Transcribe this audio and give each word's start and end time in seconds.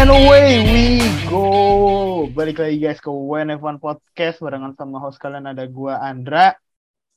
And 0.00 0.08
away 0.08 0.64
we 0.64 0.84
go. 1.28 2.24
Balik 2.32 2.56
lagi 2.56 2.80
guys 2.80 3.04
ke 3.04 3.12
WNF1 3.12 3.84
Podcast 3.84 4.40
barengan 4.40 4.72
sama 4.72 4.96
host 4.96 5.20
kalian 5.20 5.44
ada 5.44 5.68
gua 5.68 6.00
Andra. 6.00 6.56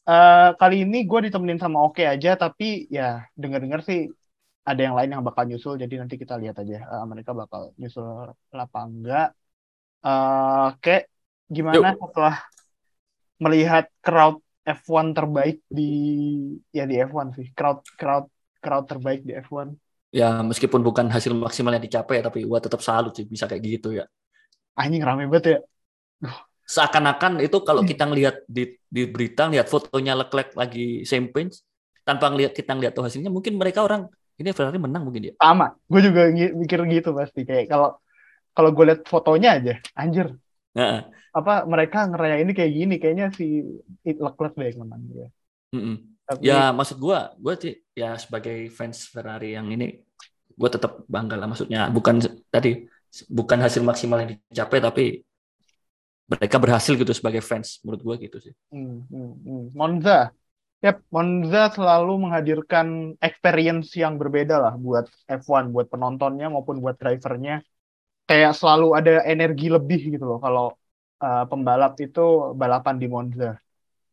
Eh 0.04 0.50
kali 0.60 0.84
ini 0.84 1.08
gue 1.08 1.32
ditemenin 1.32 1.64
sama 1.64 1.80
Oke 1.80 2.04
aja, 2.04 2.36
tapi 2.36 2.92
ya 2.92 3.24
denger-dengar 3.40 3.88
sih 3.88 4.12
ada 4.68 4.84
yang 4.84 5.00
lain 5.00 5.16
yang 5.16 5.24
bakal 5.24 5.48
nyusul, 5.48 5.80
jadi 5.80 5.96
nanti 5.96 6.20
kita 6.20 6.36
lihat 6.36 6.60
aja 6.60 6.84
eh, 6.84 7.06
mereka 7.08 7.32
bakal 7.32 7.72
nyusul 7.80 8.36
apa 8.52 8.80
enggak. 8.84 9.30
Eh 10.04 10.64
Oke, 10.76 11.08
gimana 11.48 11.96
setelah 11.96 12.36
melihat 13.40 13.88
crowd 14.04 14.44
F1 14.68 15.16
terbaik 15.16 15.64
di 15.72 15.92
ya 16.76 16.84
di 16.84 17.00
F1 17.00 17.32
sih, 17.32 17.48
crowd 17.56 17.80
crowd 17.96 18.28
crowd 18.60 18.92
terbaik 18.92 19.24
di 19.24 19.40
F1. 19.40 19.72
Ya 20.14 20.46
meskipun 20.46 20.86
bukan 20.86 21.10
hasil 21.10 21.34
maksimal 21.34 21.74
yang 21.74 21.82
dicapai 21.82 22.22
tapi 22.22 22.46
gua 22.46 22.62
tetap 22.62 22.86
salut 22.86 23.18
sih 23.18 23.26
bisa 23.26 23.50
kayak 23.50 23.62
gitu 23.66 23.98
ya. 23.98 24.06
Anjing 24.78 25.02
rame 25.02 25.26
banget 25.26 25.46
ya. 25.58 25.58
Seakan-akan 26.64 27.42
itu 27.42 27.58
kalau 27.66 27.82
kita 27.82 28.06
ngelihat 28.08 28.46
di 28.46 28.78
di 28.88 29.04
berita 29.10 29.50
lihat 29.50 29.68
fotonya 29.68 30.14
Leclerc 30.14 30.54
lagi 30.54 31.02
champagne 31.04 31.50
tanpa 32.06 32.30
ngelihat 32.30 32.54
kita 32.54 32.78
ngelihat 32.78 32.94
tuh 32.94 33.10
hasilnya 33.10 33.34
mungkin 33.34 33.58
mereka 33.58 33.82
orang 33.84 34.06
ini 34.38 34.54
Ferrari 34.54 34.78
menang 34.78 35.04
mungkin 35.10 35.30
ya. 35.30 35.34
Sama, 35.42 35.74
gue 35.90 36.02
juga 36.06 36.22
mikir 36.34 36.80
gitu 36.94 37.10
pasti 37.18 37.42
kayak 37.44 37.66
kalau 37.68 37.98
kalau 38.54 38.70
gue 38.70 38.86
lihat 38.86 39.02
fotonya 39.10 39.58
aja, 39.58 39.74
anjir 39.98 40.30
Heeh. 40.78 41.02
apa 41.34 41.66
mereka 41.66 42.06
ngerayain 42.06 42.46
ini 42.46 42.54
kayak 42.54 42.72
gini 42.74 42.96
kayaknya 43.02 43.26
si 43.34 43.66
Leclerc 44.06 44.54
deh 44.54 44.68
yang 44.70 44.86
menang 44.86 45.02
ya. 45.10 45.28
Mm-mm. 45.74 46.13
Tapi 46.24 46.48
Ya 46.48 46.72
maksud 46.72 46.98
gua 47.04 47.36
gua 47.36 47.54
sih 47.60 47.76
ya 47.92 48.16
sebagai 48.16 48.72
fans 48.72 49.12
Ferrari 49.12 49.54
yang 49.58 49.68
ini 49.72 50.00
gua 50.56 50.70
tetap 50.72 51.04
bangga 51.10 51.36
lah 51.36 51.48
maksudnya 51.52 51.92
bukan 51.92 52.24
tadi 52.48 52.88
bukan 53.30 53.60
hasil 53.62 53.84
maksimal 53.86 54.18
yang 54.24 54.32
dicapai 54.50 54.80
tapi 54.82 55.06
mereka 56.32 56.58
berhasil 56.58 56.94
gitu 56.96 57.12
sebagai 57.12 57.44
fans 57.44 57.84
menurut 57.84 58.02
gua 58.02 58.16
gitu 58.18 58.38
sih. 58.40 58.54
hmm, 58.72 58.98
hmm, 59.12 59.32
hmm. 59.44 59.64
Monza, 59.76 60.32
yep, 60.80 61.04
Monza 61.12 61.70
selalu 61.76 62.14
menghadirkan 62.28 62.88
experience 63.20 63.94
yang 64.00 64.16
berbeda 64.16 64.56
lah 64.58 64.74
buat 64.80 65.06
F1, 65.28 65.70
buat 65.70 65.88
penontonnya 65.92 66.48
maupun 66.48 66.80
buat 66.80 66.96
drivernya. 66.96 67.62
Kayak 68.24 68.56
selalu 68.56 68.88
ada 68.96 69.12
energi 69.28 69.68
lebih 69.68 70.16
gitu 70.16 70.24
loh 70.24 70.40
kalau 70.40 70.72
uh, 71.20 71.44
pembalap 71.48 72.00
itu 72.00 72.56
balapan 72.56 72.96
di 72.96 73.08
Monza. 73.12 73.60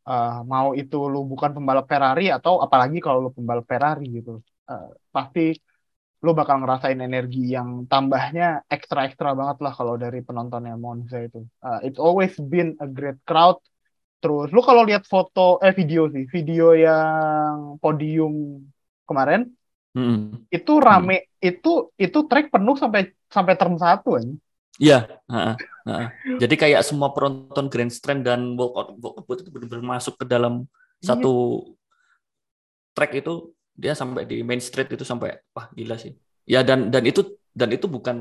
Uh, 0.01 0.41
mau 0.49 0.73
itu 0.73 0.97
lu 1.13 1.29
bukan 1.29 1.53
pembalap 1.57 1.85
Ferrari 1.85 2.33
atau 2.33 2.65
apalagi 2.65 2.99
kalau 3.05 3.29
lu 3.29 3.31
pembalap 3.33 3.67
Ferrari 3.69 4.07
gitu, 4.09 4.41
Uh, 4.71 4.95
pasti 5.11 5.59
lu 6.23 6.31
bakal 6.31 6.63
ngerasain 6.63 7.01
energi 7.03 7.51
yang 7.57 7.91
tambahnya 7.91 8.63
ekstra-ekstra 8.71 9.35
banget 9.35 9.59
lah 9.67 9.73
kalau 9.75 9.99
dari 9.99 10.23
penontonnya 10.23 10.79
Monza 10.79 11.19
itu. 11.19 11.43
Uh, 11.59 11.83
it's 11.83 11.99
always 11.99 12.39
been 12.39 12.79
a 12.79 12.87
great 12.87 13.19
crowd. 13.27 13.59
Terus 14.23 14.53
lu 14.53 14.63
kalau 14.63 14.87
lihat 14.87 15.09
foto 15.11 15.59
eh 15.59 15.75
video 15.75 16.07
sih, 16.13 16.29
video 16.29 16.77
yang 16.77 17.81
podium 17.83 18.63
kemarin 19.09 19.49
Mm-mm. 19.97 20.47
itu 20.55 20.73
rame 20.79 21.35
itu 21.43 21.91
itu 21.99 22.19
track 22.31 22.53
penuh 22.55 22.77
sampai 22.79 23.11
sampai 23.27 23.55
turn 23.59 23.75
satu 23.75 24.21
aja. 24.21 24.31
Iya, 24.81 24.99
heeh, 25.29 25.55
heeh. 25.89 26.07
Jadi 26.41 26.55
kayak 26.57 26.81
semua 26.89 27.13
penonton 27.13 27.67
grandstand 27.69 28.25
dan 28.25 28.57
walkout 28.57 28.97
walkout 28.97 29.39
itu 29.45 29.51
benar-benar 29.53 29.85
masuk 30.01 30.15
ke 30.17 30.25
dalam 30.25 30.65
Iya. 31.01 31.09
satu 31.09 31.33
track 32.97 33.13
itu 33.21 33.33
dia 33.77 33.93
sampai 33.97 34.29
di 34.29 34.45
main 34.45 34.61
street 34.61 34.93
itu 34.93 35.05
sampai 35.05 35.41
wah 35.57 35.69
gila 35.73 35.97
sih. 35.97 36.13
Ya 36.49 36.61
dan 36.65 36.89
dan 36.93 37.05
itu 37.07 37.21
dan 37.53 37.69
itu 37.73 37.87
bukan 37.87 38.17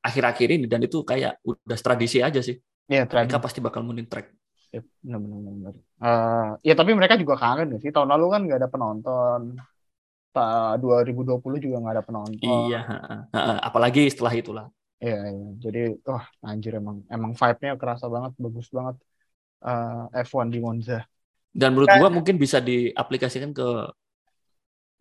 akhir-akhir 0.00 0.48
ini 0.56 0.66
dan 0.68 0.80
itu 0.80 1.04
kayak 1.04 1.40
udah 1.44 1.78
tradisi 1.78 2.24
aja 2.24 2.40
sih. 2.40 2.56
Iya, 2.90 3.04
Mereka 3.06 3.36
track. 3.36 3.42
pasti 3.44 3.58
bakal 3.60 3.84
munin 3.86 4.08
track. 4.08 4.32
Yep, 4.70 4.84
benar 5.02 5.18
benar 5.22 5.52
benar. 5.58 5.74
Eh, 6.00 6.48
ya 6.68 6.74
tapi 6.78 6.90
mereka 6.94 7.14
juga 7.18 7.34
kangen 7.36 7.74
gak 7.76 7.80
sih? 7.84 7.90
Tahun 7.94 8.08
lalu 8.08 8.24
kan 8.32 8.40
nggak 8.46 8.58
ada 8.60 8.68
penonton. 8.70 9.40
Ta 10.30 10.78
2020 10.78 11.58
juga 11.58 11.76
nggak 11.82 11.94
ada 11.98 12.04
penonton. 12.06 12.38
Iya, 12.70 12.78
heeh, 12.86 13.18
heeh. 13.34 13.56
apalagi 13.66 14.06
setelah 14.12 14.34
itulah. 14.34 14.66
Iya, 15.00 15.18
iya. 15.32 15.48
Jadi, 15.56 15.80
wah 16.04 16.24
anjir 16.44 16.76
emang 16.76 17.00
emang 17.08 17.32
vibe-nya 17.32 17.74
kerasa 17.80 18.06
banget, 18.06 18.32
bagus 18.36 18.68
banget. 18.68 18.96
eh, 19.60 20.24
F1 20.24 20.48
di 20.48 20.56
Monza. 20.56 21.04
Dan 21.52 21.76
menurut 21.76 21.92
Kayak- 21.92 22.00
gua 22.00 22.08
mungkin 22.08 22.40
bisa 22.40 22.64
diaplikasikan 22.64 23.52
ke 23.52 23.68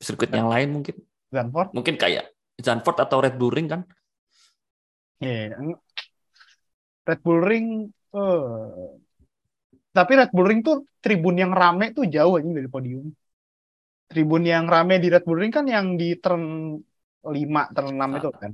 sirkuit 0.04 0.32
yang 0.36 0.52
lain 0.52 0.76
mungkin. 0.76 1.00
Zandvoort? 1.32 1.72
Mungkin 1.72 1.96
kayak 1.96 2.28
Zandvoort 2.60 3.00
atau 3.00 3.24
Red 3.24 3.40
Bull 3.40 3.56
Ring 3.56 3.72
kan. 3.72 3.88
Iya. 5.24 5.56
eng- 5.60 5.80
Red 7.08 7.20
Bull 7.24 7.40
Ring, 7.40 7.88
eh 8.16 9.00
tapi 9.90 10.12
Red 10.20 10.32
Bull 10.36 10.48
Ring 10.48 10.60
tuh 10.60 10.84
tribun 11.00 11.40
yang 11.40 11.56
rame 11.56 11.96
tuh 11.96 12.04
jauh 12.08 12.36
aja 12.36 12.52
dari 12.52 12.68
podium. 12.68 13.08
Tribun 14.12 14.44
yang 14.44 14.68
rame 14.68 15.00
di 15.00 15.08
Red 15.08 15.24
Bull 15.24 15.40
Ring 15.40 15.56
kan 15.56 15.64
yang 15.72 15.96
di 15.96 16.20
turn 16.20 16.76
5, 17.24 17.72
turn 17.72 17.96
6 17.96 18.10
itu 18.20 18.30
kan. 18.36 18.52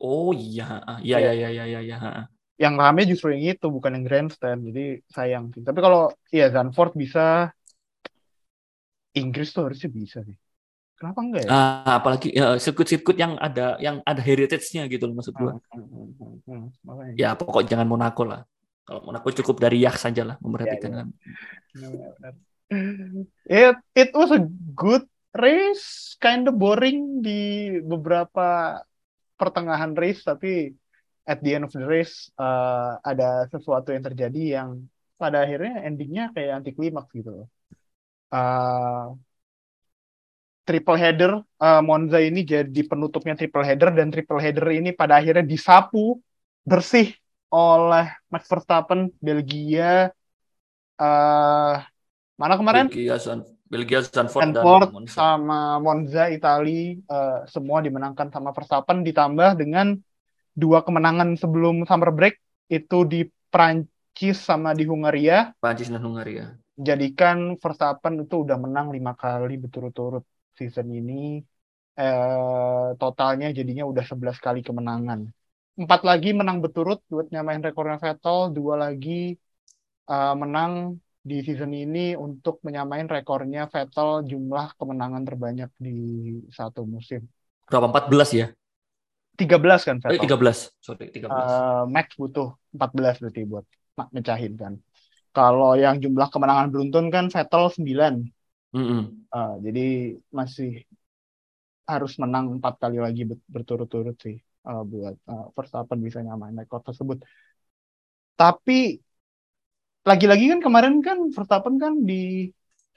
Oh 0.00 0.32
iya, 0.32 0.80
iya 1.04 1.16
iya 1.20 1.32
iya 1.36 1.48
iya 1.48 1.64
iya. 1.68 1.80
iya, 1.84 1.96
heeh. 2.00 2.24
Yang 2.60 2.74
rame 2.76 3.02
justru 3.08 3.26
yang 3.36 3.56
itu, 3.56 3.66
bukan 3.68 4.00
yang 4.00 4.04
grandstand. 4.04 4.60
Jadi 4.68 5.04
sayang 5.08 5.52
sih. 5.52 5.60
Tapi 5.64 5.80
kalau 5.80 6.12
ya 6.32 6.48
Zandvoort 6.48 6.96
bisa, 6.96 7.52
Inggris 9.16 9.52
tuh 9.52 9.68
harusnya 9.68 9.90
bisa 9.92 10.24
sih. 10.24 10.36
Kenapa 11.00 11.20
enggak 11.24 11.42
ya? 11.44 11.48
Ah, 11.48 11.96
apalagi 12.00 12.28
ya, 12.36 12.60
sirkuit-sirkuit 12.60 13.16
yang 13.16 13.40
ada 13.40 13.80
yang 13.80 14.04
ada 14.04 14.20
heritage-nya 14.20 14.84
gitu 14.92 15.08
loh 15.08 15.16
maksud 15.16 15.32
gua. 15.32 15.56
Hmm, 15.72 15.88
hmm, 15.88 16.08
hmm, 16.16 16.36
hmm, 16.44 16.64
makanya. 16.84 17.12
Ya 17.16 17.30
pokok 17.32 17.64
jangan 17.64 17.88
Monaco 17.88 18.22
lah. 18.28 18.44
Kalau 18.84 19.00
Monaco 19.08 19.32
cukup 19.32 19.56
dari 19.64 19.80
Yak 19.80 19.96
saja 19.96 20.22
lah 20.28 20.36
memperhatikan. 20.44 21.08
Ya, 21.72 21.88
benar. 21.88 22.34
It 23.48 23.76
it 23.96 24.10
was 24.12 24.30
a 24.36 24.44
good 24.76 25.08
race, 25.32 26.20
kind 26.20 26.44
of 26.44 26.60
boring 26.60 27.24
di 27.24 27.80
beberapa 27.80 28.78
pertengahan 29.40 29.96
race, 29.96 30.20
tapi 30.20 30.76
at 31.24 31.40
the 31.40 31.56
end 31.56 31.64
of 31.64 31.72
the 31.72 31.80
race 31.80 32.28
uh, 32.36 33.00
ada 33.00 33.48
sesuatu 33.48 33.96
yang 33.96 34.04
terjadi 34.04 34.60
yang 34.60 34.84
pada 35.16 35.44
akhirnya 35.44 35.84
endingnya 35.88 36.28
kayak 36.36 36.60
anti 36.60 36.76
klimaks 36.76 37.08
gitu. 37.16 37.48
Uh, 38.28 39.16
triple 40.68 41.00
header 41.00 41.32
uh, 41.58 41.82
Monza 41.82 42.22
ini 42.22 42.46
jadi 42.46 42.80
penutupnya 42.86 43.34
triple 43.34 43.66
header 43.66 43.90
dan 43.90 44.12
triple 44.12 44.38
header 44.38 44.70
ini 44.70 44.94
pada 44.94 45.18
akhirnya 45.18 45.42
disapu 45.42 46.20
bersih 46.62 47.10
oleh 47.50 48.06
Max 48.30 48.46
Verstappen 48.46 49.10
Belgia 49.18 50.14
eh 51.00 51.76
mana 52.38 52.54
kemarin 52.54 52.86
Belgia, 52.86 53.18
Belgia, 53.70 54.00
Zandvoort, 54.02 54.42
dan 54.42 54.50
Zandvoort 54.54 54.90
Monza. 54.90 55.14
sama 55.14 55.78
Monza 55.78 56.26
Itali 56.26 56.98
eh, 56.98 57.38
semua 57.46 57.78
dimenangkan 57.86 58.28
sama 58.34 58.50
Verstappen 58.50 59.06
ditambah 59.06 59.50
dengan 59.60 59.94
dua 60.52 60.82
kemenangan 60.82 61.38
sebelum 61.38 61.86
summer 61.86 62.10
break 62.10 62.34
itu 62.66 62.98
di 63.06 63.20
Prancis 63.52 64.36
sama 64.42 64.74
di 64.74 64.84
Hungaria 64.90 65.54
Prancis 65.62 65.88
dan 65.88 66.02
Hungaria. 66.02 66.58
jadikan 66.74 67.54
Verstappen 67.62 68.14
itu 68.26 68.34
udah 68.44 68.56
menang 68.58 68.90
lima 68.96 69.12
kali 69.14 69.54
berturut-turut 69.62 70.24
season 70.58 70.88
ini 70.90 71.38
eh, 72.00 72.88
totalnya 73.00 73.46
jadinya 73.58 73.84
udah 73.86 74.04
11 74.04 74.38
kali 74.42 74.60
kemenangan 74.66 75.20
empat 75.80 76.00
lagi 76.02 76.28
menang 76.34 76.58
berturut 76.64 76.98
buat 77.12 77.26
nyamain 77.32 77.62
rekornya 77.62 77.96
Vettel 78.02 78.38
dua 78.56 78.74
lagi 78.84 79.38
eh, 80.10 80.34
menang 80.42 80.72
di 81.20 81.44
season 81.44 81.72
ini 81.76 82.16
untuk 82.16 82.64
menyamain 82.64 83.04
rekornya 83.04 83.68
Vettel 83.68 84.24
jumlah 84.24 84.72
kemenangan 84.80 85.22
terbanyak 85.28 85.70
di 85.76 85.96
satu 86.48 86.88
musim 86.88 87.28
Berapa 87.68 87.86
14 87.92 88.30
ya? 88.32 88.46
13 89.36 89.82
kan 89.84 89.96
Eh, 90.00 90.16
Vettel 90.16 90.26
13. 90.26 90.58
Sorry, 90.80 91.06
13. 91.12 91.28
Eh, 91.28 91.84
Max 91.88 92.06
butuh 92.16 92.48
14 92.72 93.20
berarti 93.20 93.40
buat 93.44 93.64
mecahin 94.16 94.56
kan 94.56 94.74
kalau 95.30 95.76
yang 95.78 96.00
jumlah 96.00 96.28
kemenangan 96.32 96.72
beruntun 96.72 97.06
kan 97.12 97.28
Vettel 97.28 97.64
9 97.70 98.26
Mm-mm. 98.70 99.26
Uh, 99.34 99.58
jadi 99.66 100.14
masih 100.30 100.86
harus 101.90 102.12
menang 102.22 102.54
empat 102.58 102.78
kali 102.78 103.02
lagi 103.02 103.26
ber- 103.26 103.42
berturut-turut 103.50 104.14
sih 104.14 104.38
uh, 104.62 104.82
buat 104.86 105.18
uh, 105.26 105.50
Verstappen 105.54 105.98
bisa 105.98 106.22
nyamain 106.22 106.54
rekor 106.54 106.78
tersebut. 106.86 107.18
Tapi 108.38 109.02
lagi-lagi 110.04 110.44
kan 110.56 110.60
kemarin 110.64 110.94
kan 111.04 111.18
Verstappen 111.32 111.76
kan 111.76 111.92
di 112.00 112.48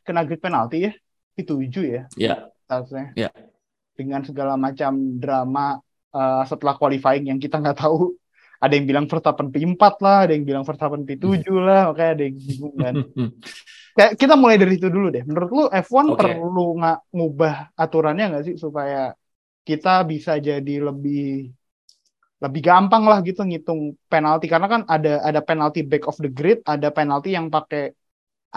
kena 0.03 0.23
grid 0.23 0.39
penalti 0.39 0.87
ya 0.87 0.91
di 1.33 1.43
tujuh 1.43 1.83
ya 1.83 2.03
Ya, 2.15 2.47
harusnya. 2.69 3.11
Ya. 3.17 3.29
Dengan 3.93 4.25
segala 4.25 4.57
macam 4.57 5.21
drama 5.21 5.77
uh, 6.13 6.43
setelah 6.45 6.77
qualifying 6.77 7.29
yang 7.29 7.39
kita 7.41 7.59
nggak 7.59 7.83
tahu. 7.83 8.15
Ada 8.63 8.79
yang 8.79 8.87
bilang 8.87 9.05
Verstappen 9.11 9.51
P4 9.51 9.83
lah, 9.99 10.17
ada 10.23 10.31
yang 10.31 10.47
bilang 10.47 10.63
Verstappen 10.63 11.03
P7 11.03 11.51
lah, 11.51 11.91
makanya 11.91 12.11
ada 12.15 12.23
yang 12.23 12.37
bingung 12.39 12.75
kan. 12.79 12.95
Kayak 13.99 14.11
kita 14.15 14.33
mulai 14.39 14.55
dari 14.55 14.79
itu 14.79 14.87
dulu 14.87 15.11
deh. 15.11 15.21
Menurut 15.27 15.49
lu 15.51 15.63
F1 15.67 16.15
Oke. 16.15 16.17
perlu 16.23 16.79
nggak 16.79 16.99
ngubah 17.11 17.55
aturannya 17.75 18.25
nggak 18.31 18.43
sih 18.47 18.55
supaya 18.55 19.11
kita 19.67 20.07
bisa 20.07 20.39
jadi 20.39 20.75
lebih 20.79 21.51
lebih 22.43 22.61
gampang 22.67 23.03
lah 23.09 23.17
gitu 23.27 23.39
ngitung 23.47 23.81
penalti 24.11 24.45
karena 24.53 24.67
kan 24.73 24.81
ada 24.93 25.09
ada 25.27 25.41
penalti 25.47 25.79
back 25.89 26.03
of 26.09 26.17
the 26.23 26.29
grid, 26.37 26.59
ada 26.73 26.87
penalti 26.97 27.29
yang 27.37 27.47
pakai 27.55 27.81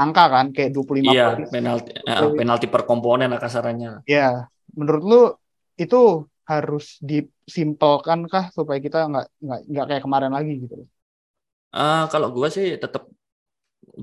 angka 0.03 0.23
kan 0.35 0.47
kayak 0.55 0.71
25 0.77 1.11
Iya, 1.11 1.23
penalti 1.53 1.91
eh, 2.11 2.27
penalti 2.39 2.67
per 2.73 2.83
komponen 2.89 3.29
lah 3.33 3.41
kasarannya. 3.45 3.91
Ya, 4.13 4.21
menurut 4.79 5.03
lu 5.11 5.17
itu 5.83 5.97
harus 6.51 6.85
disimpelkan 7.11 8.19
kah 8.33 8.45
supaya 8.57 8.79
kita 8.87 8.97
nggak 9.11 9.25
nggak 9.45 9.59
nggak 9.71 9.85
kayak 9.89 10.03
kemarin 10.07 10.33
lagi 10.37 10.53
gitu? 10.63 10.75
Eh, 11.81 12.03
kalau 12.13 12.29
gua 12.37 12.49
sih 12.57 12.67
tetap 12.83 13.03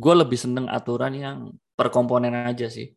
gua 0.04 0.14
lebih 0.26 0.40
seneng 0.40 0.66
aturan 0.78 1.14
yang 1.16 1.38
per 1.78 1.88
komponen 1.96 2.34
aja 2.50 2.68
sih. 2.70 2.88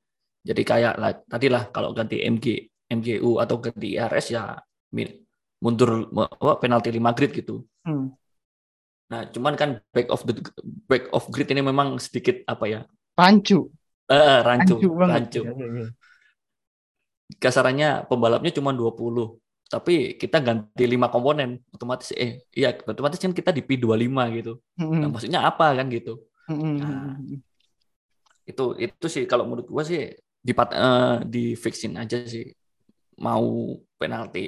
Jadi 0.48 0.62
kayak 0.70 0.94
lah, 1.02 1.12
tadi 1.32 1.46
lah 1.54 1.62
kalau 1.74 1.90
ganti 1.96 2.16
MG 2.22 2.46
MGU 2.92 3.30
atau 3.42 3.56
ganti 3.64 3.96
IRS 3.98 4.26
ya 4.36 4.42
min- 4.96 5.25
mundur 5.64 5.90
apa, 6.16 6.50
penalti 6.62 6.88
5 6.96 7.10
grid 7.16 7.32
gitu. 7.40 7.54
Hmm. 7.84 8.08
Nah, 9.06 9.22
cuman 9.30 9.54
kan 9.54 9.70
back 9.94 10.10
of 10.10 10.26
the 10.26 10.34
back 10.90 11.06
of 11.14 11.22
grid 11.30 11.46
ini 11.54 11.62
memang 11.62 11.94
sedikit 12.02 12.42
apa 12.50 12.64
ya? 12.66 12.80
Rancu, 13.18 13.58
Eh, 14.16 14.38
rancu, 14.46 14.76
rancu 14.76 14.86
banget. 15.00 15.24
rancu. 15.32 15.40
Iya, 15.40 15.50
iya, 15.58 15.66
iya. 15.76 15.86
Kasarannya 17.42 18.06
pembalapnya 18.08 18.50
cuma 18.54 18.70
20. 18.70 19.26
Tapi 19.66 20.14
kita 20.14 20.38
ganti 20.46 20.84
5 20.86 21.10
komponen, 21.10 21.58
otomatis 21.74 22.14
eh 22.14 22.46
iya 22.54 22.70
otomatis 22.86 23.18
kan 23.18 23.34
kita 23.34 23.50
di 23.50 23.62
P25 23.66 24.24
gitu. 24.38 24.62
Hmm, 24.78 25.02
Nah, 25.02 25.08
maksudnya 25.10 25.40
apa 25.42 25.74
kan 25.74 25.86
gitu. 25.90 26.22
hmm, 26.48 26.56
hmm, 26.80 26.80
Nah, 26.80 27.18
itu 28.50 28.62
itu 28.84 29.06
sih 29.14 29.24
kalau 29.30 29.44
menurut 29.48 29.66
gua 29.74 29.82
sih 29.90 29.98
di 30.46 30.52
eh, 30.54 31.14
di 31.26 31.38
fixin 31.58 31.92
aja 31.98 32.16
sih 32.34 32.44
mau 33.26 33.46
penalti 34.00 34.40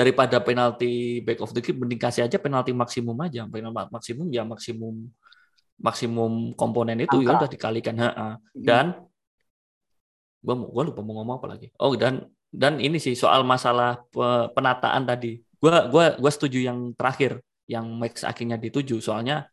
daripada 0.00 0.36
penalti 0.40 1.20
back 1.26 1.44
of 1.44 1.52
the 1.52 1.60
grid 1.60 1.76
mending 1.76 2.00
kasih 2.00 2.24
aja 2.24 2.40
penalti 2.40 2.72
maksimum 2.72 3.16
aja 3.20 3.44
penalti 3.52 3.92
maksimum 3.92 4.26
ya 4.32 4.42
maksimum 4.48 4.94
maksimum 5.76 6.32
komponen 6.56 6.96
itu 7.04 7.20
ya 7.20 7.36
Angka. 7.36 7.40
udah 7.44 7.50
dikalikan 7.52 7.96
ha, 8.00 8.08
ha. 8.16 8.28
Hmm. 8.36 8.64
dan 8.68 8.86
gua 10.40 10.54
mau- 10.56 10.70
gua 10.72 10.82
lupa 10.88 11.00
mau 11.04 11.20
ngomong 11.20 11.36
apa 11.36 11.46
lagi 11.52 11.68
oh 11.76 11.92
dan 11.96 12.24
dan 12.48 12.80
ini 12.80 12.96
sih 12.96 13.12
soal 13.12 13.44
masalah 13.44 14.00
pe- 14.08 14.48
penataan 14.56 15.04
tadi 15.04 15.44
gua 15.60 15.84
gua 15.92 16.16
gua 16.16 16.30
setuju 16.32 16.64
yang 16.64 16.96
terakhir 16.96 17.44
yang 17.68 17.84
max 18.00 18.24
akhirnya 18.24 18.56
dituju 18.56 18.98
soalnya 19.04 19.46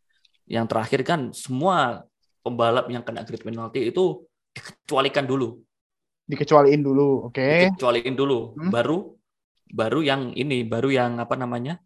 yang 0.48 0.64
terakhir 0.66 1.04
kan 1.04 1.36
semua 1.36 2.08
pembalap 2.40 2.88
yang 2.88 3.04
kena 3.04 3.28
grid 3.28 3.44
penalti 3.44 3.92
itu 3.92 4.24
dikecualikan 4.56 5.28
dulu 5.28 5.60
dikecualiin 6.28 6.84
dulu, 6.84 7.32
oke? 7.32 7.72
dikecualiin 7.72 8.16
dulu 8.16 8.56
Hmm. 8.56 8.72
baru 8.72 9.16
baru 9.72 10.00
yang 10.04 10.32
ini 10.34 10.64
baru 10.64 10.90
yang 10.92 11.12
apa 11.20 11.36
namanya 11.36 11.80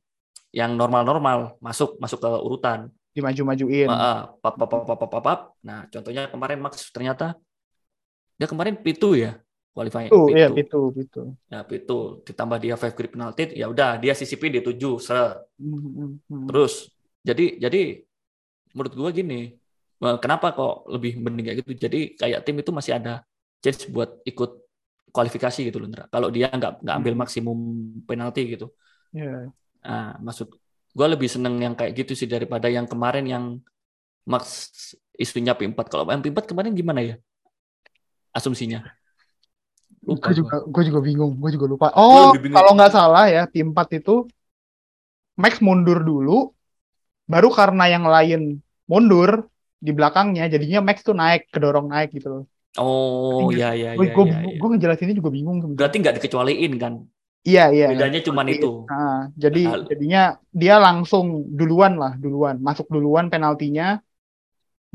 yang 0.51 0.75
normal-normal 0.75 1.57
masuk 1.63 1.95
masuk 1.97 2.19
ke 2.19 2.29
urutan 2.29 2.91
Dimaju-majuin. 3.11 3.91
Ah, 3.91 3.99
ah, 3.99 4.19
pap, 4.39 4.55
pap, 4.55 4.71
pap, 4.71 4.87
pap, 4.87 5.03
pap, 5.03 5.19
pap. 5.19 5.39
nah 5.59 5.83
contohnya 5.91 6.31
kemarin 6.31 6.63
Max 6.63 6.87
ternyata 6.95 7.35
dia 8.39 8.47
kemarin 8.47 8.79
P2 8.79 9.03
ya 9.19 9.31
qualifying 9.75 10.07
Tuh, 10.07 10.31
P2 10.31 10.35
iya 10.35 10.47
itu, 10.47 10.79
itu. 10.95 11.23
ya 11.51 11.59
P2 11.67 12.23
ditambah 12.23 12.57
dia 12.63 12.75
5 12.79 12.95
grid 12.95 13.11
penalti 13.11 13.43
ya 13.51 13.67
udah 13.67 13.99
dia 13.99 14.15
CCP 14.15 14.47
di 14.47 14.59
7 14.63 14.79
seret 15.03 15.43
Hmm, 15.61 15.77
hmm, 15.77 16.09
hmm. 16.25 16.45
terus 16.49 16.89
jadi 17.21 17.61
jadi 17.61 18.01
menurut 18.73 18.93
gua 18.97 19.09
gini 19.13 19.59
eh, 20.01 20.17
kenapa 20.17 20.57
kok 20.57 20.89
lebih 20.89 21.21
mending 21.21 21.45
kayak 21.51 21.57
gitu 21.61 21.71
jadi 21.77 21.99
kayak 22.17 22.39
tim 22.47 22.57
itu 22.57 22.71
masih 22.73 22.97
ada 22.97 23.21
chance 23.61 23.85
buat 23.91 24.23
ikut 24.25 24.51
kualifikasi 25.15 25.59
gitu 25.67 25.77
loh 25.83 25.87
Ndra. 25.91 26.05
kalau 26.07 26.27
dia 26.31 26.47
nggak 26.49 26.81
nggak 26.83 26.95
ambil 26.99 27.13
Hmm. 27.15 27.21
maksimum 27.21 27.57
penalti 28.07 28.41
gitu 28.55 28.67
Iya. 29.11 29.51
nah, 29.83 30.15
maksud 30.23 30.47
gua 30.97 31.07
lebih 31.13 31.27
seneng 31.31 31.55
yang 31.59 31.73
kayak 31.75 31.91
gitu 31.99 32.13
sih 32.19 32.27
daripada 32.27 32.67
yang 32.71 32.87
kemarin 32.87 33.25
yang 33.27 33.45
Max 34.27 34.43
isunya 35.17 35.53
P4 35.57 35.87
kalau 35.91 36.03
yang 36.07 36.21
P4 36.23 36.45
kemarin 36.49 36.71
gimana 36.77 37.01
ya 37.03 37.15
asumsinya 38.31 38.79
lupa 40.01 40.33
Gue 40.33 40.35
juga, 40.41 40.55
gue 40.65 40.83
juga 40.89 40.99
bingung, 41.05 41.33
gue 41.37 41.51
juga 41.53 41.65
lupa. 41.69 41.87
Oh, 41.93 42.33
kalau 42.33 42.73
nggak 42.73 42.89
salah 42.89 43.29
ya, 43.29 43.45
tim 43.45 43.69
4 43.69 44.01
itu 44.01 44.25
Max 45.37 45.61
mundur 45.61 46.01
dulu, 46.01 46.51
baru 47.29 47.49
karena 47.53 47.85
yang 47.89 48.05
lain 48.05 48.59
mundur 48.89 49.45
di 49.81 49.91
belakangnya, 49.93 50.49
jadinya 50.49 50.81
Max 50.81 51.01
tuh 51.05 51.13
naik, 51.13 51.49
kedorong 51.53 51.87
naik 51.89 52.13
gitu 52.17 52.27
loh. 52.29 52.43
Oh 52.79 53.51
Iya. 53.51 53.67
ya 53.75 53.75
ya 53.75 53.89
Gue 53.97 54.05
ya, 54.07 54.13
gue 54.15 54.25
ya, 54.31 54.37
ya. 54.47 54.57
gue 54.59 54.67
ngejelasinnya 54.71 55.15
juga 55.19 55.31
bingung. 55.37 55.57
berarti 55.77 55.95
nggak 56.01 56.15
dikecualiin 56.19 56.73
kan 56.83 56.93
Iya 57.49 57.61
iya. 57.75 57.85
bedanya 57.89 58.19
Seperti 58.21 58.51
itu 58.61 58.67
Nah, 58.91 59.17
jadi 59.43 59.59
Nah, 59.65 59.77
jadinya 59.89 60.21
dia 60.61 60.75
langsung 60.85 61.25
duluan 61.59 61.93
lah, 62.01 62.11
duluan 62.23 62.55
masuk 62.67 62.85
duluan 62.93 63.25
penaltinya, 63.33 63.97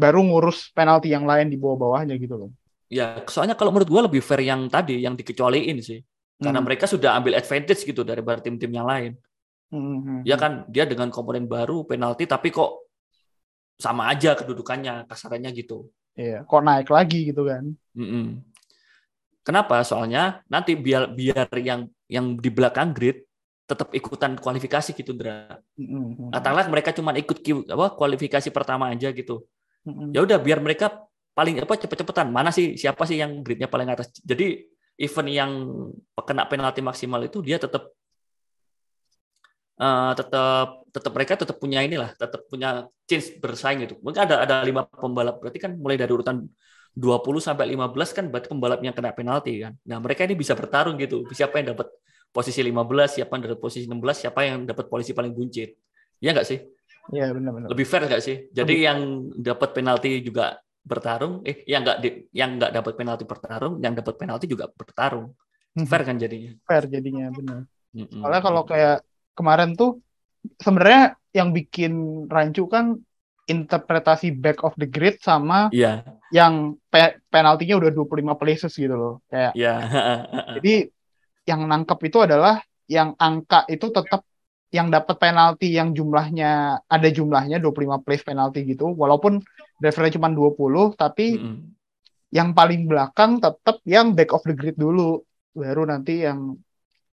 baru 0.03 0.21
ngurus 0.29 0.59
penalti 0.77 1.09
yang 1.15 1.25
lain 1.31 1.47
di 1.53 1.57
bawah-bawahnya 1.63 2.15
gitu 2.23 2.35
loh. 2.41 2.51
Ya, 2.87 3.19
soalnya 3.27 3.59
kalau 3.59 3.75
menurut 3.75 3.91
gua 3.91 4.03
lebih 4.07 4.23
fair 4.23 4.47
yang 4.47 4.71
tadi, 4.71 5.03
yang 5.03 5.19
dikecualiin 5.19 5.79
sih. 5.83 5.99
Karena 6.39 6.61
Hmm. 6.61 6.67
mereka 6.67 6.87
sudah 6.87 7.19
ambil 7.19 7.35
advantage 7.41 7.83
gitu 7.83 8.03
daripada 8.07 8.39
tim-tim 8.45 8.71
yang 8.71 8.87
lain. 8.87 9.13
Hmm, 9.71 10.01
hmm, 10.07 10.19
Ya 10.29 10.37
hmm. 10.37 10.43
kan, 10.43 10.53
dia 10.75 10.85
dengan 10.91 11.09
komponen 11.15 11.45
baru, 11.55 11.77
penalti, 11.91 12.25
tapi 12.29 12.49
kok 12.53 12.71
sama 13.77 14.09
aja 14.13 14.33
kedudukannya, 14.39 15.05
kasarannya 15.11 15.51
gitu. 15.53 15.89
Iya, 16.17 16.49
kok 16.49 16.63
naik 16.65 16.89
lagi 16.89 17.29
gitu 17.29 17.45
kan? 17.45 17.65
Mm-mm. 17.93 18.41
Kenapa? 19.47 19.85
Soalnya 19.85 20.43
nanti 20.49 20.75
biar 20.75 21.13
biar 21.13 21.47
yang 21.61 21.87
yang 22.11 22.35
di 22.41 22.51
belakang 22.51 22.91
grid 22.97 23.23
tetap 23.67 23.93
ikutan 23.93 24.35
kualifikasi 24.39 24.95
gitu, 24.97 25.13
Dra. 25.13 25.61
Hmm, 25.77 26.17
hmm, 26.17 26.31
Katakanlah 26.33 26.67
mereka 26.73 26.91
cuma 26.97 27.13
ikut 27.15 27.39
apa 27.71 27.87
kualifikasi 27.95 28.49
pertama 28.51 28.91
aja 28.91 29.13
gitu. 29.13 29.45
hmm. 29.87 30.11
ya 30.11 30.27
udah 30.27 30.39
biar 30.43 30.59
mereka 30.59 31.07
paling 31.37 31.61
apa 31.61 31.77
cepet-cepetan 31.77 32.33
mana 32.33 32.49
sih 32.49 32.81
siapa 32.81 33.05
sih 33.05 33.21
yang 33.21 33.45
gridnya 33.45 33.69
paling 33.69 33.93
atas 33.93 34.09
jadi 34.25 34.65
event 34.97 35.29
yang 35.29 35.53
kena 36.17 36.49
penalti 36.49 36.81
maksimal 36.81 37.21
itu 37.21 37.45
dia 37.45 37.61
tetap 37.61 37.93
eh, 39.83 40.13
tetap 40.19 40.67
tetap 40.95 41.13
mereka 41.17 41.33
tetap 41.37 41.57
punya 41.63 41.79
inilah 41.85 42.11
tetap 42.17 42.41
punya 42.49 42.89
chance 43.09 43.29
bersaing 43.43 43.85
gitu 43.85 43.95
mungkin 44.01 44.21
ada 44.25 44.45
ada 44.45 44.55
lima 44.65 44.89
pembalap 44.89 45.41
berarti 45.41 45.59
kan 45.61 45.73
mulai 45.77 45.97
dari 46.01 46.13
urutan 46.13 46.49
20 46.97 47.41
sampai 47.45 47.69
15 47.69 48.17
kan 48.17 48.25
berarti 48.33 48.49
pembalap 48.49 48.81
yang 48.81 48.97
kena 48.97 49.13
penalti 49.13 49.53
kan 49.61 49.73
nah 49.85 50.01
mereka 50.01 50.25
ini 50.25 50.35
bisa 50.37 50.57
bertarung 50.57 50.97
gitu 50.97 51.29
siapa 51.37 51.61
yang 51.61 51.77
dapat 51.77 51.93
posisi 52.33 52.61
15 52.65 53.21
siapa 53.21 53.33
yang 53.37 53.43
dapat 53.53 53.61
posisi 53.61 53.85
16 53.85 54.17
siapa 54.25 54.41
yang 54.49 54.59
dapat 54.65 54.85
posisi 54.89 55.13
paling 55.13 55.33
buncit 55.37 55.69
ya 56.25 56.33
nggak 56.33 56.49
sih 56.49 56.61
Iya 57.15 57.31
benar-benar. 57.31 57.71
lebih 57.71 57.87
fair 57.87 58.03
nggak 58.07 58.23
sih? 58.23 58.37
Jadi 58.51 58.75
yang 58.83 59.31
dapat 59.39 59.71
penalti 59.71 60.27
juga 60.27 60.59
bertarung, 60.83 61.43
eh 61.47 61.63
yang 61.67 61.87
nggak 61.87 61.99
yang 62.35 62.51
nggak 62.59 62.73
dapat 62.75 62.93
penalti 62.99 63.25
bertarung, 63.27 63.75
yang 63.79 63.95
dapat 63.95 64.15
penalti 64.19 64.47
juga 64.51 64.67
bertarung. 64.71 65.31
Fair 65.87 66.03
kan 66.03 66.17
jadinya? 66.19 66.51
Fair 66.67 66.85
jadinya 66.91 67.31
benar. 67.31 67.61
Soalnya 67.95 68.43
kalau 68.43 68.63
kayak 68.67 69.07
kemarin 69.37 69.77
tuh 69.77 70.01
sebenarnya 70.59 71.15
yang 71.37 71.53
bikin 71.53 71.93
rancu 72.27 72.65
kan 72.67 72.97
interpretasi 73.47 74.35
back 74.35 74.65
of 74.67 74.75
the 74.81 74.89
grid 74.89 75.21
sama 75.23 75.71
Iya, 75.71 76.03
yang 76.35 76.75
pe- 76.91 77.23
penaltinya 77.31 77.79
udah 77.79 77.91
25 77.95 78.35
places 78.35 78.73
gitu 78.75 78.97
loh. 78.97 79.15
Kayak 79.31 79.53
iya. 79.55 79.75
jadi 80.59 80.91
yang 81.47 81.61
nangkep 81.71 81.99
itu 82.11 82.19
adalah 82.27 82.59
yang 82.91 83.15
angka 83.15 83.67
itu 83.71 83.87
tetap 83.95 84.27
yang 84.75 84.91
dapat 84.91 85.15
penalti 85.23 85.71
yang 85.79 85.95
jumlahnya 85.95 86.83
ada 86.91 87.09
jumlahnya 87.09 87.63
25 87.63 88.03
place 88.03 88.27
penalti 88.27 88.67
gitu 88.67 88.91
walaupun 88.99 89.39
referensi 89.79 90.19
cuma 90.19 90.27
20 90.35 90.91
tapi 90.99 91.39
Mm-mm. 91.39 91.71
yang 92.35 92.51
paling 92.51 92.91
belakang 92.91 93.39
tetap 93.39 93.79
yang 93.87 94.11
back 94.19 94.35
of 94.35 94.43
the 94.43 94.55
grid 94.59 94.75
dulu 94.75 95.23
baru 95.55 95.87
nanti 95.87 96.27
yang 96.27 96.59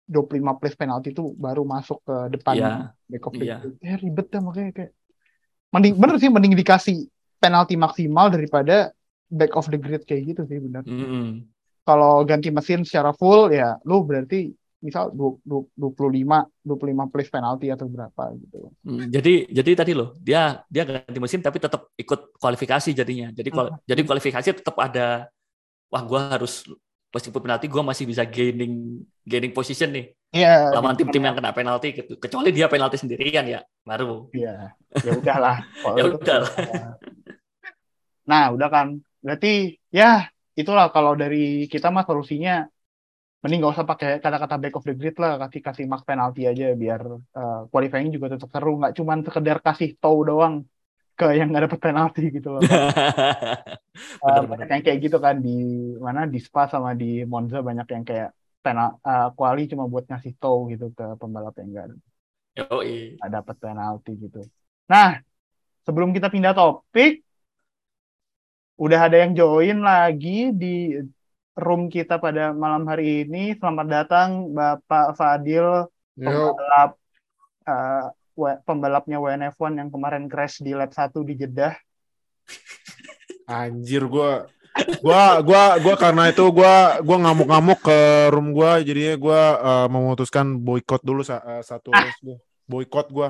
25 0.08 0.56
place 0.60 0.78
penalti 0.80 1.12
itu 1.12 1.36
baru 1.36 1.68
masuk 1.68 2.00
ke 2.08 2.16
depan 2.40 2.56
Iya, 2.56 2.72
back 3.12 3.24
of 3.28 3.34
the 3.36 3.46
iya. 3.46 3.58
Ya 3.84 3.96
ribet 4.00 4.28
dah 4.32 4.42
makanya 4.42 4.72
kayak 4.72 4.92
mending 5.76 5.96
bener 6.00 6.16
sih 6.18 6.30
mending 6.32 6.56
dikasih 6.56 6.98
penalti 7.38 7.76
maksimal 7.76 8.32
daripada 8.32 8.96
back 9.28 9.54
of 9.60 9.68
the 9.68 9.78
grid 9.78 10.08
kayak 10.08 10.34
gitu 10.34 10.42
sih 10.48 10.58
bener. 10.64 10.84
Mm-mm. 10.88 11.44
Kalau 11.84 12.24
ganti 12.24 12.52
mesin 12.52 12.84
secara 12.88 13.12
full 13.12 13.52
ya 13.52 13.76
lu 13.84 14.04
berarti 14.04 14.52
misal 14.78 15.10
20, 15.10 15.74
25 15.74 16.46
25 16.62 17.12
place 17.12 17.32
penalti 17.32 17.68
atau 17.74 17.88
berapa 17.90 18.24
gitu. 18.40 18.72
Mm, 18.86 19.10
Jadi 19.10 19.34
jadi 19.52 19.72
tadi 19.74 19.92
loh, 19.98 20.14
dia 20.22 20.62
dia 20.70 20.84
ganti 20.86 21.20
mesin 21.20 21.42
tapi 21.44 21.58
tetap 21.60 21.92
ikut 21.98 22.38
kualifikasi 22.40 22.90
jadinya. 22.96 23.28
Jadi 23.34 23.50
kual- 23.52 23.74
jadi 23.84 24.02
kualifikasi 24.06 24.48
tetap 24.64 24.76
ada 24.80 25.28
wah 25.92 26.04
gua 26.04 26.38
harus 26.38 26.68
meskipun 27.14 27.42
penalti 27.44 27.66
gua 27.72 27.84
masih 27.88 28.04
bisa 28.06 28.24
gaining 28.28 29.04
gaining 29.24 29.54
position 29.56 29.92
nih 29.96 30.12
Iya. 30.36 30.76
lawan 30.76 31.00
tim-tim 31.00 31.24
yang 31.24 31.40
kena 31.40 31.56
penalti 31.56 31.96
gitu. 31.96 32.20
kecuali 32.20 32.52
dia 32.52 32.68
penalti 32.68 33.00
sendirian 33.00 33.48
ya 33.48 33.64
baru 33.88 34.28
Iya. 34.36 34.76
Ya 35.04 35.12
udahlah. 35.16 35.58
Ya 35.98 36.04
udahlah. 36.04 36.52
Nah, 38.28 38.52
udah 38.52 38.68
kan. 38.68 38.88
Berarti 39.24 39.80
ya 39.88 40.28
itulah 40.52 40.92
kalau 40.92 41.16
dari 41.16 41.64
kita 41.72 41.88
mah 41.88 42.04
solusinya 42.04 42.68
mending 43.40 43.62
nggak 43.64 43.74
usah 43.78 43.88
pakai 43.88 44.10
kata-kata 44.20 44.56
back 44.60 44.76
of 44.76 44.84
the 44.84 44.92
grid 44.98 45.16
lah 45.22 45.38
kasih 45.48 45.62
kasih 45.64 45.86
mark 45.88 46.04
penalti 46.04 46.44
aja 46.44 46.74
biar 46.74 47.02
uh, 47.08 47.70
qualifying 47.72 48.10
juga 48.12 48.34
tetap 48.36 48.50
seru 48.50 48.82
nggak 48.82 48.98
cuman 48.98 49.18
sekedar 49.24 49.58
kasih 49.62 49.94
tow 50.02 50.26
doang 50.26 50.66
ke 51.18 51.34
yang 51.34 51.50
nggak 51.50 51.66
dapet 51.66 51.80
penalti 51.82 52.30
gitu 52.30 52.54
loh. 52.54 52.62
Uh, 54.22 54.42
banyak 54.54 54.70
yang 54.70 54.84
kayak 54.86 55.00
gitu 55.02 55.18
kan 55.18 55.42
di 55.42 55.58
mana 55.98 56.30
di 56.30 56.38
Spa 56.38 56.70
sama 56.70 56.94
di 56.94 57.26
Monza 57.26 57.66
banyak 57.66 57.88
yang 57.90 58.06
kayak 58.06 58.30
penal 58.62 59.02
uh, 59.02 59.34
quali 59.34 59.66
cuma 59.66 59.90
buat 59.90 60.06
ngasih 60.06 60.38
tow 60.38 60.70
gitu 60.70 60.94
ke 60.94 61.18
pembalap 61.18 61.58
yang 61.58 61.74
nggak 61.74 61.86
nggak 63.18 63.32
dapet 63.34 63.56
penalti 63.58 64.14
gitu. 64.22 64.46
Nah 64.86 65.18
sebelum 65.82 66.14
kita 66.14 66.30
pindah 66.30 66.54
topik 66.54 67.26
udah 68.78 69.00
ada 69.10 69.18
yang 69.26 69.34
join 69.34 69.82
lagi 69.82 70.54
di 70.54 71.02
room 71.58 71.90
kita 71.90 72.22
pada 72.22 72.54
malam 72.54 72.86
hari 72.86 73.26
ini. 73.26 73.58
Selamat 73.58 73.88
datang 73.90 74.54
Bapak 74.54 75.18
Fadil, 75.18 75.90
pembalap 76.14 76.94
uh, 77.66 78.14
pembalapnya 78.38 79.18
WNF1 79.18 79.74
yang 79.82 79.90
kemarin 79.90 80.30
crash 80.30 80.62
di 80.62 80.78
lap 80.78 80.94
1 80.94 81.12
di 81.26 81.34
Jeddah. 81.34 81.74
Anjir 83.50 84.06
gua 84.06 84.46
gua 85.02 85.42
gua 85.42 85.64
gua 85.82 85.96
karena 85.98 86.30
itu 86.30 86.46
gua 86.54 87.02
gua 87.02 87.18
ngamuk-ngamuk 87.26 87.80
ke 87.82 88.00
room 88.30 88.54
gua 88.54 88.78
jadinya 88.84 89.16
gua 89.18 89.42
uh, 89.58 89.88
memutuskan 89.90 90.62
boykot 90.62 91.02
dulu 91.02 91.26
uh, 91.26 91.64
satu 91.66 91.90
race 91.90 92.22
gua. 92.22 92.38
Boykot 92.70 93.08
gua. 93.10 93.30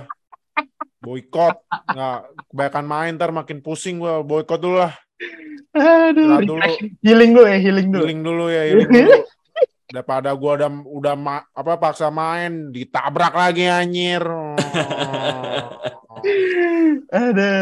Boykot. 0.99 1.55
Nggak 1.69 2.19
kebanyakan 2.51 2.85
main 2.85 3.13
ntar 3.15 3.31
makin 3.31 3.63
pusing 3.63 4.01
gua. 4.01 4.25
Boykot 4.25 4.59
dulu 4.59 4.83
lah. 4.83 4.93
Aduh, 5.77 6.41
dulu. 6.41 6.61
healing 7.05 7.31
dulu 7.37 7.45
ya, 7.45 7.57
healing 7.61 7.87
dulu. 7.93 8.03
Healing 8.05 8.21
dulu 8.25 8.45
ya, 8.49 8.63
healing 8.65 8.89
dulu. 8.89 9.13
Daripada 9.87 10.35
gua 10.35 10.59
udah 10.59 10.71
udah 10.83 11.15
ma, 11.15 11.43
apa 11.55 11.79
paksa 11.79 12.11
main 12.11 12.75
ditabrak 12.75 13.31
lagi 13.31 13.71
anjir. 13.71 14.19
Ada. 17.07 17.55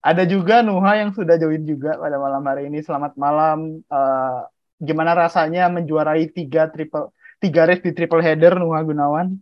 Ada 0.00 0.22
juga 0.24 0.60
Nuha 0.60 1.00
yang 1.00 1.12
sudah 1.16 1.40
join 1.40 1.64
juga 1.64 1.96
pada 1.96 2.16
malam 2.20 2.44
hari 2.44 2.68
ini. 2.68 2.84
Selamat 2.84 3.16
malam. 3.16 3.80
Uh, 3.88 4.44
gimana 4.80 5.12
rasanya 5.12 5.68
menjuarai 5.68 6.28
tiga 6.32 6.68
triple 6.68 7.12
tiga 7.40 7.64
race 7.64 7.84
di 7.84 7.92
triple 7.96 8.20
header 8.20 8.60
Nuha 8.60 8.80
Gunawan? 8.84 9.36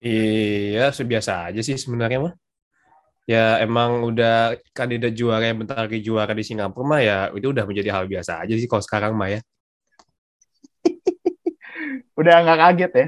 Iya, 0.00 0.88
biasa 0.92 1.52
aja 1.52 1.60
sih 1.60 1.76
sebenarnya 1.76 2.24
mah 2.24 2.34
ya 3.28 3.60
emang 3.62 4.02
udah 4.10 4.58
kandidat 4.72 5.14
juara 5.14 5.46
yang 5.46 5.62
bentar 5.62 5.86
lagi 5.86 6.02
juara 6.02 6.34
di 6.34 6.42
Singapura 6.42 6.82
mah 6.82 7.00
ya 7.04 7.18
itu 7.30 7.52
udah 7.52 7.62
menjadi 7.62 7.94
hal 7.94 8.10
biasa 8.10 8.42
aja 8.42 8.54
sih 8.56 8.66
kalau 8.66 8.82
sekarang 8.82 9.12
mah 9.14 9.28
ya. 9.36 9.40
Udah 12.20 12.34
nggak 12.44 12.58
kaget 12.60 12.92
ya? 12.92 13.06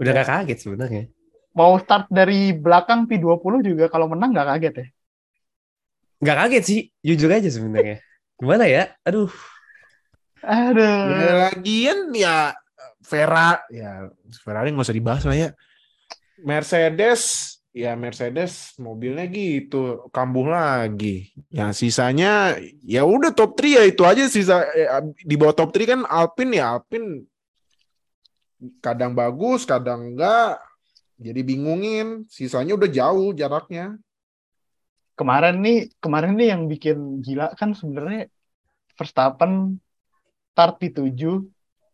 Udah 0.00 0.10
nggak 0.16 0.28
kaget 0.28 0.58
sebenarnya. 0.64 1.04
Mau 1.52 1.76
start 1.76 2.08
dari 2.08 2.56
belakang 2.56 3.04
P20 3.04 3.54
juga 3.60 3.84
kalau 3.92 4.08
menang 4.08 4.32
nggak 4.32 4.48
kaget 4.56 4.74
ya? 4.80 4.86
Nggak 6.24 6.36
kaget 6.44 6.64
sih, 6.64 6.80
jujur 7.04 7.30
aja 7.30 7.50
sebenarnya. 7.52 8.00
Gimana 8.40 8.64
ya? 8.64 8.94
Aduh. 9.04 9.30
Aduh. 10.42 10.98
Ya, 11.12 11.50
lagian 11.50 12.14
ya 12.14 12.54
Vera 13.02 13.62
ya 13.72 14.06
Ferrari 14.42 14.70
nggak 14.70 14.86
usah 14.86 14.96
dibahas 14.96 15.24
lah 15.26 15.36
ya. 15.36 15.50
Mercedes 16.38 17.22
ya 17.74 17.94
Mercedes 17.94 18.74
mobilnya 18.78 19.26
gitu 19.26 20.06
kambuh 20.14 20.50
lagi. 20.50 21.34
Ya 21.50 21.74
sisanya 21.74 22.54
ya 22.82 23.02
udah 23.02 23.34
top 23.34 23.58
3 23.58 23.82
ya 23.82 23.82
itu 23.86 24.02
aja 24.06 24.24
sisa 24.30 24.66
eh, 24.74 24.86
di 25.22 25.34
bawah 25.34 25.54
top 25.54 25.74
3 25.74 25.86
kan 25.86 26.00
Alpine 26.06 26.58
ya 26.58 26.78
Alpine 26.78 27.26
kadang 28.82 29.14
bagus, 29.14 29.62
kadang 29.64 30.14
enggak. 30.14 30.58
Jadi 31.18 31.40
bingungin, 31.42 32.26
sisanya 32.30 32.78
udah 32.78 32.90
jauh 32.90 33.34
jaraknya. 33.34 33.98
Kemarin 35.18 35.58
nih, 35.58 35.90
kemarin 35.98 36.38
nih 36.38 36.48
yang 36.54 36.62
bikin 36.70 37.22
gila 37.26 37.50
kan 37.58 37.74
sebenarnya 37.74 38.30
Verstappen 38.94 39.82
start 40.54 40.78
P7, 40.78 41.22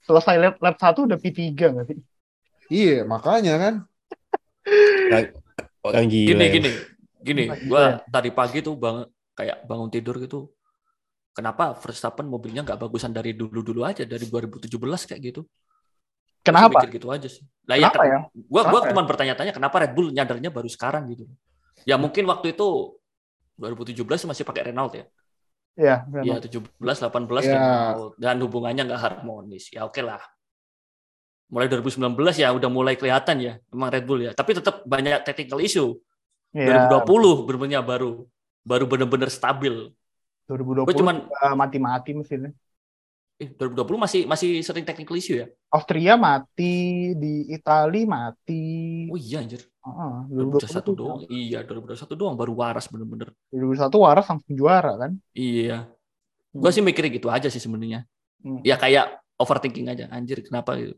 selesai 0.05 0.37
lap, 0.41 0.55
lap 0.61 0.77
1 0.77 1.09
udah 1.09 1.17
P3 1.21 1.53
nggak 1.53 1.87
sih? 1.89 1.99
Iya, 2.69 3.05
makanya 3.05 3.55
kan. 3.61 3.75
Orang 5.85 6.09
gila. 6.09 6.29
Gini, 6.33 6.45
ya. 6.45 6.53
gini, 6.53 6.71
gini. 7.21 7.45
Gua 7.69 8.01
tadi 8.09 8.33
pagi 8.33 8.65
tuh 8.65 8.77
bang 8.77 9.05
kayak 9.37 9.69
bangun 9.69 9.93
tidur 9.93 10.17
gitu. 10.21 10.53
Kenapa 11.33 11.77
Verstappen 11.77 12.29
mobilnya 12.29 12.65
nggak 12.65 12.81
bagusan 12.81 13.13
dari 13.13 13.37
dulu-dulu 13.37 13.85
aja 13.85 14.05
dari 14.05 14.29
2017 14.29 14.69
kayak 15.09 15.21
gitu? 15.33 15.43
Kenapa? 16.45 16.85
Mikir 16.85 17.01
gitu 17.01 17.09
aja 17.09 17.25
sih. 17.25 17.41
Lah 17.65 17.81
ya, 17.81 17.89
ya? 17.89 18.29
Gua 18.37 18.69
gua 18.69 18.81
ya? 18.85 18.93
cuma 18.93 19.03
bertanya-tanya 19.09 19.57
kenapa 19.57 19.81
Red 19.81 19.97
Bull 19.97 20.13
nyadarnya 20.13 20.53
baru 20.53 20.69
sekarang 20.69 21.09
gitu. 21.09 21.25
Ya 21.89 21.97
mungkin 21.97 22.29
waktu 22.29 22.53
itu 22.53 23.01
2017 23.57 24.29
masih 24.29 24.45
pakai 24.45 24.71
Renault 24.71 24.93
ya. 24.93 25.05
Iya, 25.75 26.07
Iya, 26.23 26.39
17, 26.39 26.71
18 26.79 27.49
ya. 27.49 27.57
Renault 27.57 28.15
dan 28.21 28.37
hubungannya 28.45 28.85
nggak 28.93 29.01
harmonis. 29.01 29.73
Ya 29.73 29.89
oke 29.89 29.97
okay 29.97 30.05
lah 30.05 30.21
mulai 31.55 31.71
2019 31.71 32.19
ya 32.41 32.49
udah 32.51 32.71
mulai 32.73 32.95
kelihatan 32.97 33.37
ya 33.39 33.55
memang 33.71 33.89
Red 33.93 34.05
Bull 34.09 34.27
ya 34.27 34.33
tapi 34.33 34.57
tetap 34.57 34.83
banyak 34.89 35.23
technical 35.23 35.61
issue 35.61 35.95
yeah. 36.51 36.91
2020 36.91 37.47
benar-benar 37.47 37.85
baru 37.85 38.27
baru 38.65 38.85
benar-benar 38.89 39.29
stabil 39.29 39.93
2020 40.49 40.89
Gue 40.89 40.97
cuman 40.97 41.17
mati-mati 41.55 42.11
mesinnya 42.17 42.51
eh 43.45 43.49
2020 43.61 44.05
masih 44.05 44.21
masih 44.25 44.65
sering 44.65 44.89
technical 44.89 45.21
issue 45.21 45.45
ya 45.45 45.47
Austria 45.69 46.17
mati 46.17 47.13
di 47.13 47.53
Italia 47.53 48.09
mati 48.09 48.65
oh 49.13 49.21
iya 49.21 49.45
anjir 49.45 49.61
Ah, 49.85 50.25
2021 50.33 50.97
doang. 50.97 51.21
Iya, 51.29 51.61
2021 51.69 52.17
doang 52.17 52.35
baru 52.41 52.57
waras 52.57 52.89
bener-bener. 52.89 53.37
2021 53.53 54.01
waras 54.01 54.25
langsung 54.33 54.57
juara 54.57 54.97
kan? 54.97 55.13
Iya. 55.37 55.93
Hmm. 56.57 56.61
Gue 56.65 56.71
sih 56.73 56.81
mikirnya 56.81 57.13
gitu 57.13 57.29
aja 57.29 57.53
sih 57.53 57.61
sebenarnya. 57.61 58.09
Hmm. 58.41 58.65
Ya 58.65 58.81
kayak 58.81 59.21
overthinking 59.37 59.93
aja. 59.93 60.09
Anjir, 60.09 60.41
kenapa 60.41 60.81
gitu? 60.81 60.97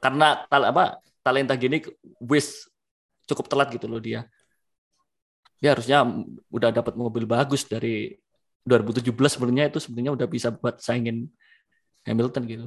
karena 0.00 0.48
tal 0.48 0.64
apa 0.72 1.04
talenta 1.20 1.52
gini 1.52 1.84
wis 2.24 2.64
cukup 3.28 3.52
telat 3.52 3.68
gitu 3.76 3.84
loh 3.84 4.00
dia. 4.00 4.24
Dia 5.60 5.76
harusnya 5.76 6.08
udah 6.48 6.72
dapat 6.72 6.96
mobil 6.96 7.28
bagus 7.28 7.68
dari 7.68 8.16
2017 8.64 9.12
sebenarnya 9.12 9.68
itu 9.68 9.76
sebenarnya 9.76 10.12
udah 10.16 10.28
bisa 10.28 10.48
buat 10.56 10.80
saingin 10.80 11.28
Hamilton 12.06 12.42
gitu. 12.48 12.66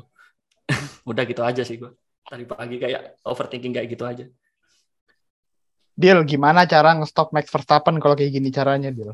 udah 1.10 1.24
gitu 1.26 1.42
aja 1.42 1.62
sih 1.66 1.78
gua. 1.80 1.92
Tadi 2.24 2.44
pagi 2.48 2.78
kayak 2.80 3.24
overthinking 3.28 3.74
kayak 3.76 3.88
gitu 3.92 4.04
aja. 4.08 4.26
Deal, 5.94 6.26
gimana 6.26 6.66
cara 6.66 6.98
ngestop 6.98 7.30
Max 7.36 7.54
Verstappen 7.54 8.02
kalau 8.02 8.18
kayak 8.18 8.34
gini 8.34 8.50
caranya, 8.50 8.90
Deal? 8.90 9.14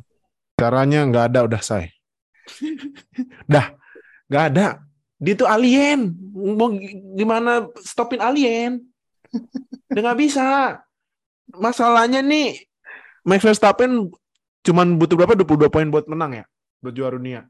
Caranya 0.55 1.03
nggak 1.03 1.25
ada, 1.33 1.39
udah 1.43 1.61
say. 1.61 1.91
dah, 3.51 3.75
nggak 4.31 4.45
ada 4.55 4.89
dia 5.19 5.35
tuh 5.35 5.45
alien 5.51 6.15
mau 6.33 6.71
gimana 7.13 7.67
stopin 7.83 8.23
alien 8.23 8.79
udah 9.91 10.01
nggak 10.01 10.19
bisa 10.19 10.79
masalahnya 11.51 12.23
nih 12.23 12.55
Max 13.27 13.43
Verstappen 13.43 14.07
cuman 14.63 14.95
butuh 14.95 15.19
berapa 15.19 15.35
22 15.35 15.67
poin 15.67 15.88
buat 15.91 16.07
menang 16.07 16.39
ya 16.39 16.45
buat 16.79 16.95
juara 16.95 17.19
dunia 17.19 17.43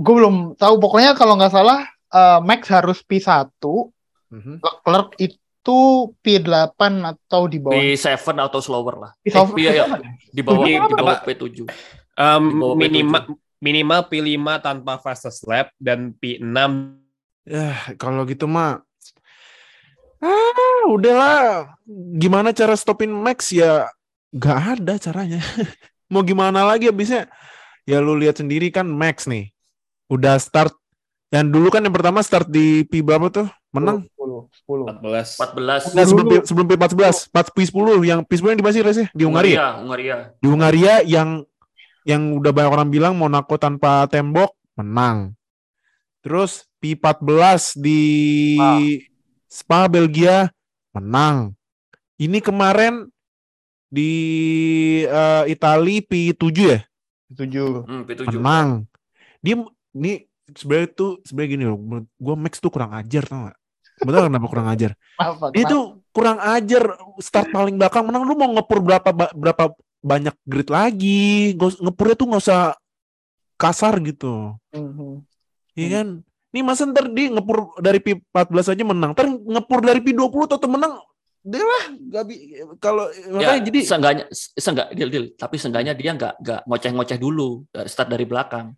gue 0.00 0.14
belum 0.16 0.56
tahu. 0.56 0.74
Pokoknya 0.80 1.12
kalau 1.12 1.36
nggak 1.36 1.52
salah 1.52 1.84
uh, 2.10 2.40
Max 2.40 2.66
harus 2.72 3.04
P1 3.04 3.52
mm-hmm. 3.60 4.56
Leclerc 4.64 5.10
itu 5.20 5.78
P8 6.24 6.80
atau 7.04 7.42
di 7.46 7.60
bawah? 7.60 7.76
P7 7.76 8.16
atau 8.40 8.60
slower 8.64 8.96
lah. 8.96 9.12
P7 9.20 9.36
eh, 9.60 9.76
iya. 9.76 9.84
di 10.32 10.40
bawah 10.40 10.64
di 10.64 10.76
bawah 10.80 11.20
P7 11.20 11.68
um, 12.16 12.74
minimal 12.76 13.36
minimal 13.60 14.00
P5 14.08 14.40
tanpa 14.64 14.96
fastest 15.00 15.44
lap 15.44 15.72
dan 15.76 16.16
P6 16.16 16.56
ya 17.44 17.76
kalau 18.00 18.24
gitu 18.24 18.48
mah 18.48 18.80
ah 20.20 20.84
udahlah. 20.92 21.72
Gimana 22.20 22.52
cara 22.52 22.76
stopin 22.76 23.08
Max? 23.08 23.52
Ya 23.56 23.88
gak 24.36 24.80
ada 24.80 25.00
caranya. 25.00 25.40
Mau 26.12 26.20
gimana 26.20 26.66
lagi 26.66 26.90
abisnya 26.90 27.30
ya 27.88 28.02
lu 28.02 28.18
lihat 28.18 28.38
sendiri 28.42 28.68
kan 28.68 28.84
Max 28.84 29.24
nih 29.24 29.48
udah 30.10 30.36
start 30.42 30.74
yang 31.30 31.46
dulu 31.46 31.70
kan 31.70 31.86
yang 31.86 31.94
pertama 31.94 32.20
start 32.26 32.50
di 32.50 32.82
P 32.90 33.00
berapa 33.00 33.30
tuh 33.30 33.46
menang 33.70 34.02
10 34.18 34.50
10 34.66 34.98
14 34.98 35.94
14 35.94 35.94
nah, 35.94 36.04
sebelum 36.04 36.26
P, 36.26 36.32
sebelum 36.42 36.66
P14 36.66 37.30
4 37.30 37.54
P10 37.54 37.86
yang 38.02 38.20
P10 38.26 38.46
yang 38.50 38.58
dibahas 38.58 38.76
race 38.82 39.06
di 39.14 39.22
Hungaria 39.22 39.78
Hungaria 39.78 40.34
di 40.42 40.46
Hungaria 40.50 40.94
yang 41.06 41.46
yang 42.04 42.36
udah 42.36 42.52
banyak 42.52 42.72
orang 42.72 42.88
bilang 42.88 43.14
Monaco 43.16 43.60
tanpa 43.60 44.08
tembok 44.08 44.56
menang. 44.80 45.36
Terus 46.20 46.68
P14 46.80 47.80
di 47.80 48.02
ah. 48.60 48.80
Spa 49.48 49.88
Belgia 49.88 50.48
menang. 50.92 51.56
Ini 52.20 52.44
kemarin 52.44 53.08
di 53.88 54.12
uh, 55.08 55.48
Itali 55.48 56.04
P7 56.04 56.44
ya? 56.60 56.78
P7. 57.32 57.56
Hmm, 57.88 58.02
P7. 58.04 58.36
Menang. 58.36 58.68
Dia 59.40 59.56
ini 59.92 60.24
sebenarnya 60.50 60.88
tuh 60.90 61.10
sebenarnya 61.22 61.50
gini 61.50 61.64
loh, 61.66 61.78
gue 62.06 62.34
Max 62.36 62.58
tuh 62.58 62.70
kurang 62.70 62.90
ajar 62.92 63.22
tau 63.24 63.46
gak? 63.46 63.58
Betul 64.00 64.22
kenapa 64.32 64.46
kurang 64.48 64.68
ajar? 64.68 64.90
Apa, 65.14 65.52
Dia 65.52 65.64
tuh 65.64 65.84
kurang 66.10 66.40
ajar 66.40 66.82
start 67.20 67.52
paling 67.52 67.76
belakang 67.76 68.08
menang 68.08 68.24
lu 68.24 68.32
mau 68.32 68.48
ngepur 68.50 68.80
berapa 68.80 69.08
berapa 69.12 69.64
banyak 70.00 70.32
grid 70.48 70.68
lagi. 70.72 71.52
Ngepurnya 71.54 72.16
tuh 72.16 72.26
nggak 72.32 72.42
usah 72.42 72.62
kasar 73.60 74.00
gitu. 74.00 74.56
Mhm. 74.72 75.20
Iya 75.76 75.86
Hmm. 75.86 75.94
kan? 75.94 76.08
Nih 76.50 76.62
masa 76.64 76.82
ntar 76.82 77.06
dia 77.06 77.30
ngepur 77.30 77.78
dari 77.78 78.00
P14 78.00 78.72
aja 78.72 78.82
menang. 78.82 79.12
Ntar 79.12 79.28
ngepur 79.28 79.84
dari 79.84 80.00
P20 80.00 80.48
atau 80.48 80.66
menang. 80.66 80.96
Dia 81.40 81.64
lah 81.64 81.84
gak 82.10 82.24
bi- 82.28 82.52
kalau 82.76 83.08
makanya 83.32 83.56
Ya, 83.56 83.64
jadi 83.64 83.78
seenggaknya 83.80 84.24
seenggak 84.32 84.92
deal 84.92 85.08
deal, 85.08 85.24
tapi 85.36 85.56
seenggaknya 85.56 85.96
dia 85.96 86.12
nggak 86.12 86.34
nggak 86.36 86.60
ngoceh-ngoceh 86.68 87.16
dulu 87.16 87.64
dari 87.68 87.88
start 87.88 88.08
dari 88.08 88.24
belakang. 88.24 88.76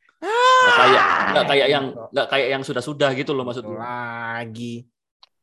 Nggak 0.62 0.76
kayak 0.78 1.04
nggak 1.33 1.47
kayak 1.50 1.69
yang 1.69 1.85
nggak 2.14 2.26
kayak 2.31 2.49
yang 2.54 2.62
sudah-sudah 2.62 3.11
gitu 3.19 3.35
loh 3.35 3.42
maksud 3.42 3.66
Satu 3.66 3.75
gue. 3.75 3.81
lagi 3.83 4.75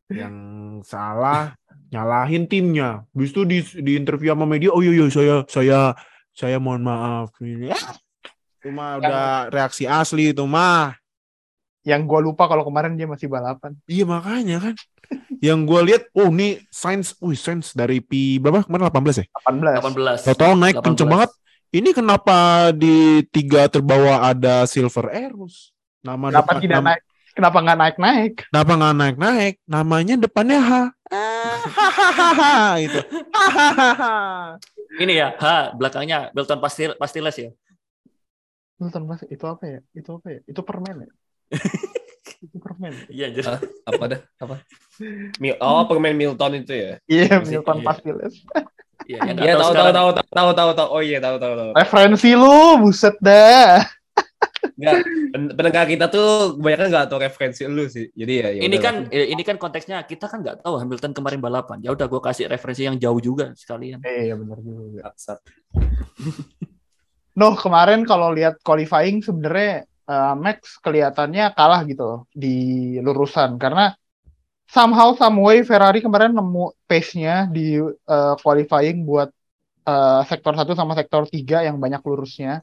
yang 0.10 0.36
salah 0.82 1.54
nyalahin 1.90 2.46
timnya. 2.46 3.06
Habis 3.14 3.30
itu 3.34 3.42
di, 3.46 3.60
di 3.82 3.92
interview 3.98 4.34
sama 4.34 4.46
media, 4.46 4.70
oh 4.74 4.82
iya 4.82 4.94
iya 4.94 5.06
saya 5.10 5.36
saya 5.50 5.80
saya 6.34 6.58
mohon 6.62 6.86
maaf 6.86 7.34
ini. 7.42 7.74
Ah, 7.74 8.98
udah 9.02 9.50
reaksi 9.50 9.90
asli 9.90 10.32
itu 10.32 10.46
mah. 10.46 10.96
Yang 11.84 12.02
gue 12.06 12.20
lupa 12.30 12.46
kalau 12.46 12.62
kemarin 12.68 12.94
dia 12.94 13.10
masih 13.10 13.32
balapan. 13.32 13.74
Iya 13.90 14.06
makanya 14.06 14.58
kan. 14.62 14.76
Yang 15.42 15.60
gue 15.66 15.80
lihat, 15.90 16.04
oh 16.14 16.30
nih 16.30 16.62
Sainz, 16.70 17.18
wih 17.18 17.34
Sainz 17.34 17.74
dari 17.74 17.98
P 18.04 18.38
berapa 18.38 18.62
kemarin 18.62 18.92
18 18.94 19.24
ya? 19.24 19.26
18. 19.50 20.22
18. 20.22 20.28
Tahu-tahu 20.28 20.54
naik 20.60 20.78
18. 20.78 20.86
kenceng 20.86 21.10
banget. 21.10 21.30
Ini 21.70 21.94
kenapa 21.94 22.70
di 22.74 23.22
tiga 23.30 23.70
terbawa 23.70 24.26
ada 24.26 24.66
Silver 24.66 25.14
Airus? 25.14 25.70
Nama 26.02 26.34
Kenapa 26.34 26.50
depan- 26.50 26.62
tidak 26.64 26.78
nam- 26.82 26.88
naik? 26.90 27.02
Kenapa 27.30 27.58
nggak 27.62 27.78
naik-naik? 27.80 28.34
Kenapa 28.50 28.72
nggak 28.74 28.96
naik-naik? 28.98 29.54
Namanya 29.64 30.16
depannya 30.18 30.60
H. 30.60 30.72
Ah, 31.08 31.56
Hahaha 31.62 32.54
itu. 32.86 33.00
Hahaha. 33.32 34.14
Ini 35.02 35.14
ya, 35.16 35.28
ha, 35.38 35.72
belakangnya 35.72 36.34
Belton 36.34 36.60
Pastil 36.60 36.98
Pastiles 36.98 37.38
ya. 37.38 37.52
Nonton 38.76 39.06
mas 39.06 39.22
itu 39.24 39.46
apa 39.46 39.64
ya? 39.64 39.80
Itu 39.94 40.18
apa 40.18 40.28
ya? 40.34 40.40
Itu 40.44 40.66
permen 40.66 41.06
ya? 41.06 41.10
itu 42.50 42.58
permen. 42.58 42.92
Iya, 43.08 43.30
anjir. 43.30 43.46
Hah? 43.46 43.60
apa 43.86 44.04
dah 44.10 44.20
apa 44.38 44.56
Mil 45.38 45.56
oh 45.60 45.84
permen 45.86 46.16
Milton 46.16 46.60
itu 46.60 46.74
ya 46.74 46.92
Iya, 47.06 47.40
Masih- 47.40 47.62
Milton 47.62 47.78
iya. 47.80 47.86
Pastiles. 47.86 48.34
Iya, 49.10 49.20
Iya 49.34 49.54
tahu 49.58 49.74
tahu 49.74 49.90
tahu 49.90 50.10
tahu 50.14 50.28
tahu 50.30 50.50
tahu 50.54 50.70
tahu 50.78 50.88
oh 50.94 51.02
iya 51.02 51.18
tahu 51.18 51.42
tahu 51.42 51.54
tahu 51.58 51.70
Referensi 51.74 52.30
lu, 52.38 52.78
buset 52.78 53.18
dah. 53.18 53.82
Nggak, 54.80 54.96
pen- 55.34 55.54
pendengar 55.58 55.86
kita 55.90 56.06
tuh 56.14 56.56
kebanyakan 56.56 56.88
nggak 56.94 57.06
tahu 57.10 57.20
referensi 57.20 57.62
lu 57.68 57.84
sih 57.90 58.08
jadi 58.16 58.34
ya 58.38 58.48
ya 58.54 58.62
Ini 58.70 58.78
kan 58.80 58.96
eh, 59.10 59.28
ini 59.34 59.42
kan 59.44 59.58
konteksnya 59.58 60.06
kita 60.06 60.30
kan 60.30 60.46
nggak 60.46 60.62
tahu 60.62 60.78
Hamilton 60.78 61.12
kemarin 61.18 61.42
balapan. 61.42 61.82
Ya 61.82 61.90
udah 61.92 62.06
gue 62.06 62.22
kasih 62.22 62.46
referensi 62.46 62.86
yang 62.86 63.02
jauh 63.02 63.18
juga 63.18 63.50
sekalian. 63.58 64.06
Eh, 64.06 64.30
iya 64.30 64.36
benar 64.38 64.62
juga. 64.62 65.10
Noh, 67.40 67.54
kemarin 67.58 68.06
kalau 68.06 68.30
lihat 68.30 68.62
qualifying 68.62 69.26
sebenarnya 69.26 69.90
eh, 69.90 70.34
Max 70.38 70.78
kelihatannya 70.86 71.50
kalah 71.58 71.82
gitu 71.90 72.04
loh 72.06 72.20
di 72.30 72.96
lurusan 73.02 73.58
karena 73.58 73.98
somehow 74.70 75.18
some 75.18 75.42
way 75.42 75.66
Ferrari 75.66 76.00
kemarin 76.00 76.38
nemu 76.38 76.78
pace-nya 76.86 77.50
di 77.50 77.82
eh, 77.82 78.36
qualifying 78.38 79.02
buat 79.02 79.34
eh, 79.90 80.22
sektor 80.30 80.54
1 80.54 80.78
sama 80.78 80.94
sektor 80.94 81.26
3 81.26 81.66
yang 81.66 81.82
banyak 81.82 82.00
lurusnya. 82.06 82.62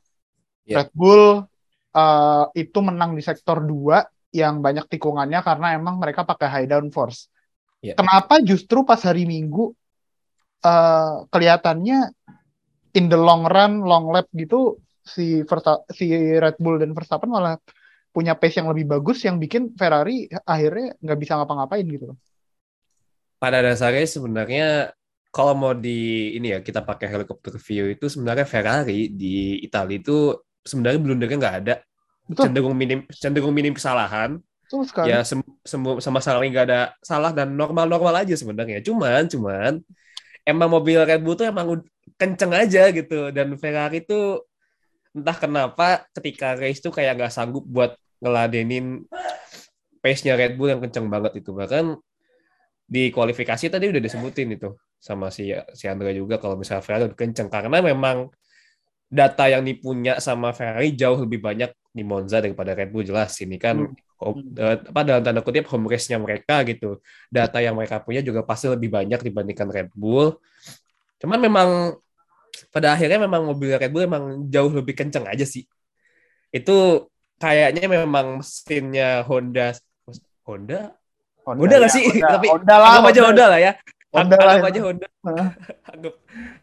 Ya. 0.63 0.83
Red 0.83 0.95
Bull 0.95 1.43
eh, 1.91 2.45
itu 2.55 2.79
menang 2.79 3.19
di 3.19 3.23
sektor 3.27 3.59
2 3.59 4.07
yang 4.31 4.63
banyak 4.63 4.87
tikungannya 4.87 5.43
karena 5.43 5.75
emang 5.75 5.99
mereka 5.99 6.23
pakai 6.23 6.47
high 6.47 6.69
downforce. 6.71 7.27
Ya. 7.83 7.99
Kenapa 7.99 8.39
justru 8.39 8.87
pas 8.87 9.03
hari 9.03 9.27
Minggu 9.27 9.75
eh, 10.63 11.15
kelihatannya 11.27 12.15
in 12.95 13.11
the 13.11 13.19
long 13.19 13.45
run, 13.51 13.83
long 13.83 14.15
lap 14.15 14.31
gitu 14.31 14.79
si 15.03 15.43
Versta- 15.43 15.87
si 15.91 16.11
Red 16.15 16.59
Bull 16.63 16.79
dan 16.83 16.95
Verstappen 16.95 17.31
malah 17.31 17.59
punya 18.17 18.33
pace 18.33 18.65
yang 18.65 18.73
lebih 18.73 18.89
bagus 18.97 19.21
yang 19.29 19.37
bikin 19.37 19.77
Ferrari 19.77 20.25
akhirnya 20.49 20.97
nggak 21.05 21.19
bisa 21.21 21.37
ngapa-ngapain 21.37 21.85
gitu 21.85 22.17
loh. 22.17 22.19
pada 23.37 23.61
dasarnya 23.61 24.09
sebenarnya 24.09 24.67
kalau 25.29 25.53
mau 25.53 25.77
di 25.77 26.33
ini 26.33 26.57
ya 26.57 26.65
kita 26.65 26.81
pakai 26.81 27.13
helikopter 27.13 27.61
view 27.61 27.93
itu 27.93 28.09
sebenarnya 28.09 28.49
Ferrari 28.49 29.13
di 29.13 29.61
Italia 29.61 30.01
itu 30.01 30.33
sebenarnya 30.65 30.97
blundernya 30.97 31.37
nggak 31.37 31.57
ada. 31.61 31.75
Betul, 32.25 32.49
cenderung 32.49 32.73
minim 32.73 33.05
cenderung 33.13 33.53
minim 33.53 33.77
kesalahan. 33.77 34.41
Betul 34.65 34.89
sekali. 34.89 35.13
ya 35.13 35.21
sem 35.23 35.45
semu- 35.61 36.01
sama 36.01 36.25
sekali 36.25 36.49
nggak 36.49 36.67
ada 36.73 36.81
salah 37.05 37.37
dan 37.37 37.53
normal-normal 37.53 38.25
aja 38.25 38.33
sebenarnya. 38.33 38.81
Cuman 38.81 39.29
cuman 39.29 39.73
emang 40.49 40.69
mobil 40.73 40.97
Red 41.05 41.21
Bull 41.21 41.37
tuh 41.37 41.53
emang 41.53 41.85
kenceng 42.17 42.57
aja 42.57 42.89
gitu. 42.89 43.29
Dan 43.29 43.61
Ferrari 43.61 44.01
tuh 44.09 44.49
entah 45.13 45.37
kenapa 45.37 46.09
ketika 46.17 46.57
race 46.57 46.81
tuh 46.81 46.97
kayak 46.97 47.13
nggak 47.21 47.33
sanggup 47.37 47.63
buat 47.69 47.93
ngeladenin 48.23 49.05
pace-nya 50.01 50.39
Red 50.39 50.55
Bull 50.55 50.73
yang 50.73 50.81
kenceng 50.83 51.07
banget 51.11 51.43
itu. 51.43 51.51
Bahkan 51.51 51.99
di 52.87 53.11
kualifikasi 53.11 53.67
tadi 53.67 53.91
udah 53.91 53.99
disebutin 53.99 54.55
itu 54.55 54.71
sama 55.03 55.35
si 55.35 55.51
si 55.75 55.85
Andra 55.91 56.15
juga 56.15 56.39
kalau 56.39 56.55
misalnya 56.55 56.83
Ferrari 56.87 57.03
lebih 57.11 57.19
kenceng. 57.19 57.51
Karena 57.51 57.83
memang 57.83 58.31
data 59.07 59.47
yang 59.47 59.63
dipunya 59.63 60.19
sama 60.19 60.51
Ferrari 60.51 60.95
jauh 60.95 61.23
lebih 61.23 61.39
banyak 61.39 61.71
di 61.95 62.03
Monza 62.03 62.43
daripada 62.43 62.75
Red 62.75 62.91
Bull 62.91 63.07
jelas. 63.07 63.35
Ini 63.39 63.57
kan 63.59 63.87
home- 64.19 64.55
eh, 64.57 64.77
apa 64.83 65.01
dalam 65.07 65.23
tanda 65.23 65.41
kutip 65.45 65.67
home 65.71 65.87
race-nya 65.87 66.19
mereka 66.19 66.63
gitu. 66.67 67.01
Data 67.31 67.59
yang 67.63 67.77
mereka 67.79 68.03
punya 68.03 68.21
juga 68.23 68.43
pasti 68.43 68.67
lebih 68.71 68.91
banyak 68.91 69.21
dibandingkan 69.23 69.69
Red 69.71 69.91
Bull. 69.95 70.39
Cuman 71.23 71.39
memang 71.41 71.69
pada 72.73 72.97
akhirnya 72.97 73.21
memang 73.21 73.53
mobil 73.53 73.77
Red 73.77 73.93
Bull 73.93 74.05
memang 74.09 74.49
jauh 74.49 74.73
lebih 74.73 74.95
kenceng 74.97 75.29
aja 75.29 75.45
sih. 75.45 75.65
Itu 76.51 77.09
kayaknya 77.37 77.85
memang 77.89 78.41
mesinnya 78.41 79.23
Honda 79.25 79.77
Honda 80.47 80.97
Honda 81.47 81.75
nggak 81.79 81.93
ya, 81.93 81.97
sih? 81.97 82.05
Honda, 82.09 82.29
Tapi 82.37 82.47
Honda 82.51 82.75
lah, 82.75 82.89
anggap 82.97 83.11
aja 83.13 83.21
Honda 83.23 83.45
lah 83.47 83.61
ya 83.61 83.73
Honda 84.15 84.35
Anggap 84.37 84.41
lah 84.41 84.57
aja. 84.57 84.81
Honda 84.81 85.07
anggap 85.93 86.15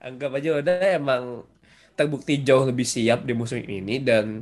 anggap 0.01 0.31
aja 0.39 0.49
Honda 0.57 0.73
emang 0.95 1.23
terbukti 1.93 2.41
jauh 2.41 2.65
lebih 2.65 2.85
siap 2.85 3.21
di 3.25 3.33
musim 3.37 3.61
ini 3.61 4.01
dan 4.01 4.41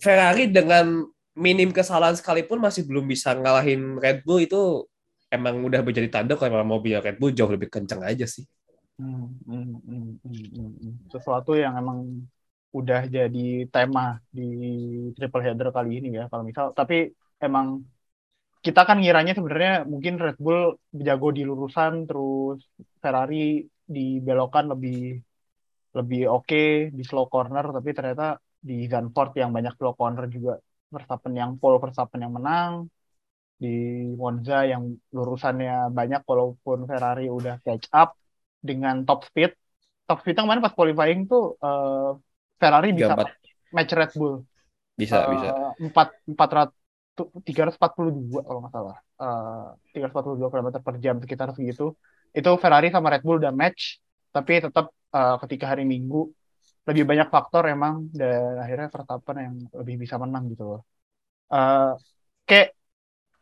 Ferrari 0.00 0.48
dengan 0.48 1.04
minim 1.36 1.70
kesalahan 1.74 2.16
sekalipun 2.16 2.62
masih 2.62 2.86
belum 2.86 3.04
bisa 3.10 3.34
ngalahin 3.34 3.98
Red 3.98 4.22
Bull 4.22 4.46
itu 4.46 4.86
emang 5.30 5.62
udah 5.62 5.82
menjadi 5.82 6.08
tanda 6.10 6.34
kalau 6.34 6.62
mobil 6.62 6.98
Red 6.98 7.18
Bull 7.18 7.34
jauh 7.34 7.50
lebih 7.50 7.70
kencang 7.70 8.02
aja 8.02 8.26
sih. 8.26 8.46
Hmm, 9.00 9.32
hmm, 9.48 9.80
hmm, 9.80 10.08
hmm, 10.20 10.46
hmm, 10.52 10.72
hmm. 10.76 10.94
Sesuatu 11.08 11.56
yang 11.56 11.72
emang 11.78 12.28
udah 12.78 13.00
jadi 13.16 13.40
tema 13.74 14.00
di 14.36 14.42
triple 15.16 15.42
header 15.44 15.68
kali 15.76 15.90
ini 15.98 16.08
ya 16.18 16.24
kalau 16.30 16.44
misal. 16.48 16.66
Tapi 16.78 16.94
emang 17.46 17.66
kita 18.64 18.80
kan 18.88 18.96
ngiranya 19.00 19.32
sebenarnya 19.38 19.72
mungkin 19.92 20.14
Red 20.24 20.36
Bull 20.44 20.60
jago 20.92 21.28
di 21.38 21.42
lurusan 21.48 21.92
terus 22.08 22.58
Ferrari 23.02 23.64
di 23.94 24.00
belokan 24.26 24.64
lebih 24.72 24.96
lebih 25.98 26.20
oke 26.36 26.62
di 26.96 27.02
slow 27.08 27.26
corner 27.32 27.64
tapi 27.76 27.90
ternyata 27.96 28.24
di 28.68 28.86
Zandvoort 28.92 29.32
yang 29.40 29.50
banyak 29.56 29.72
slow 29.78 29.94
corner 30.00 30.24
juga. 30.36 30.54
Verstappen 30.90 31.32
yang 31.40 31.50
pole 31.60 31.78
Verstappen 31.82 32.20
yang 32.24 32.34
menang 32.38 32.72
di 33.62 33.68
Monza 34.20 34.64
yang 34.72 34.82
lurusannya 35.16 35.92
banyak 35.98 36.20
walaupun 36.30 36.78
Ferrari 36.90 37.26
udah 37.38 37.54
catch 37.64 37.86
up 37.94 38.08
dengan 38.68 38.94
top 39.08 39.20
speed. 39.28 39.50
Top 40.08 40.18
speed 40.20 40.34
yang 40.36 40.46
kemarin 40.48 40.64
pas 40.66 40.74
qualifying 40.78 41.20
tuh 41.30 41.54
eh, 41.62 42.10
Ferrari 42.60 42.88
bisa 42.98 43.14
34. 43.16 43.28
match 43.74 43.92
Red 43.98 44.12
Bull 44.20 44.34
Bisa, 45.00 45.16
Eh, 45.16 45.26
bisa. 45.32 45.50
empat 45.86 46.08
empat 46.32 46.50
ratus 46.56 46.74
tiga 47.48 47.60
ratus 47.66 47.78
empat 47.80 47.92
puluh 47.98 48.12
dua 48.16 48.40
kalau 48.46 48.58
nggak 48.62 48.72
salah 48.76 48.96
tiga 49.92 50.02
ratus 50.06 50.14
empat 50.14 50.24
puluh 50.26 50.38
dua 50.40 50.48
kilometer 50.52 50.80
per 50.86 50.94
jam 51.04 51.16
sekitar 51.22 51.48
segitu 51.56 51.84
itu 52.38 52.50
Ferrari 52.62 52.88
sama 52.94 53.08
Red 53.12 53.22
Bull 53.26 53.38
udah 53.42 53.52
match 53.52 53.82
tapi 54.34 54.52
tetap 54.64 54.86
eh, 55.16 55.36
ketika 55.42 55.64
hari 55.72 55.84
Minggu 55.92 56.20
lebih 56.88 57.04
banyak 57.10 57.28
faktor 57.34 57.62
emang 57.74 57.94
dan 58.14 58.56
akhirnya 58.62 58.88
Verstappen 58.94 59.36
yang 59.44 59.54
lebih 59.80 59.96
bisa 60.04 60.16
menang 60.22 60.44
gitu 60.52 60.64
loh 60.76 60.82
Eh, 61.50 61.92
kayak 62.48 62.68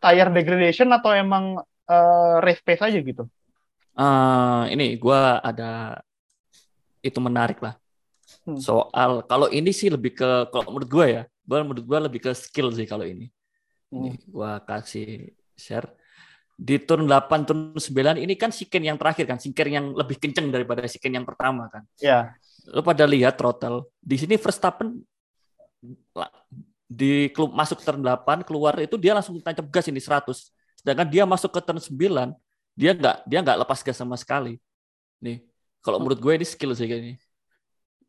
tire 0.02 0.31
degradation 0.37 0.88
atau 0.96 1.11
emang 1.12 1.44
eh, 1.90 2.35
race 2.44 2.62
pace 2.66 2.83
aja 2.88 2.98
gitu 3.11 3.24
Eh, 3.98 4.62
ini 4.74 4.85
gua 5.02 5.20
ada 5.48 5.64
itu 7.07 7.18
menarik 7.26 7.59
lah. 7.64 7.74
Hmm. 8.48 8.56
Soal 8.56 9.20
kalau 9.28 9.52
ini 9.52 9.76
sih 9.76 9.92
lebih 9.92 10.16
ke 10.16 10.48
kalau 10.48 10.72
menurut 10.72 10.88
gua 10.88 11.04
ya, 11.04 11.22
gua 11.44 11.61
menurut 11.61 11.84
gua 11.84 11.98
lebih 12.08 12.24
ke 12.24 12.32
skill 12.32 12.72
sih 12.72 12.88
kalau 12.88 13.04
ini. 13.04 13.28
Ini 13.92 14.16
Hmm. 14.16 14.20
gua 14.32 14.56
kasih 14.64 15.37
share 15.52 15.92
di 16.58 16.80
turn 16.82 17.06
8 17.06 17.46
turn 17.46 17.61
9 17.76 18.18
ini 18.18 18.34
kan 18.34 18.50
siken 18.50 18.82
yang 18.82 18.96
terakhir 18.96 19.28
kan, 19.30 19.38
siken 19.38 19.68
yang 19.68 19.87
lebih 19.92 20.16
kenceng 20.18 20.48
daripada 20.50 20.82
siken 20.88 21.12
yang 21.14 21.28
pertama 21.28 21.68
kan. 21.68 21.84
ya 22.00 22.32
Lo 22.68 22.80
pada 22.82 23.06
lihat 23.06 23.38
throttle. 23.38 23.87
Di 24.00 24.16
sini 24.18 24.34
Verstappen 24.40 24.98
lah, 26.12 26.28
di 26.88 27.30
klub 27.30 27.52
masuk 27.52 27.84
turn 27.84 28.00
8 28.02 28.42
keluar 28.42 28.74
itu 28.80 28.96
dia 28.96 29.12
langsung 29.14 29.38
tancap 29.44 29.68
gas 29.68 29.87
ini 29.92 30.00
100. 30.00 30.50
Sedangkan 30.80 31.06
dia 31.06 31.22
masuk 31.28 31.52
ke 31.52 31.61
turn 31.62 31.78
9 31.78 32.32
dia 32.78 32.94
nggak 32.94 33.16
dia 33.26 33.38
nggak 33.42 33.58
lepas 33.66 33.78
gas 33.82 33.98
sama 33.98 34.14
sekali. 34.14 34.58
Nih, 35.18 35.42
kalau 35.82 35.98
menurut 35.98 36.18
gue 36.22 36.32
ini 36.38 36.46
skill 36.46 36.74
sih 36.78 36.87
ini. 36.87 37.18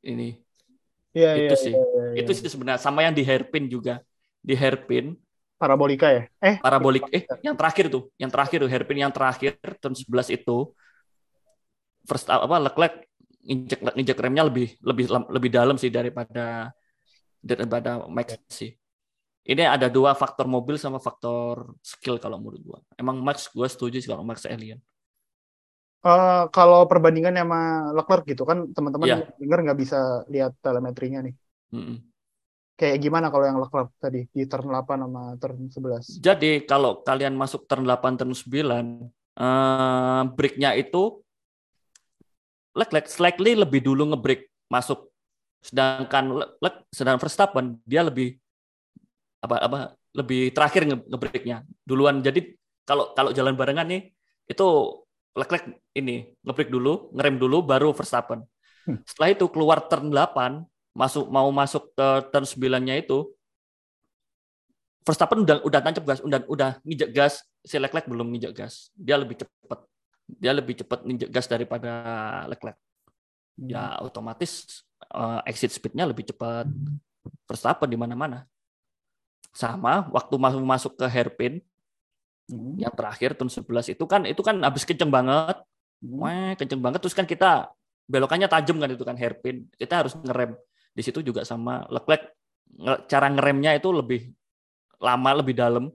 Ini 0.03 0.29
Iya, 1.09 1.29
itu 1.35 1.55
iya, 1.55 1.55
sih. 1.57 1.73
iya, 1.73 1.83
iya, 1.83 2.03
iya. 2.13 2.19
itu 2.21 2.31
sih 2.37 2.47
sebenarnya 2.53 2.81
sama 2.81 2.99
yang 3.01 3.15
di 3.17 3.23
hairpin 3.25 3.65
juga. 3.65 3.97
Di 4.39 4.53
hairpin 4.53 5.17
parabolika 5.59 6.07
ya. 6.07 6.23
Eh, 6.39 6.55
parabolik 6.63 7.03
eh 7.11 7.27
yang 7.43 7.57
terakhir 7.57 7.91
tuh, 7.91 8.07
yang 8.15 8.31
terakhir 8.31 8.63
tuh 8.63 8.69
hairpin 8.71 8.97
yang 9.03 9.11
terakhir 9.11 9.59
turn 9.81 9.91
11 9.97 10.31
itu 10.31 10.71
first 12.07 12.29
apa 12.31 12.55
Leclerc 12.63 12.93
injek 13.43 13.79
injek 13.99 14.17
remnya 14.21 14.47
lebih 14.47 14.79
lebih 14.79 15.05
lebih 15.11 15.49
dalam 15.51 15.75
sih 15.75 15.91
daripada 15.91 16.71
daripada 17.41 18.05
Max 18.07 18.39
sih. 18.47 18.71
Ini 19.49 19.65
ada 19.65 19.89
dua 19.89 20.13
faktor 20.13 20.45
mobil 20.45 20.77
sama 20.77 21.01
faktor 21.01 21.73
skill 21.81 22.21
kalau 22.21 22.37
menurut 22.37 22.61
gua. 22.61 22.79
Emang 22.95 23.17
Max 23.19 23.49
gua 23.49 23.65
setuju 23.65 23.97
sih 23.97 24.07
kalau 24.07 24.21
Max 24.21 24.45
Alien. 24.45 24.77
Eh, 26.05 26.43
kalau 26.55 26.79
perbandingan 26.87 27.35
sama 27.35 27.59
Leclerc 27.97 28.23
gitu 28.31 28.43
kan 28.47 28.57
teman-teman 28.75 29.07
Iya. 29.09 29.17
denger 29.41 29.59
nggak 29.65 29.79
bisa 29.83 29.97
lihat 30.31 30.51
telemetrinya 30.63 31.19
nih. 31.25 31.35
Mm-mm. 31.75 31.97
Kayak 32.79 32.97
gimana 33.03 33.27
kalau 33.27 33.43
yang 33.43 33.59
Leclerc 33.59 33.91
tadi 33.99 34.23
di 34.31 34.43
turn 34.47 34.71
8 34.71 34.97
sama 35.03 35.21
turn 35.35 35.67
11? 35.67 36.03
Jadi 36.23 36.63
kalau 36.63 37.03
kalian 37.03 37.35
masuk 37.35 37.67
turn 37.67 37.83
8 37.83 38.15
turn 38.15 38.31
9 38.31 39.11
eh 39.39 40.21
breaknya 40.35 40.75
itu 40.75 41.23
Leclerc 42.75 43.07
slightly 43.11 43.57
lebih 43.57 43.81
dulu 43.83 44.13
ngebreak 44.15 44.47
masuk 44.71 45.09
sedangkan 45.59 46.31
Le- 46.31 46.51
Le- 46.63 46.83
sedangkan 46.93 47.19
Verstappen 47.19 47.65
dia 47.83 47.99
lebih 48.05 48.39
apa 49.39 49.55
apa 49.59 49.77
lebih 50.15 50.51
terakhir 50.55 50.83
nge- 50.87 51.07
ngebreaknya 51.11 51.57
duluan 51.87 52.19
jadi 52.23 52.39
kalau 52.87 53.11
kalau 53.15 53.31
jalan 53.31 53.55
barengan 53.55 53.87
nih 53.87 54.01
itu 54.49 54.65
Leclerc 55.39 55.65
ini 55.95 56.35
ngebreak 56.43 56.69
dulu 56.69 57.09
ngerem 57.15 57.35
dulu 57.39 57.63
baru 57.63 57.95
Verstappen 57.95 58.43
Hmm. 58.89 59.05
setelah 59.05 59.29
itu 59.35 59.45
keluar 59.51 59.85
turn 59.85 60.09
8 60.09 60.65
masuk 60.97 61.29
mau 61.29 61.45
masuk 61.53 61.93
ke 61.93 62.07
turn 62.33 62.45
9-nya 62.47 62.97
itu 62.97 63.29
Verstappen 65.05 65.41
udah 65.41 65.63
udah 65.65 65.79
tancap 65.81 66.03
gas, 66.05 66.19
udah 66.21 66.45
udah 66.45 66.77
nginjek 66.85 67.09
gas, 67.15 67.41
si 67.65 67.81
Leclerc 67.81 68.05
belum 68.05 68.29
nginjek 68.29 68.53
gas. 68.53 68.93
Dia 68.93 69.17
lebih 69.17 69.41
cepat. 69.41 69.79
Dia 70.27 70.53
lebih 70.53 70.77
cepat 70.85 71.01
nginjek 71.01 71.29
gas 71.33 71.49
daripada 71.49 71.91
Leclerc. 72.45 72.77
Ya 73.57 73.97
otomatis 74.05 74.83
eh, 75.09 75.39
exit 75.49 75.73
speed-nya 75.73 76.05
lebih 76.05 76.29
cepat 76.29 76.69
Verstappen 77.49 77.89
di 77.89 77.97
mana-mana. 77.97 78.45
Sama 79.49 80.05
waktu 80.13 80.35
masuk 80.37 80.61
masuk 80.61 80.91
ke 80.93 81.05
hairpin 81.09 81.63
Hmm. 82.49 82.79
yang 82.79 82.93
terakhir 82.95 83.35
turn 83.37 83.51
11 83.51 83.85
itu 83.91 84.03
kan 84.07 84.23
itu 84.25 84.41
kan 84.41 84.55
habis 84.65 84.83
kenceng 84.87 85.11
banget. 85.11 85.57
Hmm. 86.01 86.19
Wah, 86.21 86.51
kenceng 86.59 86.81
banget 86.81 86.99
terus 87.03 87.15
kan 87.17 87.27
kita 87.27 87.69
belokannya 88.09 88.47
tajam 88.49 88.77
kan 88.81 88.89
itu 88.91 89.03
kan 89.05 89.15
hairpin. 89.19 89.67
Kita 89.75 90.05
harus 90.05 90.13
ngerem. 90.17 90.55
Di 90.95 91.01
situ 91.05 91.19
juga 91.21 91.43
sama 91.45 91.85
Leclerc 91.93 92.33
nge- 92.79 93.01
cara 93.11 93.27
ngeremnya 93.31 93.71
itu 93.79 93.89
lebih 93.93 94.21
lama, 95.01 95.31
lebih 95.41 95.55
dalam. 95.57 95.85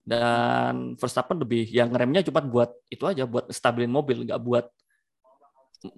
Dan 0.00 0.96
Verstappen 0.98 1.38
lebih 1.38 1.68
yang 1.70 1.92
ngeremnya 1.92 2.24
cuma 2.26 2.40
buat 2.42 2.72
itu 2.90 3.04
aja 3.06 3.28
buat 3.28 3.46
stabilin 3.52 3.92
mobil, 3.92 4.24
nggak 4.26 4.40
buat 4.42 4.64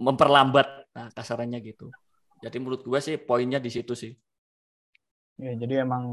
memperlambat 0.07 0.67
nah 0.95 1.09
kasarannya 1.17 1.59
gitu. 1.65 1.91
Jadi 2.43 2.57
menurut 2.61 2.83
gue 2.85 3.01
sih 3.01 3.17
poinnya 3.19 3.59
di 3.63 3.71
situ 3.73 3.95
sih. 3.97 4.13
Ya, 5.45 5.51
jadi 5.61 5.75
emang 5.85 6.05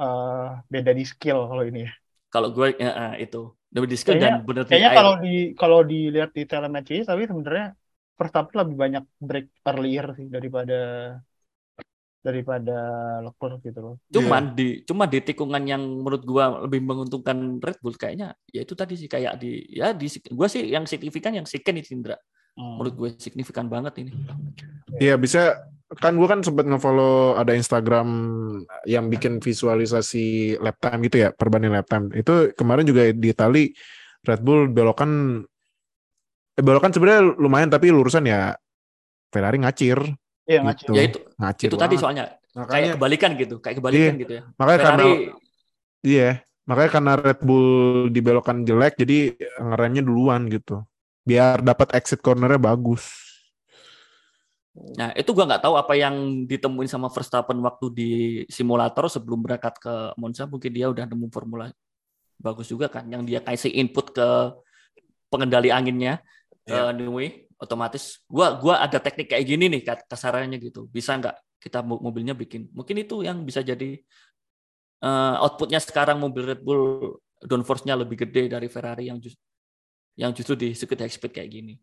eh, 0.00 0.46
beda 0.72 0.90
di 0.98 1.04
skill 1.12 1.38
kalau 1.50 1.64
ini 1.70 1.78
ya. 1.86 1.92
Kalau 2.30 2.48
gue 2.54 2.78
ya, 2.78 2.90
eh, 3.12 3.26
itu 3.26 3.50
lebih 3.74 3.88
di 3.90 3.96
skill 3.98 4.14
Kayaknya- 4.18 4.38
dan 4.38 4.46
bener 4.46 4.62
di 4.64 4.70
Kayaknya 4.70 4.90
kalau 4.94 5.14
di 5.18 5.34
kalau 5.58 5.80
dilihat 5.82 6.30
di 6.30 6.42
telemetri 6.46 7.02
tapi 7.02 7.22
sebenarnya 7.26 7.66
Verstappen 8.14 8.56
lebih 8.62 8.76
banyak 8.76 9.04
break 9.18 9.46
earlier 9.64 10.06
sih 10.14 10.26
daripada 10.28 10.78
daripada 12.20 12.76
Leclerc 13.24 13.64
gitu 13.64 13.80
loh. 13.80 13.94
Cuman 14.12 14.52
di 14.52 14.84
cuma 14.84 15.08
di 15.08 15.24
tikungan 15.24 15.64
yang 15.64 15.80
menurut 15.80 16.20
gua 16.28 16.68
lebih 16.68 16.84
menguntungkan 16.84 17.56
Red 17.64 17.80
Bull 17.80 17.96
kayaknya 17.96 18.36
ya 18.52 18.60
itu 18.60 18.76
tadi 18.76 18.92
sih 19.00 19.08
kayak 19.08 19.40
di 19.40 19.64
ya 19.72 19.96
di 19.96 20.04
gua 20.36 20.44
sih 20.44 20.68
yang 20.68 20.84
signifikan 20.84 21.32
yang 21.32 21.48
second 21.48 21.80
itu 21.80 21.96
Indra. 21.96 22.20
Hmm. 22.60 22.76
Menurut 22.76 22.94
gue 22.98 23.10
signifikan 23.16 23.70
banget 23.72 24.04
ini. 24.04 24.12
Iya 25.00 25.16
bisa 25.16 25.64
kan 25.90 26.14
gue 26.14 26.28
kan 26.30 26.38
sempat 26.38 26.70
ngefollow 26.70 27.34
ada 27.34 27.50
Instagram 27.50 28.06
yang 28.86 29.10
bikin 29.10 29.42
visualisasi 29.42 30.54
lap 30.62 30.78
time 30.78 31.02
gitu 31.10 31.26
ya 31.26 31.34
perbandingan 31.34 31.82
lap 31.82 31.90
time 31.90 32.14
itu 32.14 32.54
kemarin 32.54 32.86
juga 32.86 33.10
di 33.10 33.28
Itali 33.28 33.74
Red 34.22 34.38
Bull 34.38 34.70
belokan 34.70 35.42
eh, 36.54 36.62
belokan 36.62 36.94
sebenarnya 36.94 37.34
lumayan 37.34 37.66
tapi 37.66 37.90
lurusan 37.90 38.22
ya 38.22 38.54
Ferrari 39.30 39.58
ngacir 39.58 39.98
Iya 40.46 40.62
ngacir. 40.62 40.86
gitu 40.86 40.92
Ya 40.94 41.02
itu 41.06 41.18
ngacir 41.38 41.68
itu 41.70 41.76
tadi 41.76 41.86
banget. 41.90 42.02
soalnya 42.02 42.24
kayak 42.26 42.38
makanya 42.50 42.90
kebalikan 42.98 43.30
gitu, 43.38 43.54
kayak 43.62 43.76
kebalikan 43.78 44.14
gitu 44.18 44.32
ya. 44.34 44.42
makanya 44.58 44.78
karena 44.82 45.02
Ferrari 45.02 45.14
iya 46.02 46.30
makanya 46.66 46.90
karena 46.90 47.12
Red 47.18 47.40
Bull 47.42 47.68
dibelokan 48.10 48.56
jelek 48.62 48.94
jadi 48.94 49.18
ngeremnya 49.58 50.02
duluan 50.02 50.46
gitu 50.46 50.82
biar 51.22 51.62
dapat 51.62 51.94
exit 51.94 52.18
cornernya 52.18 52.58
bagus 52.58 53.29
Nah, 54.70 55.10
itu 55.18 55.34
gua 55.34 55.50
nggak 55.50 55.66
tahu 55.66 55.74
apa 55.74 55.98
yang 55.98 56.46
ditemuin 56.46 56.86
sama 56.86 57.10
Verstappen 57.10 57.58
waktu 57.58 57.86
di 57.90 58.10
simulator 58.46 59.10
sebelum 59.10 59.42
berangkat 59.42 59.74
ke 59.82 59.94
Monza. 60.14 60.46
Mungkin 60.46 60.70
dia 60.70 60.86
udah 60.86 61.10
nemu 61.10 61.26
formula 61.34 61.66
bagus 62.38 62.70
juga 62.70 62.86
kan, 62.86 63.04
yang 63.10 63.26
dia 63.26 63.42
kasih 63.42 63.68
input 63.68 64.14
ke 64.14 64.28
pengendali 65.28 65.68
anginnya 65.74 66.22
ke 66.64 66.74
Iya. 66.74 66.94
Nui. 66.94 67.50
Otomatis, 67.60 68.24
gua 68.24 68.56
gua 68.56 68.80
ada 68.80 68.96
teknik 68.96 69.36
kayak 69.36 69.44
gini 69.44 69.68
nih 69.68 69.82
kasarannya 69.84 70.56
gitu. 70.56 70.88
Bisa 70.88 71.18
nggak 71.20 71.60
kita 71.60 71.84
mo- 71.84 72.00
mobilnya 72.00 72.32
bikin? 72.32 72.72
Mungkin 72.72 73.04
itu 73.04 73.20
yang 73.20 73.44
bisa 73.44 73.60
jadi 73.60 74.00
eh, 75.00 75.34
outputnya 75.44 75.76
sekarang 75.82 76.16
mobil 76.16 76.46
Red 76.46 76.64
Bull 76.64 77.16
downforce-nya 77.40 77.96
lebih 77.96 78.16
gede 78.24 78.52
dari 78.52 78.68
Ferrari 78.68 79.08
yang 79.12 79.20
justru 79.20 79.40
yang 80.16 80.32
justru 80.36 80.54
di 80.56 80.72
circuit 80.76 81.00
high 81.04 81.12
speed 81.12 81.32
kayak 81.32 81.50
gini. 81.52 81.74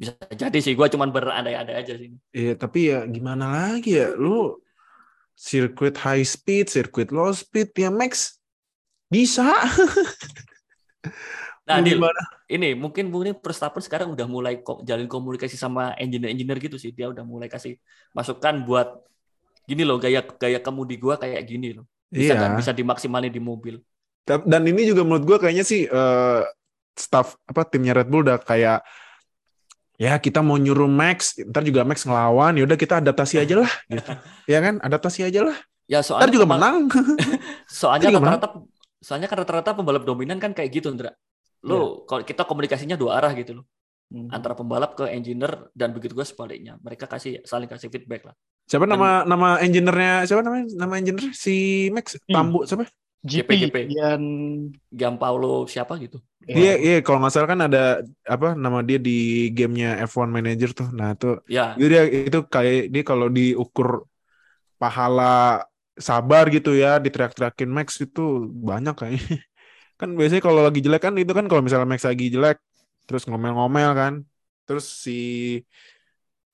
Bisa 0.00 0.16
jadi 0.32 0.58
sih, 0.64 0.72
gua 0.72 0.88
cuman 0.88 1.12
berandai-andai 1.12 1.76
aja 1.76 1.92
sih. 1.92 2.08
Iya, 2.32 2.56
tapi 2.56 2.88
ya 2.88 3.04
gimana 3.04 3.52
lagi 3.52 4.00
ya? 4.00 4.16
Lu 4.16 4.56
sirkuit 5.36 5.92
high 6.00 6.24
speed, 6.24 6.72
sirkuit 6.72 7.12
low 7.12 7.28
speed, 7.36 7.76
ya 7.76 7.92
Max 7.92 8.40
bisa. 9.12 9.44
Nah, 11.70 11.78
Dil, 11.86 12.02
ini 12.50 12.74
mungkin 12.74 13.14
mungkin 13.14 13.38
Verstappen 13.38 13.78
sekarang 13.78 14.10
udah 14.10 14.26
mulai 14.26 14.58
kok 14.58 14.82
jalin 14.82 15.06
komunikasi 15.06 15.54
sama 15.54 15.94
engineer-engineer 16.02 16.58
gitu 16.58 16.82
sih. 16.82 16.90
Dia 16.90 17.14
udah 17.14 17.22
mulai 17.22 17.46
kasih 17.46 17.78
masukan 18.10 18.66
buat 18.66 18.90
gini 19.70 19.86
loh 19.86 20.02
gaya 20.02 20.26
gaya 20.34 20.58
kemudi 20.58 20.98
gua 20.98 21.14
kayak 21.14 21.46
gini 21.46 21.78
loh. 21.78 21.86
Bisa 22.10 22.34
Iya. 22.34 22.42
kan 22.42 22.50
bisa 22.58 22.74
dimaksimalin 22.74 23.30
di 23.30 23.38
mobil. 23.38 23.78
Dan 24.26 24.62
ini 24.66 24.82
juga 24.82 25.06
menurut 25.06 25.22
gue 25.22 25.38
kayaknya 25.46 25.62
sih 25.62 25.86
eh, 25.86 26.42
staff 26.98 27.38
apa 27.46 27.62
timnya 27.70 27.94
Red 27.94 28.10
Bull 28.10 28.26
udah 28.26 28.42
kayak 28.42 28.82
ya 30.00 30.16
kita 30.16 30.40
mau 30.40 30.56
nyuruh 30.56 30.88
Max, 30.88 31.36
ntar 31.44 31.60
juga 31.60 31.84
Max 31.84 32.08
ngelawan, 32.08 32.56
ya 32.56 32.64
udah 32.64 32.78
kita 32.80 33.04
adaptasi 33.04 33.36
aja 33.36 33.60
lah, 33.60 33.72
gitu. 33.92 34.10
ya 34.48 34.58
kan, 34.64 34.80
adaptasi 34.80 35.28
aja 35.28 35.44
lah. 35.44 35.56
Ya 35.84 36.00
Ntar 36.00 36.08
soalnya 36.08 36.32
juga 36.32 36.46
pembalap- 36.48 36.72
menang. 36.72 36.76
Soalnya 37.80 38.06
Ntar 38.08 38.14
juga 38.14 38.28
rata-rata 38.32 38.48
soalnya 39.00 39.28
kan 39.32 39.36
rata-rata 39.42 39.70
pembalap 39.74 40.04
dominan 40.06 40.38
kan 40.40 40.56
kayak 40.56 40.70
gitu, 40.70 40.88
Ndra. 40.94 41.12
Lo 41.66 42.06
kalau 42.08 42.24
kita 42.24 42.48
komunikasinya 42.48 42.96
dua 42.96 43.20
arah 43.20 43.34
gitu 43.36 43.60
loh. 43.60 43.64
Hmm. 44.10 44.26
Antara 44.30 44.54
pembalap 44.58 44.98
ke 44.98 45.06
engineer 45.10 45.70
dan 45.74 45.94
begitu 45.94 46.14
juga 46.14 46.26
sebaliknya. 46.26 46.78
Mereka 46.82 47.06
kasih 47.06 47.42
saling 47.46 47.70
kasih 47.70 47.90
feedback 47.90 48.26
lah. 48.26 48.34
Siapa 48.66 48.86
nama 48.86 49.22
nama 49.26 49.58
engineer-nya? 49.62 50.26
Siapa 50.30 50.42
namanya? 50.46 50.66
Nama 50.78 50.94
engineer 50.98 51.30
si 51.34 51.86
Max 51.90 52.18
Tambu 52.26 52.66
siapa? 52.66 52.86
GP, 53.20 53.50
GP. 53.68 53.76
Gian 53.92 54.22
Gianpaolo 54.88 55.68
siapa 55.68 56.00
gitu. 56.00 56.18
Iya, 56.40 56.72
iya 56.80 56.94
kalau 57.04 57.20
nggak 57.20 57.32
salah 57.36 57.48
kan 57.52 57.60
ada 57.68 58.00
apa 58.24 58.56
nama 58.56 58.80
dia 58.80 58.96
di 58.96 59.48
gamenya 59.52 60.00
F1 60.08 60.32
Manager 60.32 60.70
tuh. 60.72 60.88
Nah, 60.96 61.12
itu 61.12 61.36
Ya, 61.46 61.76
itu 61.76 61.86
dia 61.92 62.02
itu 62.08 62.38
kayak 62.48 62.88
dia 62.88 63.02
kalau 63.04 63.28
diukur 63.28 64.08
pahala 64.80 65.62
sabar 66.00 66.48
gitu 66.48 66.72
ya, 66.72 66.96
diteriak-teriakin 66.96 67.70
Max 67.70 68.00
itu 68.00 68.48
banyak 68.48 68.94
kayaknya. 68.96 69.36
Kan 70.00 70.16
biasanya 70.16 70.40
kalau 70.40 70.64
lagi 70.64 70.80
jelek 70.80 71.04
kan 71.04 71.12
itu 71.20 71.28
kan 71.36 71.44
kalau 71.44 71.60
misalnya 71.60 71.84
Max 71.84 72.08
lagi 72.08 72.32
jelek 72.32 72.56
terus 73.04 73.28
ngomel-ngomel 73.28 73.92
kan. 73.92 74.24
Terus 74.64 74.88
si 75.04 75.12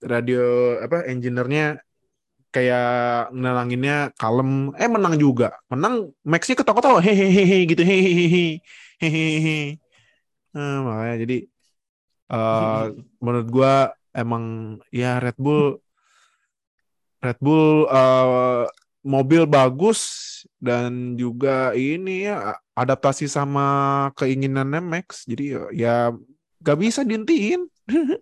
radio 0.03 0.77
apa 0.83 1.09
engineer-nya 1.09 1.79
kayak 2.57 3.29
nenanginnya 3.37 4.17
kalem 4.17 4.73
eh 4.81 4.89
menang 4.89 5.21
juga 5.21 5.53
menang 5.69 6.17
Maxnya 6.25 6.57
ketawa-ketawa 6.57 7.05
hehehe 7.05 7.69
gitu 7.69 7.85
hehehe 7.85 8.65
hehehe 8.97 9.77
nah, 10.57 10.81
makanya 10.89 11.17
jadi 11.29 11.39
eh 12.33 12.85
menurut 13.21 13.49
gua 13.53 13.75
emang 14.17 14.77
ya 14.89 15.21
Red 15.21 15.37
Bull 15.37 15.77
Red 17.21 17.39
Bull 17.45 17.85
eh 17.93 18.65
mobil 19.07 19.47
bagus 19.47 20.03
dan 20.59 21.15
juga 21.15 21.71
ini 21.79 22.27
ya 22.27 22.59
adaptasi 22.75 23.31
sama 23.31 24.11
keinginannya 24.19 24.83
Max. 24.83 25.23
Jadi 25.25 25.55
ya, 25.55 25.63
ya 25.71 25.97
gak 26.61 26.79
bisa 26.83 27.07
dihentiin. 27.07 27.71
ya 27.95 28.19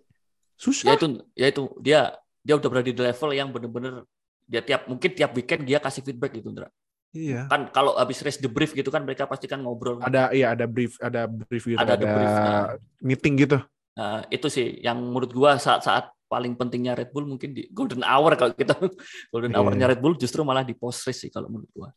Susah. 0.55 0.95
itu 0.95 1.19
ya 1.35 1.51
itu 1.51 1.67
dia 1.83 2.01
dia 2.45 2.55
udah 2.55 2.69
berada 2.71 2.87
di 2.87 2.95
level 2.95 3.29
yang 3.35 3.51
bener-bener 3.51 4.07
dia 4.45 4.61
tiap 4.61 4.85
mungkin 4.85 5.09
tiap 5.11 5.31
weekend 5.33 5.65
dia 5.65 5.81
kasih 5.81 6.05
feedback 6.05 6.37
gitu 6.37 6.49
Ndra. 6.53 6.69
Iya. 7.15 7.47
kan 7.47 7.71
kalau 7.71 7.95
habis 7.95 8.19
race 8.19 8.43
debrief 8.43 8.75
gitu 8.75 8.91
kan 8.91 8.99
mereka 9.07 9.23
pasti 9.23 9.47
kan 9.47 9.63
ngobrol 9.63 10.03
Ada 10.03 10.35
iya 10.35 10.51
ada 10.51 10.67
brief 10.67 10.99
ada 10.99 11.23
brief 11.31 11.63
gitu 11.63 11.79
Ada 11.79 11.95
ada, 11.95 12.03
debrief, 12.03 12.27
nah. 12.35 12.67
meeting 12.99 13.33
gitu. 13.39 13.57
Nah, 13.95 14.27
itu 14.27 14.51
sih 14.51 14.83
yang 14.83 14.99
menurut 14.99 15.31
gua 15.31 15.55
saat-saat 15.55 16.11
paling 16.27 16.59
pentingnya 16.59 16.91
Red 16.91 17.15
Bull 17.15 17.23
mungkin 17.23 17.55
di 17.55 17.71
golden 17.71 18.03
hour 18.03 18.35
kalau 18.35 18.51
kita 18.51 18.75
golden 19.31 19.55
Iya. 19.55 19.63
hour-nya 19.63 19.87
Red 19.95 20.03
Bull 20.03 20.19
justru 20.19 20.43
malah 20.43 20.67
di 20.67 20.75
post 20.75 21.07
race 21.07 21.23
sih 21.23 21.31
kalau 21.31 21.47
menurut 21.47 21.71
gua. 21.71 21.89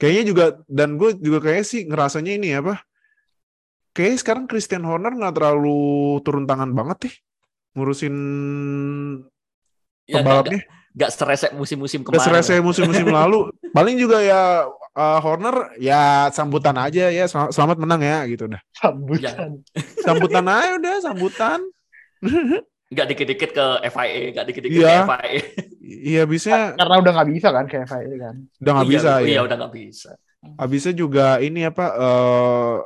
Kayaknya 0.00 0.24
juga 0.24 0.44
dan 0.64 0.96
gue 0.96 1.10
juga 1.20 1.38
kayak 1.44 1.64
sih 1.68 1.84
ngerasanya 1.84 2.32
ini 2.38 2.56
apa? 2.56 2.80
Kayaknya 3.92 4.18
sekarang 4.24 4.44
Christian 4.48 4.86
Horner 4.88 5.12
nggak 5.12 5.34
terlalu 5.36 6.16
turun 6.24 6.48
tangan 6.48 6.70
banget 6.72 7.10
nih 7.10 7.14
ngurusin 7.76 8.16
Ya, 10.08 10.18
pembalapnya. 10.18 10.64
Gak 10.90 11.10
seresek 11.12 11.52
musim-musim 11.52 12.00
kemarin. 12.02 12.24
selesai 12.24 12.58
musim-musim 12.58 13.06
lalu. 13.20 13.52
Paling 13.70 13.94
juga 13.94 14.18
ya 14.18 14.66
uh, 14.90 15.18
Horner 15.20 15.76
ya 15.76 16.32
sambutan 16.32 16.74
aja 16.74 17.06
ya 17.06 17.24
sel- 17.24 17.52
selamat 17.52 17.76
menang 17.78 18.00
ya 18.00 18.24
gitu 18.26 18.48
udah. 18.48 18.58
Sambutan. 18.72 19.62
Sambutan 20.04 20.44
aja 20.44 20.70
udah 20.74 20.94
sambutan. 20.98 21.60
Gak 22.88 23.04
dikit-dikit 23.06 23.52
ke 23.52 23.66
FIA, 23.84 24.32
gak 24.32 24.44
dikit-dikit 24.48 24.80
Iya. 24.80 25.04
ke 25.04 25.06
FIA. 25.06 25.38
Iya 25.84 26.22
bisa 26.24 26.72
Karena 26.72 26.96
udah 26.98 27.12
nggak 27.14 27.28
bisa 27.30 27.48
kan 27.52 27.64
kayak 27.64 27.84
FIA 27.84 28.16
kan. 28.16 28.34
udah 28.58 28.72
nggak 28.72 28.86
Iya, 28.88 28.94
bisa 28.96 29.10
Iya, 29.20 29.28
ya. 29.28 29.40
udah 29.44 29.56
gak 29.60 29.74
bisa. 29.76 30.10
Habisnya 30.56 30.94
juga 30.96 31.26
ini 31.38 31.60
apa 31.62 31.84
eh 31.92 32.76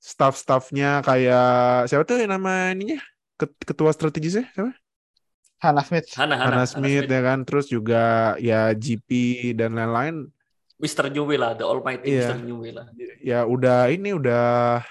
staff-staffnya 0.00 1.00
kayak 1.00 1.48
siapa 1.88 2.04
tuh 2.04 2.20
yang 2.20 2.32
nama 2.32 2.72
ininya 2.72 3.00
Ket- 3.34 3.64
ketua 3.64 3.90
strategisnya 3.90 4.48
siapa? 4.52 4.72
Hannah 5.64 5.82
Smith. 5.82 6.06
Hana, 6.12 6.36
Hana, 6.36 6.44
Hannah 6.60 6.68
Smith 6.68 7.06
ya 7.06 7.20
kan 7.20 7.40
terus 7.42 7.66
juga 7.66 8.02
ya 8.36 8.68
GP 8.70 9.08
dan 9.54 9.72
lain-lain 9.72 10.28
Mr. 10.74 11.08
Newey 11.08 11.38
lah, 11.38 11.54
the 11.54 11.64
almighty 11.64 12.12
Iya. 12.12 12.28
Mr. 12.28 12.38
Newey 12.42 12.70
lah. 12.70 12.86
ya 13.18 13.42
udah 13.44 13.88
ini 13.88 14.12
udah 14.12 14.84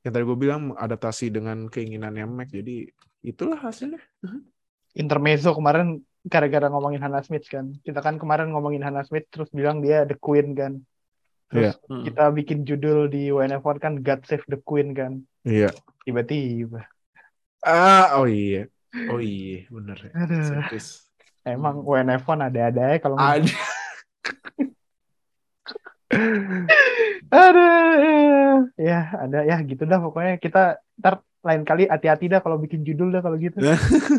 yang 0.00 0.12
tadi 0.14 0.24
gue 0.24 0.38
bilang 0.38 0.72
adaptasi 0.72 1.28
dengan 1.28 1.66
keinginannya 1.66 2.24
Mac 2.24 2.48
jadi 2.48 2.88
itulah 3.20 3.58
hasilnya 3.58 4.00
Intermezzo 4.94 5.52
kemarin 5.52 6.00
gara-gara 6.24 6.66
ngomongin 6.66 6.98
Hannah 6.98 7.22
Smith 7.22 7.46
kan. 7.46 7.70
Kita 7.80 8.00
kan 8.00 8.16
kemarin 8.16 8.50
ngomongin 8.50 8.82
Hannah 8.82 9.04
Smith 9.04 9.28
terus 9.28 9.46
bilang 9.48 9.78
dia 9.78 10.02
the 10.02 10.16
queen 10.16 10.52
kan. 10.52 10.82
Terus 11.48 11.76
Hmm. 11.86 12.02
kita 12.02 12.28
bikin 12.28 12.62
judul 12.62 13.06
di 13.06 13.28
WNF1 13.28 13.76
kan 13.78 13.92
God 14.00 14.20
Save 14.24 14.44
the 14.46 14.58
Queen 14.58 14.92
kan. 14.92 15.22
iya 15.42 15.70
Tiba-tiba. 16.02 16.84
ah 17.60 18.16
oh 18.16 18.26
iya 18.26 18.66
oh 19.12 19.20
iya 19.20 19.68
bener 19.68 19.98
ya 20.00 20.12
Aduh. 20.24 20.44
Serius. 20.44 21.08
Emang 21.44 21.80
WNF1 21.80 22.38
ada-ada 22.52 22.82
ya 22.92 22.96
kalau 23.00 23.16
ada 23.16 23.48
Aduh, 27.28 28.72
ya 28.80 29.12
ada 29.12 29.44
ya 29.44 29.60
gitu 29.60 29.84
dah 29.84 30.00
pokoknya 30.00 30.40
kita 30.40 30.80
ntar 30.96 31.20
lain 31.44 31.62
kali 31.62 31.86
hati-hati 31.86 32.26
dah 32.32 32.40
kalau 32.42 32.58
bikin 32.58 32.82
judul 32.82 33.12
dah 33.12 33.20
kalau 33.20 33.36
gitu. 33.36 33.60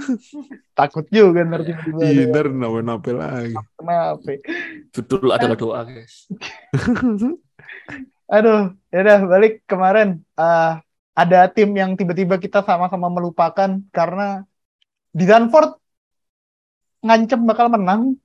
Takut 0.77 1.05
juga 1.09 1.43
ntar 1.43 1.65
tiba-tiba 1.65 1.99
iya 2.05 2.29
ada 2.29 2.31
ntar 2.31 2.45
nape-nape 2.53 3.11
lagi 3.17 3.55
kenapa. 3.75 4.31
Judul 4.93 5.33
adalah 5.33 5.57
doa, 5.57 5.79
guys. 5.89 6.29
Aduh, 8.37 8.77
ya 8.93 8.99
udah 9.01 9.19
balik 9.25 9.65
kemarin 9.65 10.21
eh, 10.37 10.73
ada 11.17 11.39
tim 11.49 11.73
yang 11.73 11.97
tiba-tiba 11.97 12.37
kita 12.37 12.61
sama-sama 12.61 13.09
melupakan 13.09 13.81
karena 13.89 14.45
di 15.09 15.25
Danford 15.25 15.75
ngancem 17.03 17.41
bakal 17.47 17.71
menang. 17.71 18.15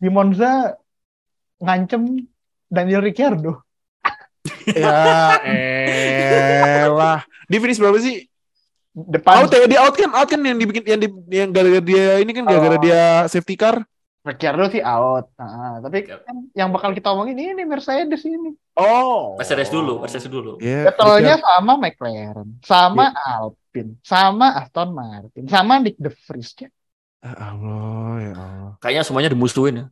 Di 0.00 0.08
Monza 0.10 0.74
ngancem 1.62 2.26
Daniel 2.66 3.04
Ricciardo. 3.04 3.62
ya 4.72 5.40
elah 6.86 7.20
di 7.48 7.56
finish 7.60 7.80
berapa 7.80 7.98
sih 8.00 8.24
Depan 8.90 9.46
out 9.46 9.54
ya 9.54 9.68
di 9.70 9.78
out 9.78 9.94
kan 9.94 10.10
out 10.10 10.26
kan 10.26 10.40
yang 10.42 10.58
dibikin 10.58 10.82
yang 10.82 11.00
di, 11.00 11.08
yang 11.30 11.48
gara-gara 11.54 11.84
dia 11.84 12.18
ini 12.18 12.34
kan 12.34 12.42
gara-gara 12.42 12.76
Oh. 12.76 12.82
dia 12.82 13.02
safety 13.30 13.54
car 13.54 13.86
Ricciardo 14.20 14.68
sih 14.68 14.84
out. 14.84 15.32
Nah, 15.40 15.80
tapi 15.80 16.04
kan 16.04 16.36
yang 16.52 16.68
bakal 16.68 16.92
kita 16.92 17.08
omongin 17.16 17.40
ini 17.40 17.64
Mercedes 17.64 18.20
ini. 18.28 18.52
oh 18.76 19.40
Mercedes 19.40 19.72
dulu, 19.72 20.04
Mercedes 20.04 20.28
dulu. 20.28 20.60
ya 20.60 20.92
Battle-nya 20.92 21.40
sama 21.40 21.72
McLaren, 21.80 22.48
sama 22.60 23.16
Alpine, 23.16 23.96
sama 24.04 24.60
Aston 24.60 24.92
Martin, 24.92 25.44
sama 25.48 25.80
Nick 25.80 25.96
De 25.96 26.12
Vries. 26.12 26.52
Ya 26.52 26.68
Allah 27.32 28.12
ya 28.20 28.32
Allah 28.36 28.72
Kayaknya 28.80 29.04
semuanya 29.08 29.30
dimusuhin 29.32 29.74
ya. 29.80 29.86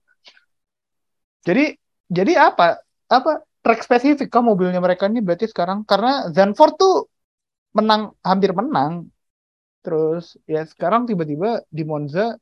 Jadi 1.48 1.80
jadi 2.12 2.32
apa? 2.52 2.84
Apa 3.08 3.40
track 3.64 3.80
spesifik 3.80 4.28
kah 4.28 4.44
mobilnya 4.44 4.80
mereka 4.84 5.08
ini 5.08 5.24
berarti 5.24 5.48
sekarang 5.48 5.88
karena 5.88 6.28
Zandvoort 6.36 6.76
tuh 6.76 7.08
menang 7.72 8.12
hampir 8.20 8.52
menang. 8.52 9.08
Terus 9.80 10.36
ya 10.44 10.68
sekarang 10.68 11.08
tiba-tiba 11.08 11.64
di 11.72 11.80
Monza 11.88 12.36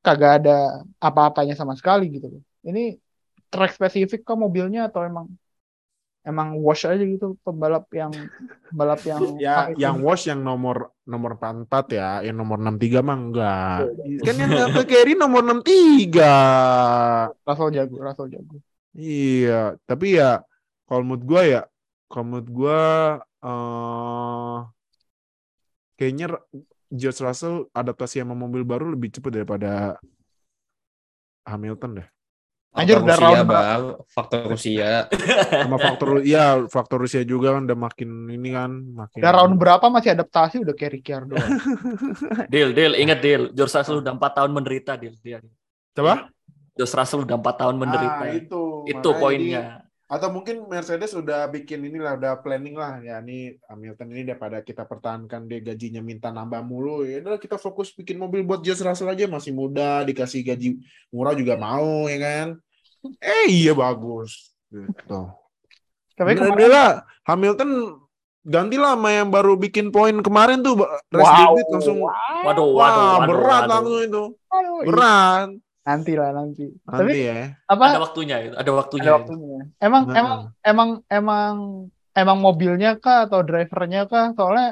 kagak 0.00 0.44
ada 0.44 0.84
apa-apanya 1.00 1.56
sama 1.56 1.76
sekali 1.76 2.08
gitu 2.12 2.32
loh. 2.32 2.42
Ini 2.64 2.96
track 3.52 3.76
spesifik 3.76 4.24
kah 4.24 4.36
mobilnya 4.36 4.88
atau 4.88 5.04
emang 5.04 5.28
emang 6.20 6.60
wash 6.60 6.84
aja 6.84 7.00
gitu 7.00 7.32
pembalap 7.40 7.88
yang 7.96 8.12
pembalap 8.68 9.00
yang 9.08 9.20
ya 9.44 9.72
itu. 9.72 9.80
yang 9.80 10.04
wash 10.04 10.28
yang 10.28 10.44
nomor 10.44 10.92
nomor 11.08 11.40
44 11.40 11.96
ya 11.96 12.20
yang 12.28 12.36
nomor 12.36 12.60
63 12.60 13.00
mah 13.00 13.16
enggak 13.16 13.80
kan 14.20 14.34
yang 14.36 14.72
ke 14.76 14.84
carry 14.84 15.16
nomor 15.16 15.40
63 15.64 17.32
Russell 17.48 17.72
jago, 17.72 17.96
Russell 18.04 18.28
jago. 18.28 18.60
Iya, 18.90 19.78
tapi 19.86 20.18
ya 20.18 20.42
kalau 20.90 21.06
menurut 21.06 21.22
gua 21.22 21.42
ya, 21.46 21.62
kalau 22.10 22.24
menurut 22.26 22.48
gua 22.50 22.80
eh 23.40 24.58
kayaknya 25.94 26.26
George 26.90 27.22
Russell 27.22 27.70
adaptasi 27.70 28.18
sama 28.20 28.34
mobil 28.34 28.66
baru 28.66 28.90
lebih 28.90 29.14
cepat 29.14 29.30
daripada 29.30 29.96
Hamilton 31.46 32.02
deh. 32.02 32.08
Anjir, 32.70 33.02
Faktor 33.02 33.06
udah 33.10 33.16
Rusia, 33.18 33.26
round 33.26 33.48
bang. 33.50 33.82
Faktor 34.06 34.40
Rusia. 34.46 34.90
Sama 35.50 35.76
faktor 35.82 36.08
ya 36.22 36.44
faktor 36.70 36.98
Rusia 37.02 37.22
juga 37.26 37.58
kan 37.58 37.66
udah 37.66 37.74
makin 37.74 38.10
ini 38.30 38.54
kan 38.54 38.70
makin 38.94 39.18
Udah 39.26 39.32
round 39.34 39.54
berapa 39.58 39.86
masih 39.90 40.14
adaptasi 40.14 40.62
udah 40.62 40.74
kayak 40.78 41.02
Ricciardo. 41.02 41.34
Deal, 42.54 42.70
deal, 42.70 42.94
ingat 42.94 43.18
deal. 43.18 43.50
George 43.50 43.74
Russell 43.74 43.98
udah 43.98 44.14
4 44.14 44.38
tahun 44.38 44.50
menderita, 44.54 44.94
deal. 44.94 45.18
Dia. 45.18 45.42
Coba? 45.98 46.30
George 46.78 46.94
Russell 46.94 47.26
udah 47.26 47.36
4 47.42 47.58
tahun 47.58 47.74
menderita. 47.74 48.22
Ah, 48.22 48.30
itu. 48.38 48.62
itu 48.86 49.08
makanya 49.10 49.18
poinnya. 49.18 49.62
jadi- 49.66 49.89
atau 50.10 50.26
mungkin 50.34 50.66
Mercedes 50.66 51.14
udah 51.14 51.46
bikin 51.46 51.86
inilah 51.86 52.18
udah 52.18 52.42
planning 52.42 52.74
lah 52.74 52.98
ya 52.98 53.22
ini 53.22 53.54
Hamilton 53.70 54.10
ini 54.10 54.26
daripada 54.26 54.58
kita 54.58 54.82
pertahankan 54.82 55.46
dia 55.46 55.62
gajinya 55.62 56.02
minta 56.02 56.34
nambah 56.34 56.66
mulu 56.66 57.06
ya 57.06 57.22
udah 57.22 57.38
kita 57.38 57.54
fokus 57.62 57.94
bikin 57.94 58.18
mobil 58.18 58.42
buat 58.42 58.58
George 58.58 58.82
Russell 58.82 59.14
aja 59.14 59.30
masih 59.30 59.54
muda 59.54 60.02
dikasih 60.02 60.42
gaji 60.42 60.82
murah 61.14 61.38
juga 61.38 61.54
mau 61.54 62.10
ya 62.10 62.18
kan 62.18 62.46
eh 63.22 63.46
iya 63.46 63.70
bagus 63.70 64.50
gitu 64.66 65.30
Tapi 66.18 66.36
Udah- 66.36 66.52
kemarin, 66.52 66.58
udah 66.58 66.68
lah, 66.68 66.90
Hamilton 67.24 67.70
gantilah 68.44 68.92
sama 68.98 69.08
yang 69.14 69.28
baru 69.30 69.56
bikin 69.56 69.88
poin 69.88 70.16
kemarin 70.20 70.60
tuh 70.60 70.80
race 71.08 71.24
wow, 71.24 71.54
debut 71.54 71.66
langsung. 71.76 71.98
Waduh, 72.04 72.44
waduh, 72.44 72.68
wah 72.76 72.90
waduh, 72.92 73.28
berat 73.30 73.62
waduh. 73.64 73.70
langsung 73.72 74.00
itu 74.04 74.24
iya. 74.34 74.84
berat 74.84 75.48
Nanti 75.90 76.12
lah 76.20 76.30
nanti. 76.38 76.64
nanti 76.86 76.94
Tapi 76.94 77.12
ya 77.26 77.34
apa? 77.66 77.86
Ada 77.90 78.00
waktunya 78.06 78.36
itu, 78.46 78.54
ada 78.62 78.70
waktunya. 78.78 79.02
Ada 79.04 79.12
waktunya. 79.18 79.60
Emang 79.82 80.02
Nah. 80.06 80.16
emang 80.20 80.38
emang 80.70 80.90
emang 81.10 81.54
emang 82.20 82.38
mobilnya 82.46 82.90
kah 83.02 83.18
atau 83.26 83.40
drivernya 83.42 84.00
kah? 84.10 84.26
Soalnya 84.36 84.68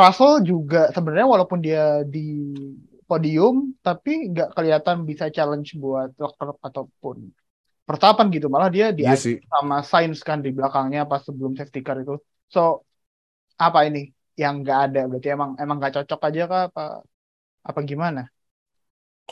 Russell 0.00 0.40
juga 0.50 0.88
sebenarnya 0.94 1.28
walaupun 1.28 1.58
dia 1.60 2.00
di 2.14 2.18
podium 3.04 3.76
tapi 3.84 4.32
nggak 4.32 4.56
kelihatan 4.56 5.04
bisa 5.04 5.28
challenge 5.28 5.76
buat 5.76 6.10
Leclerc 6.16 6.56
ataupun 6.64 7.16
Verstappen 7.84 8.26
gitu. 8.32 8.46
Malah 8.48 8.70
dia 8.72 8.86
di 8.96 9.04
iya 9.04 9.16
sih 9.18 9.36
sama 9.52 9.84
Sainz 9.84 10.20
kan 10.24 10.38
di 10.40 10.50
belakangnya 10.56 11.04
pas 11.10 11.20
sebelum 11.26 11.52
safety 11.58 11.80
car 11.84 12.00
itu. 12.00 12.16
So 12.48 12.86
apa 13.60 13.84
ini 13.88 14.08
yang 14.38 14.64
nggak 14.64 14.78
ada? 14.88 15.00
Berarti 15.10 15.28
emang 15.36 15.50
emang 15.60 15.76
nggak 15.76 15.94
cocok 16.00 16.20
aja 16.28 16.42
kah 16.50 16.62
apa 16.72 16.82
apa 17.68 17.80
gimana? 17.90 18.20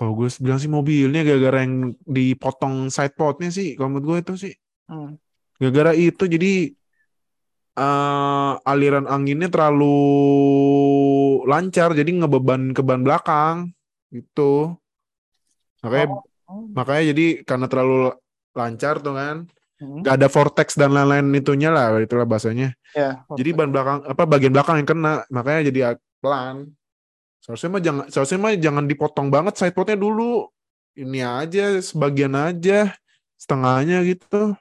Kalau 0.00 0.16
gue 0.16 0.32
bilang 0.40 0.56
sih 0.56 0.72
mobilnya 0.72 1.20
gara-gara 1.28 1.60
yang 1.60 1.92
dipotong 2.08 2.88
side 2.88 3.12
podnya 3.20 3.52
sih, 3.52 3.76
kalau 3.76 3.92
menurut 3.92 4.06
gue 4.08 4.18
itu 4.24 4.34
sih 4.48 4.54
Hmm. 4.88 5.20
gara-gara 5.60 5.92
itu 5.92 6.24
jadi 6.24 6.72
eh, 7.76 8.52
aliran 8.64 9.06
anginnya 9.06 9.52
terlalu 9.52 9.96
lancar, 11.44 11.92
jadi 11.92 12.10
ngebeban 12.10 12.72
ke 12.72 12.80
ban 12.80 13.04
belakang 13.04 13.56
gitu. 14.08 14.74
Makanya 15.84 16.08
Oh. 16.50 16.66
makanya 16.74 17.14
jadi 17.14 17.26
karena 17.46 17.66
terlalu 17.70 18.10
lancar 18.56 18.98
tuh 19.04 19.14
kan, 19.14 19.36
Hmm. 19.78 20.02
gak 20.02 20.14
ada 20.18 20.28
vortex 20.32 20.74
dan 20.74 20.90
lain-lain 20.96 21.30
itunya 21.36 21.70
lah, 21.70 22.00
itulah 22.02 22.26
bahasanya. 22.26 22.74
Ya, 22.90 23.22
Jadi 23.38 23.50
ban 23.54 23.70
belakang 23.70 24.02
apa 24.02 24.22
bagian 24.26 24.50
belakang 24.50 24.82
yang 24.82 24.88
kena, 24.88 25.22
makanya 25.30 25.60
jadi 25.70 25.80
pelan. 26.18 26.74
Seharusnya 27.40 27.70
mah 27.72 27.82
jangan 27.82 28.04
seharusnya 28.12 28.38
mah 28.40 28.52
jangan 28.56 28.84
dipotong 28.84 29.28
banget 29.32 29.54
sidepodnya 29.56 29.96
dulu. 29.96 30.48
Ini 30.96 31.20
aja 31.24 31.80
sebagian 31.80 32.34
aja, 32.36 32.92
setengahnya 33.40 34.04
gitu. 34.04 34.52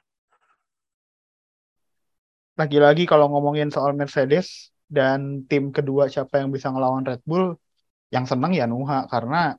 lagi-lagi 2.60 3.08
kalau 3.08 3.32
ngomongin 3.32 3.72
soal 3.72 3.96
Mercedes 3.96 4.68
dan 4.84 5.48
tim 5.48 5.72
kedua 5.72 6.12
siapa 6.12 6.44
yang 6.44 6.52
bisa 6.52 6.68
ngelawan 6.68 7.08
Red 7.08 7.24
Bull, 7.24 7.56
yang 8.12 8.28
seneng 8.28 8.52
ya 8.52 8.68
Nuha 8.68 9.08
karena 9.08 9.56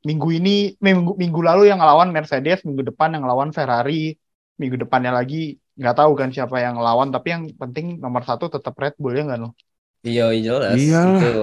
minggu 0.00 0.28
ini 0.32 0.72
minggu 0.80 1.20
minggu 1.20 1.40
lalu 1.44 1.68
yang 1.68 1.84
ngelawan 1.84 2.08
Mercedes, 2.08 2.64
minggu 2.64 2.88
depan 2.88 3.12
yang 3.12 3.28
ngelawan 3.28 3.52
Ferrari, 3.52 4.16
minggu 4.56 4.80
depannya 4.80 5.12
lagi 5.12 5.60
nggak 5.76 5.96
tahu 6.00 6.12
kan 6.16 6.32
siapa 6.32 6.56
yang 6.64 6.80
ngelawan, 6.80 7.12
tapi 7.12 7.28
yang 7.28 7.42
penting 7.60 8.00
nomor 8.00 8.24
satu 8.24 8.48
tetap 8.48 8.72
Red 8.80 8.96
Bull 8.96 9.20
ya 9.20 9.28
nggak 9.28 9.40
Nuh? 9.44 9.52
Iya, 10.00 10.32
jelas. 10.32 10.80
Iya. 10.80 11.02
Itu 11.20 11.36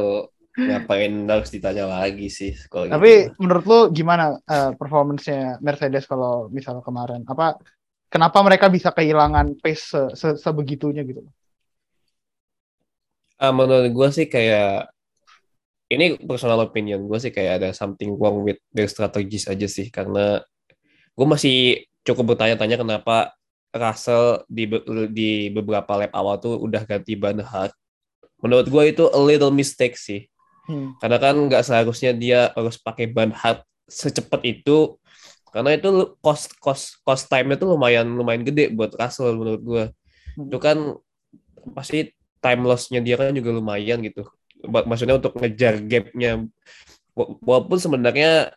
ngapain 0.57 1.13
harus 1.29 1.49
ditanya 1.53 1.85
lagi 1.85 2.27
sih 2.33 2.57
kalau 2.65 2.89
Tapi 2.89 3.29
gitu. 3.29 3.37
menurut 3.37 3.65
lu 3.69 3.79
gimana 3.93 4.41
eh, 4.41 4.71
performance-nya 4.73 5.61
Mercedes 5.61 6.09
kalau 6.09 6.49
misal 6.49 6.81
kemarin? 6.81 7.21
Apa 7.29 7.61
kenapa 8.09 8.41
mereka 8.41 8.65
bisa 8.73 8.89
kehilangan 8.89 9.53
pace 9.61 9.83
se- 9.93 10.13
se- 10.17 10.39
sebegitunya 10.41 11.05
gitu? 11.05 11.21
Ah, 13.37 13.53
menurut 13.53 13.93
gue 13.93 14.07
sih 14.09 14.25
kayak 14.25 14.89
ini 15.93 16.19
personal 16.25 16.59
opinion 16.65 17.05
gue 17.05 17.19
sih 17.21 17.31
kayak 17.31 17.63
ada 17.63 17.69
something 17.71 18.17
wrong 18.17 18.43
with 18.43 18.59
their 18.73 18.89
strategies 18.89 19.47
aja 19.47 19.69
sih 19.69 19.87
karena 19.87 20.41
gue 21.15 21.27
masih 21.27 21.85
cukup 22.03 22.33
bertanya-tanya 22.35 22.81
kenapa 22.81 23.37
Russell 23.71 24.41
di 24.49 24.63
be- 24.65 25.11
di 25.11 25.53
beberapa 25.53 25.99
lap 25.99 26.11
awal 26.15 26.39
tuh 26.41 26.57
udah 26.57 26.81
ganti 26.87 27.13
ban 27.13 27.37
hard. 27.43 27.71
Menurut 28.41 28.67
gue 28.69 28.83
itu 28.89 29.03
a 29.11 29.19
little 29.21 29.53
mistake 29.53 29.99
sih. 29.99 30.25
Hmm. 30.67 30.99
Karena 30.99 31.17
kan 31.17 31.35
nggak 31.47 31.63
seharusnya 31.63 32.11
dia 32.11 32.39
harus 32.53 32.75
pakai 32.79 33.07
ban 33.07 33.31
hard 33.31 33.63
secepat 33.87 34.43
itu. 34.43 34.99
Karena 35.49 35.73
itu 35.73 36.19
cost 36.19 36.53
cost 36.59 36.99
cost 37.01 37.25
time-nya 37.31 37.57
tuh 37.57 37.73
lumayan 37.73 38.05
lumayan 38.05 38.43
gede 38.43 38.69
buat 38.75 38.93
Russell 38.99 39.33
menurut 39.39 39.61
gue. 39.63 39.83
Hmm. 40.35 40.47
Itu 40.51 40.57
kan 40.59 40.77
pasti 41.73 42.11
time 42.43 42.61
loss-nya 42.67 42.99
dia 43.01 43.15
kan 43.17 43.33
juga 43.33 43.55
lumayan 43.55 44.03
gitu. 44.03 44.27
Maksudnya 44.67 45.17
untuk 45.17 45.33
ngejar 45.39 45.79
gap-nya. 45.87 46.45
Wa- 47.17 47.39
Walaupun 47.41 47.79
sebenarnya 47.79 48.51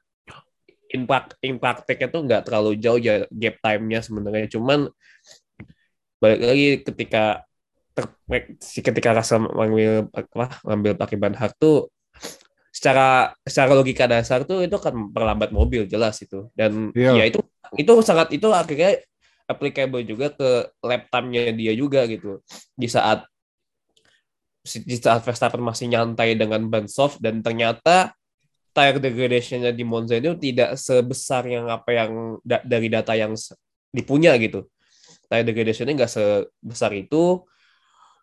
in 0.91 1.07
prakteknya 1.63 2.11
tuh 2.11 2.27
nggak 2.27 2.51
terlalu 2.51 2.75
jauh 2.75 2.99
ya 2.99 3.25
gap 3.31 3.63
time-nya 3.63 4.03
sebenarnya. 4.03 4.51
Cuman 4.51 4.91
balik 6.21 6.41
lagi 6.43 6.69
ketika 6.85 7.47
ter- 7.97 8.59
si 8.61 8.83
ketika 8.85 9.17
Russell 9.17 9.49
ngambil 9.49 10.11
apa 10.13 10.47
ngambil 10.67 10.93
pakai 10.99 11.17
ban 11.17 11.35
hard 11.39 11.55
tuh 11.57 11.89
secara 12.71 13.35
secara 13.43 13.75
logika 13.75 14.07
dasar 14.07 14.47
tuh 14.47 14.63
itu 14.63 14.75
akan 14.79 15.11
memperlambat 15.11 15.51
mobil 15.51 15.85
jelas 15.91 16.23
itu. 16.23 16.47
Dan 16.55 16.95
Iya. 16.95 17.13
ya 17.19 17.25
itu 17.27 17.39
itu 17.79 17.93
sangat 18.03 18.31
itu 18.35 18.47
akhirnya 18.51 18.99
applicable 19.51 20.07
juga 20.07 20.31
ke 20.31 20.71
lap 20.87 21.11
time-nya 21.11 21.51
dia 21.51 21.75
juga 21.75 22.07
gitu. 22.07 22.39
Di 22.79 22.87
saat 22.87 23.27
di 24.63 24.97
saat 24.97 25.25
Verstappen 25.25 25.63
masih 25.65 25.91
nyantai 25.91 26.37
dengan 26.39 26.63
ban 26.71 26.87
soft 26.87 27.19
dan 27.19 27.41
ternyata 27.43 28.15
tire 28.71 29.03
degradation-nya 29.03 29.75
di 29.75 29.83
Monza 29.83 30.15
itu 30.15 30.37
tidak 30.39 30.79
sebesar 30.79 31.43
yang 31.51 31.67
apa 31.67 31.91
yang 31.91 32.39
da- 32.47 32.63
dari 32.63 32.87
data 32.87 33.19
yang 33.19 33.35
dipunya 33.91 34.37
gitu. 34.39 34.71
Tire 35.27 35.43
degradation-nya 35.43 36.05
nggak 36.05 36.13
sebesar 36.13 36.95
itu. 36.95 37.43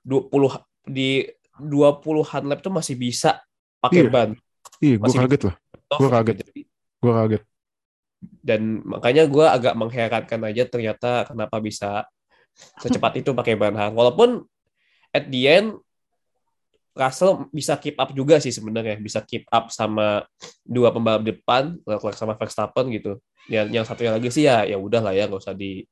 20 0.08 0.56
di 0.88 1.28
20-an 1.60 2.48
lap 2.48 2.64
tuh 2.64 2.72
masih 2.72 2.96
bisa 2.96 3.44
pakai 3.82 4.02
Iya. 4.06 4.12
ban 4.12 4.30
Iya, 4.78 4.96
gue 5.02 5.10
kaget 5.10 5.42
loh. 5.50 5.56
Toh, 5.90 5.98
Gua 5.98 6.10
kaget. 6.22 6.38
Gue 7.02 7.14
kaget. 7.14 7.44
dan 8.42 8.82
makanya 8.82 9.30
gue 9.30 9.46
agak 9.46 9.74
mengherankan 9.78 10.42
aja 10.50 10.64
ternyata 10.66 11.26
kenapa 11.30 11.62
bisa 11.62 12.02
secepat 12.82 13.22
itu 13.22 13.30
pakai 13.30 13.54
ban 13.54 13.78
hard 13.78 13.94
walaupun 13.94 14.42
at 15.14 15.30
the 15.30 15.46
end 15.46 15.78
Russell 16.98 17.46
bisa 17.54 17.78
keep 17.78 17.94
up 18.02 18.10
juga 18.18 18.42
sih 18.42 18.50
sebenarnya 18.50 18.98
bisa 18.98 19.22
keep 19.22 19.46
up 19.54 19.70
sama 19.70 20.26
dua 20.66 20.90
pembalap 20.90 21.22
depan 21.22 21.78
Leclerc 21.86 22.18
sama 22.18 22.34
Verstappen 22.34 22.90
gitu 22.90 23.22
yang 23.46 23.70
yang 23.70 23.86
satunya 23.86 24.18
lagi 24.18 24.34
sih 24.34 24.50
ya 24.50 24.66
ya 24.66 24.82
udah 24.82 25.06
lah 25.06 25.14
ya 25.14 25.30
nggak 25.30 25.38
usah 25.38 25.54
di 25.54 25.86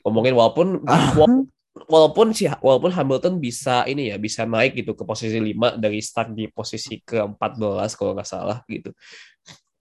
ngomongin 0.00 0.32
walaupun 0.32 0.80
walaupun 0.88 1.44
walaupun 1.74 2.30
si 2.30 2.46
walaupun 2.46 2.94
Hamilton 2.94 3.42
bisa 3.42 3.82
ini 3.90 4.14
ya 4.14 4.16
bisa 4.16 4.46
naik 4.46 4.78
gitu 4.78 4.94
ke 4.94 5.02
posisi 5.02 5.36
5 5.42 5.82
dari 5.82 5.98
start 5.98 6.30
di 6.30 6.46
posisi 6.46 7.02
ke-14 7.02 7.90
kalau 7.98 8.14
nggak 8.14 8.28
salah 8.30 8.62
gitu 8.70 8.94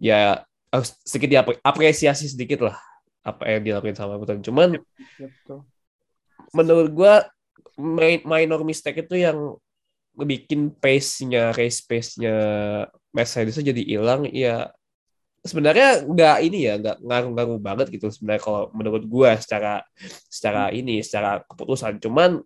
ya 0.01 0.41
harus 0.73 0.97
sedikit 1.06 1.29
diapresiasi 1.38 2.25
sedikit 2.25 2.65
lah 2.65 2.77
apa 3.21 3.45
yang 3.45 3.62
dilakuin 3.62 3.93
sama 3.93 4.17
Hamilton 4.17 4.41
cuman 4.41 4.69
Gitu. 5.21 5.56
menurut 6.53 6.89
gua 6.91 7.13
minor 8.25 8.62
mistake 8.65 9.06
itu 9.06 9.21
yang 9.21 9.58
bikin 10.13 10.69
pace-nya 10.77 11.53
race 11.58 11.82
pace-nya 11.82 12.36
Mercedes 13.10 13.58
jadi 13.58 13.82
hilang 13.82 14.29
ya 14.29 14.69
sebenarnya 15.43 16.08
nggak 16.08 16.38
ini 16.47 16.60
ya 16.71 16.73
nggak 16.79 16.97
ngaruh-ngaruh 17.03 17.60
banget 17.60 17.88
gitu 17.91 18.08
sebenarnya 18.08 18.41
kalau 18.41 18.71
menurut 18.71 19.03
gua 19.03 19.36
secara 19.36 19.84
secara 20.32 20.71
ini 20.71 21.03
secara 21.03 21.43
keputusan. 21.43 21.99
Cuman 21.99 22.39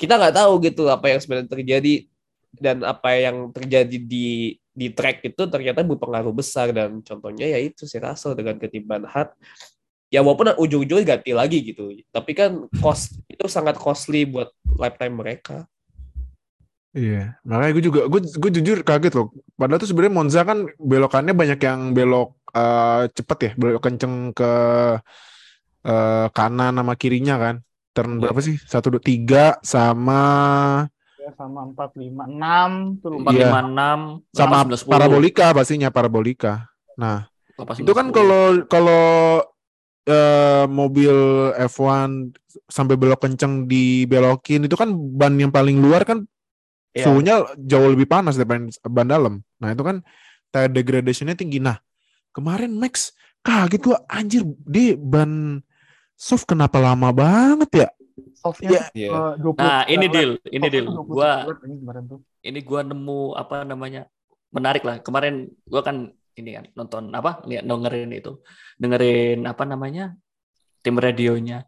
kita 0.00 0.16
nggak 0.16 0.36
tahu 0.40 0.52
gitu 0.64 0.88
apa 0.88 1.12
yang 1.12 1.20
sebenarnya 1.20 1.50
terjadi 1.52 1.94
dan 2.56 2.80
apa 2.82 3.12
yang 3.12 3.52
terjadi 3.52 3.98
di 4.00 4.56
di 4.78 4.88
track 4.94 5.26
itu 5.26 5.42
ternyata 5.50 5.82
berpengaruh 5.82 6.30
besar 6.30 6.70
dan 6.70 7.02
contohnya 7.02 7.50
ya 7.50 7.58
itu 7.58 7.84
si 7.84 7.98
Russell 7.98 8.38
dengan 8.38 8.56
ketiban 8.62 9.02
hard 9.04 9.34
ya 10.08 10.22
walaupun 10.24 10.54
ujung-ujungnya 10.56 11.18
ganti 11.18 11.34
lagi 11.34 11.60
gitu 11.66 11.92
tapi 12.14 12.32
kan 12.32 12.70
cost 12.78 13.18
itu 13.26 13.44
sangat 13.50 13.76
costly 13.76 14.22
buat 14.24 14.48
lifetime 14.78 15.18
mereka 15.18 15.66
Iya, 16.98 17.38
makanya 17.46 17.72
gue 17.78 17.84
juga 17.86 18.00
gue 18.10 18.20
gue 18.26 18.50
jujur 18.58 18.82
kaget 18.82 19.14
loh. 19.14 19.30
Padahal 19.54 19.78
tuh 19.78 19.86
sebenarnya 19.86 20.14
Monza 20.18 20.42
kan 20.42 20.66
belokannya 20.82 21.30
banyak 21.30 21.60
yang 21.62 21.94
belok 21.94 22.34
eh, 22.50 23.06
cepet 23.14 23.38
ya, 23.38 23.50
belok 23.54 23.78
kenceng 23.78 24.34
ke 24.34 24.50
eh, 25.86 26.26
kanan 26.34 26.74
sama 26.74 26.94
kirinya 26.98 27.38
kan. 27.38 27.54
Turn 27.94 28.18
Iya. 28.18 28.20
berapa 28.26 28.40
sih? 28.42 28.56
Satu, 28.58 28.94
dua, 28.94 29.02
tiga 29.02 29.44
sama 29.62 30.22
Ya, 31.18 31.30
sama 31.36 31.60
4, 31.66 31.92
5, 31.92 32.24
6 32.24 32.70
tuh 32.98 33.10
lupa. 33.14 33.30
4, 33.30 33.36
Iya. 33.36 33.48
5, 33.52 33.60
6, 33.62 33.98
sama 34.32 34.54
8, 34.58 34.64
9, 34.64 34.80
10. 34.80 34.90
parabolika 34.90 35.46
pastinya 35.52 35.88
parabolika. 35.92 36.52
Nah, 36.96 37.28
8, 37.54 37.78
9, 37.78 37.84
itu 37.84 37.92
kan 37.92 38.06
10. 38.08 38.16
kalau 38.16 38.42
kalau 38.66 39.04
eh, 40.08 40.64
mobil 40.66 41.12
F1 41.60 42.32
sampai 42.64 42.96
belok 42.96 43.22
kenceng 43.22 43.68
dibelokin 43.68 44.64
itu 44.64 44.72
kan 44.72 44.88
ban 44.90 45.36
yang 45.36 45.52
paling 45.52 45.76
luar 45.78 46.02
kan 46.02 46.24
Iya. 46.96 47.04
suhunya 47.04 47.34
jauh 47.58 47.88
lebih 47.92 48.08
panas 48.08 48.34
daripada 48.40 48.64
ban 48.88 49.06
dalam. 49.06 49.34
Nah 49.60 49.68
itu 49.76 49.82
kan 49.84 50.00
tire 50.48 50.72
degradation-nya 50.72 51.36
tinggi. 51.36 51.60
Nah 51.60 51.76
kemarin 52.32 52.72
Max 52.74 53.12
kaget 53.44 53.80
gua 53.84 53.98
anjir 54.08 54.42
dia 54.66 54.96
ban 54.96 55.60
soft 56.18 56.48
kenapa 56.48 56.80
lama 56.80 57.12
banget 57.14 57.70
ya? 57.86 57.88
Softnya 58.34 58.90
Ya, 58.94 59.10
eh, 59.10 59.32
20 59.38 59.62
Nah, 59.62 59.82
ini 59.86 60.06
deal, 60.10 60.30
ini 60.50 60.66
deal. 60.66 60.86
23 60.90 61.06
Gua 61.06 61.30
ini 61.62 61.74
kemarin 61.78 62.02
tuh. 62.06 62.20
ini 62.42 62.58
gua 62.66 62.80
nemu 62.82 63.20
apa 63.38 63.56
namanya? 63.62 64.02
Menarik 64.50 64.82
lah. 64.82 64.98
Kemarin 64.98 65.46
gua 65.68 65.82
kan 65.86 66.10
ini 66.34 66.50
kan 66.54 66.64
nonton 66.74 67.14
apa? 67.14 67.42
Lihat 67.46 67.62
dengerin 67.66 68.10
itu. 68.14 68.42
Dengerin 68.78 69.46
apa 69.46 69.62
namanya? 69.62 70.18
Tim 70.82 70.98
radionya. 70.98 71.66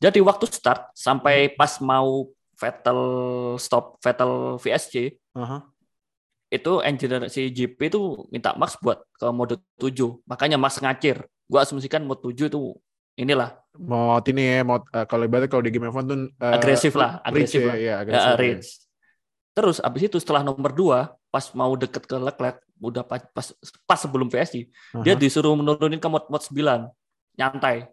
Jadi 0.00 0.20
waktu 0.20 0.44
start 0.48 0.92
sampai 0.92 1.52
pas 1.56 1.80
mau 1.80 2.28
Vettel 2.54 3.00
stop 3.58 3.98
Vettel 3.98 4.56
VSC 4.62 4.94
Aha. 5.34 5.66
itu 6.50 6.72
engineer 6.86 7.26
si 7.26 7.50
GP 7.50 7.90
itu 7.90 8.00
minta 8.30 8.54
Max 8.54 8.78
buat 8.78 9.02
ke 9.18 9.26
mode 9.34 9.58
7. 9.82 10.22
Makanya 10.24 10.54
Max 10.54 10.78
ngacir. 10.78 11.26
Gua 11.50 11.66
asumsikan 11.66 12.06
mode 12.06 12.22
7 12.22 12.46
itu 12.48 12.78
inilah 13.18 13.58
Mau 13.74 14.22
ini 14.22 14.42
ya, 14.42 14.62
mau 14.62 14.78
eh, 14.78 15.02
kalau 15.06 15.26
ibaratnya 15.26 15.50
kalau 15.50 15.62
di 15.66 15.74
game 15.74 15.90
F1 15.90 16.06
tuh 16.06 16.18
eh, 16.30 16.52
agresif 16.54 16.94
lah, 16.94 17.18
agresif 17.26 17.58
ya, 17.58 17.66
lah. 17.66 17.76
iya, 17.76 17.90
Ya, 17.90 17.94
agresif, 18.06 18.30
ya. 18.30 18.34
range. 18.38 18.68
Terus 19.54 19.76
abis 19.82 20.02
itu 20.06 20.18
setelah 20.22 20.42
nomor 20.46 20.70
2 20.70 21.10
pas 21.30 21.44
mau 21.58 21.74
deket 21.74 22.06
ke 22.06 22.14
Leclerc 22.14 22.62
udah 22.78 23.02
pas 23.02 23.18
pas, 23.34 23.46
pas 23.86 23.98
sebelum 23.98 24.30
VSC 24.30 24.70
dia 25.02 25.14
Aha. 25.14 25.18
disuruh 25.18 25.54
menurunin 25.58 25.98
ke 25.98 26.06
mode 26.06 26.30
mode 26.30 26.46
9 26.46 26.86
nyantai. 27.34 27.90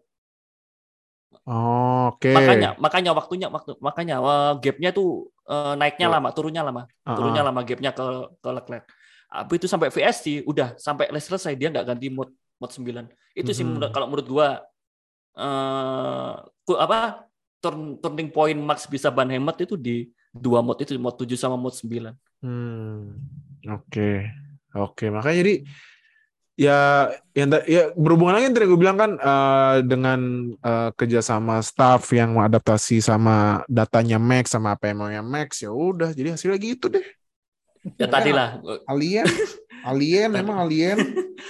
Oh, 1.47 2.11
Oke. 2.13 2.31
Makanya 2.35 2.75
makanya 2.77 3.11
waktunya 3.15 3.47
waktu 3.47 3.73
makanya 3.79 4.19
eh, 4.19 4.51
gapnya 4.59 4.89
tuh 4.91 5.31
eh, 5.47 5.73
naiknya 5.79 6.07
Iya. 6.11 6.15
lama, 6.19 6.29
turunnya 6.35 6.61
lama. 6.61 6.83
Ah, 7.01 7.15
Turunnya 7.15 7.41
lama 7.41 7.59
gapnya 7.63 7.91
ke 7.95 8.05
ke 8.37 8.49
Leclerc. 8.51 8.85
Habis 9.31 9.55
itu 9.63 9.67
sampai 9.71 9.87
VSC 9.89 10.25
udah 10.43 10.75
sampai 10.75 11.07
les 11.07 11.23
selesai 11.23 11.55
dia 11.55 11.71
nggak 11.71 11.87
ganti 11.87 12.11
mode 12.11 12.35
mod 12.59 12.69
9. 12.69 13.07
Itu 13.31 13.55
sih 13.55 13.63
menurut- 13.63 13.89
kalau 13.89 14.05
menurut 14.11 14.27
gua 14.27 14.47
eh 15.31 16.33
ku- 16.67 16.75
apa 16.77 17.25
turn, 17.63 17.95
turning 18.03 18.29
point 18.29 18.59
max 18.59 18.85
bisa 18.85 19.07
ban 19.07 19.29
hemat 19.31 19.55
itu 19.63 19.79
di 19.79 20.11
dua 20.31 20.59
mod 20.59 20.79
itu 20.79 20.95
mod 20.99 21.15
7 21.15 21.39
sama 21.39 21.55
mod 21.55 21.71
9. 21.71 22.11
Hmm, 22.43 23.15
oke, 23.65 24.09
oke. 24.73 25.05
Makanya 25.07 25.37
jadi 25.39 25.55
ya 26.59 27.09
yang 27.31 27.47
ya 27.63 27.95
berhubungan 27.95 28.35
lagi 28.35 28.51
tadi 28.51 28.67
gue 28.67 28.79
bilang 28.79 28.97
kan 28.99 29.11
eh, 29.15 29.75
dengan 29.87 30.19
eh, 30.59 30.89
kerjasama 30.95 31.63
staff 31.63 32.11
yang 32.11 32.35
mengadaptasi 32.35 32.99
sama 32.99 33.63
datanya 33.71 34.19
Max 34.19 34.51
sama 34.51 34.75
apa 34.75 34.91
yang 34.91 34.97
maunya 34.99 35.23
Max 35.23 35.63
ya 35.63 35.71
udah 35.71 36.11
jadi 36.11 36.35
hasilnya 36.35 36.59
gitu 36.59 36.91
deh. 36.91 37.03
Ya 37.97 38.05
tadi 38.05 38.29
lah. 38.29 38.61
Alien, 38.85 39.25
alien 39.81 40.29
memang 40.29 40.69
alien. 40.69 41.01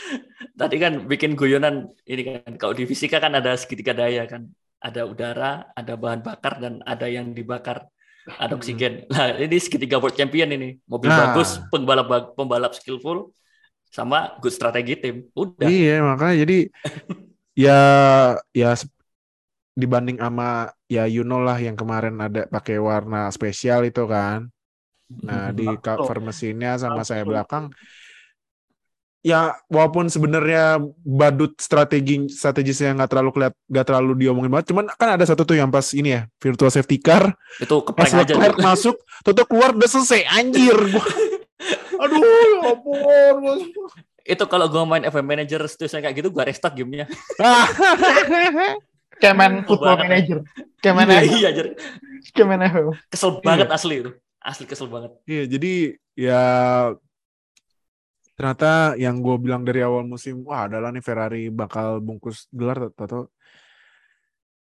tadi 0.61 0.79
kan 0.79 1.03
bikin 1.03 1.35
guyonan 1.35 1.91
ini 2.07 2.21
kan 2.23 2.55
kalau 2.55 2.71
di 2.71 2.87
fisika 2.87 3.19
kan 3.19 3.35
ada 3.35 3.51
segitiga 3.59 3.91
daya 3.91 4.23
kan. 4.29 4.47
Ada 4.81 5.05
udara 5.05 5.69
ada 5.77 5.93
bahan 5.93 6.25
bakar 6.25 6.57
dan 6.57 6.79
ada 6.87 7.05
yang 7.11 7.35
dibakar. 7.35 7.85
Ada 8.37 8.53
oksigen. 8.53 9.09
Nah 9.11 9.33
ini 9.35 9.57
segitiga 9.59 9.99
world 9.99 10.15
champion 10.15 10.53
ini. 10.55 10.77
Mobil 10.87 11.09
Nah. 11.09 11.35
bagus 11.35 11.59
pembalap 11.67 12.37
pembalap 12.37 12.71
skillful 12.77 13.33
sama 13.91 14.39
good 14.39 14.55
strategi 14.55 14.95
tim. 14.97 15.27
Udah. 15.35 15.67
Iya 15.67 15.99
makanya 15.99 16.35
jadi 16.47 16.57
ya 17.67 17.79
ya 18.55 18.71
dibanding 19.75 20.17
sama 20.19 20.71
ya 20.87 21.03
you 21.11 21.27
know 21.27 21.43
lah 21.43 21.59
yang 21.59 21.75
kemarin 21.75 22.15
ada 22.19 22.47
pakai 22.47 22.79
warna 22.79 23.27
spesial 23.29 23.83
itu 23.83 24.07
kan. 24.07 24.47
Nah 25.11 25.51
di 25.51 25.67
cover 25.83 26.23
mesinnya 26.23 26.79
sama 26.79 27.03
saya 27.03 27.27
belakang 27.27 27.67
ya 29.21 29.53
walaupun 29.69 30.09
sebenarnya 30.09 30.81
badut 31.05 31.53
strategi 31.61 32.25
strategisnya 32.25 32.97
nggak 32.97 33.09
terlalu 33.13 33.29
keliat 33.37 33.53
nggak 33.69 33.85
terlalu 33.85 34.11
diomongin 34.17 34.49
banget 34.49 34.73
cuman 34.73 34.89
kan 34.97 35.13
ada 35.13 35.25
satu 35.29 35.45
tuh 35.45 35.61
yang 35.61 35.69
pas 35.69 35.93
ini 35.93 36.17
ya 36.17 36.21
virtual 36.41 36.73
safety 36.73 36.97
car. 36.97 37.37
Itu 37.61 37.85
pas 37.85 38.09
aja 38.09 38.33
tuh. 38.33 38.57
masuk 38.57 38.95
tutup 39.21 39.45
keluar 39.45 39.77
udah 39.77 39.89
selesai. 39.89 40.25
Anjir 40.25 40.73
Gua- 40.73 41.05
aduh 41.97 42.19
ya 42.19 42.71
ampun 42.71 43.57
itu 44.21 44.43
kalau 44.45 44.65
gua 44.67 44.83
main 44.83 45.03
FM 45.03 45.25
Manager 45.25 45.61
seterusnya 45.65 46.01
kayak 46.01 46.15
gitu 46.15 46.29
gua 46.29 46.45
restart 46.45 46.73
gamenya 46.73 47.05
Kemen 49.21 49.61
Oh, 49.61 49.77
Football 49.77 50.01
banget. 50.01 50.05
Manager. 50.09 50.37
Kemen 50.81 51.05
iya 51.05 51.19
FM. 51.21 51.33
iya 51.37 51.49
Jer. 51.53 51.67
Kemen 52.33 52.59
FM. 52.59 52.87
kesel 53.07 53.31
banget 53.39 53.69
asli 53.69 53.95
itu 53.99 54.11
asli 54.37 54.65
kesel 54.65 54.89
banget 54.89 55.11
Iya, 55.23 55.43
jadi 55.47 55.73
ya 56.17 56.41
ternyata 58.33 58.97
yang 58.97 59.21
gue 59.21 59.37
bilang 59.37 59.61
dari 59.61 59.85
awal 59.85 60.01
musim, 60.01 60.41
wah 60.41 60.65
adalah 60.65 60.89
nih 60.89 61.05
Ferrari 61.05 61.53
bakal 61.53 62.01
bungkus 62.01 62.49
gelar 62.49 62.89
atau 62.89 63.29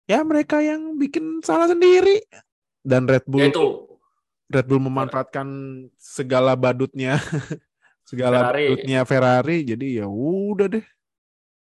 ya 0.05 0.20
mereka 0.20 0.61
yang 0.61 0.92
bikin 0.94 1.40
salah 1.40 1.64
sendiri 1.64 2.20
dan 2.82 3.09
Red 3.09 3.24
Bull 3.24 3.40
ya 3.40 3.48
itu 3.48 3.89
Red 4.51 4.66
Bull 4.66 4.82
memanfaatkan 4.82 5.46
segala 5.94 6.59
badutnya 6.59 7.22
segala 8.11 8.51
Ferrari. 8.51 8.64
badutnya 8.66 9.01
Ferrari 9.07 9.59
jadi 9.62 9.86
ya 10.03 10.07
udah 10.11 10.66
deh 10.66 10.86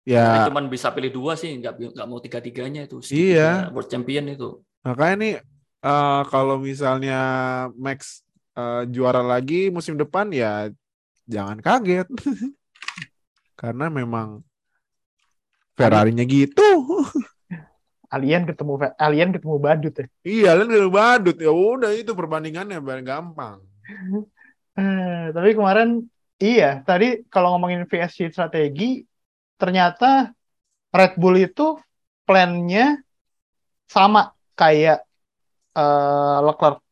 ya. 0.07 0.47
cuman 0.47 0.70
bisa 0.70 0.95
pilih 0.95 1.11
dua 1.11 1.34
sih 1.34 1.51
nggak 1.59 1.99
nggak 1.99 2.07
mau 2.07 2.22
tiga 2.22 2.39
tiganya 2.39 2.87
itu 2.87 3.03
Iya. 3.11 3.74
World 3.74 3.91
Champion 3.91 4.30
itu 4.30 4.62
makanya 4.87 5.16
nih 5.18 5.34
eh, 5.82 6.22
kalau 6.30 6.62
misalnya 6.62 7.18
Max 7.74 8.22
eh, 8.55 8.87
juara 8.87 9.20
lagi 9.20 9.66
musim 9.68 9.99
depan 9.99 10.30
ya 10.30 10.70
jangan 11.26 11.59
kaget 11.59 12.07
karena 13.61 13.91
memang 13.91 14.47
Ferrari-nya 15.74 16.22
gitu 16.24 16.62
Alien 18.17 18.49
ketemu 18.49 18.73
Alien 18.97 19.31
ketemu 19.37 19.55
badut 19.61 19.95
ya. 20.01 20.07
iya 20.25 20.51
kan 20.57 20.67
udah 20.67 20.93
badut 20.93 21.37
ya 21.37 21.53
udah 21.53 21.91
itu 21.93 22.17
perbandingannya 22.17 22.81
paling 22.81 23.07
gampang 23.07 23.61
Eh, 24.77 25.33
tapi 25.33 25.57
kemarin 25.57 26.05
iya, 26.37 26.85
tadi 26.85 27.25
kalau 27.33 27.57
ngomongin 27.57 27.89
VSC 27.89 28.29
strategi 28.29 29.01
ternyata 29.57 30.37
Red 30.93 31.17
Bull 31.17 31.41
itu 31.41 31.81
plannya 32.29 33.01
sama 33.89 34.37
kayak 34.53 35.01
eh, 35.73 36.39
Leclerc. 36.45 36.85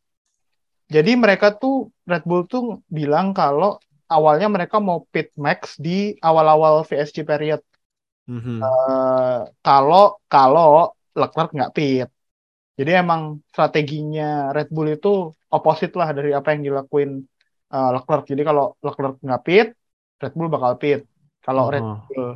Jadi 0.89 1.13
mereka 1.13 1.53
tuh 1.53 1.93
Red 2.09 2.25
Bull 2.25 2.49
tuh 2.49 2.81
bilang 2.89 3.37
kalau 3.37 3.77
awalnya 4.09 4.49
mereka 4.49 4.81
mau 4.81 5.05
pit 5.13 5.29
max 5.37 5.77
di 5.77 6.17
awal-awal 6.25 6.89
VSC 6.89 7.21
period. 7.21 7.61
Mhm. 8.25 8.65
Eh, 8.65 9.41
kalau 9.61 10.17
kalau 10.33 10.94
Leclerc 11.21 11.51
nggak 11.57 11.73
pit. 11.77 12.09
Jadi 12.79 12.91
emang 13.03 13.23
strateginya 13.53 14.25
Red 14.57 14.69
Bull 14.75 14.89
itu 14.97 15.09
opposite 15.57 15.95
lah 16.01 16.09
dari 16.19 16.31
apa 16.39 16.49
yang 16.55 16.63
dilakuin 16.69 17.11
eh, 17.75 17.89
Leclerc. 17.95 18.25
Jadi 18.33 18.43
kalau 18.49 18.65
Leclerc 18.87 19.15
nggak 19.27 19.43
pit, 19.47 19.67
Red 20.23 20.33
Bull 20.39 20.49
bakal 20.55 20.73
pit. 20.83 21.01
Kalau 21.47 21.65
Red 21.73 21.87
Oh. 21.87 21.97
Bull 22.09 22.29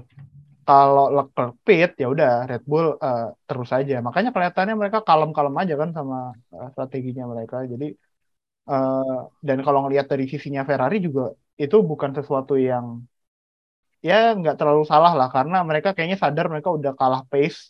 kalau 0.69 1.05
Leclerc 1.17 1.53
pit 1.67 1.91
ya 2.03 2.07
udah 2.15 2.31
Red 2.51 2.63
Bull 2.71 2.87
eh, 3.07 3.23
terus 3.49 3.71
aja. 3.79 3.95
Makanya 4.07 4.31
kelihatannya 4.35 4.75
mereka 4.81 4.99
kalem-kalem 5.09 5.55
aja 5.63 5.75
kan 5.83 5.91
sama 5.99 6.17
eh, 6.55 6.69
strateginya 6.75 7.25
mereka. 7.33 7.57
Jadi 7.73 7.87
eh, 8.71 9.19
dan 9.49 9.59
kalau 9.67 9.81
ngelihat 9.85 10.07
dari 10.13 10.25
sisinya 10.33 10.63
Ferrari 10.69 10.97
juga 11.07 11.23
itu 11.65 11.77
bukan 11.91 12.11
sesuatu 12.19 12.55
yang 12.71 12.87
ya 14.09 14.15
nggak 14.39 14.55
terlalu 14.59 14.83
salah 14.93 15.13
lah 15.19 15.29
karena 15.37 15.57
mereka 15.69 15.89
kayaknya 15.95 16.19
sadar 16.25 16.47
mereka 16.53 16.71
udah 16.79 16.93
kalah 17.01 17.23
pace 17.31 17.61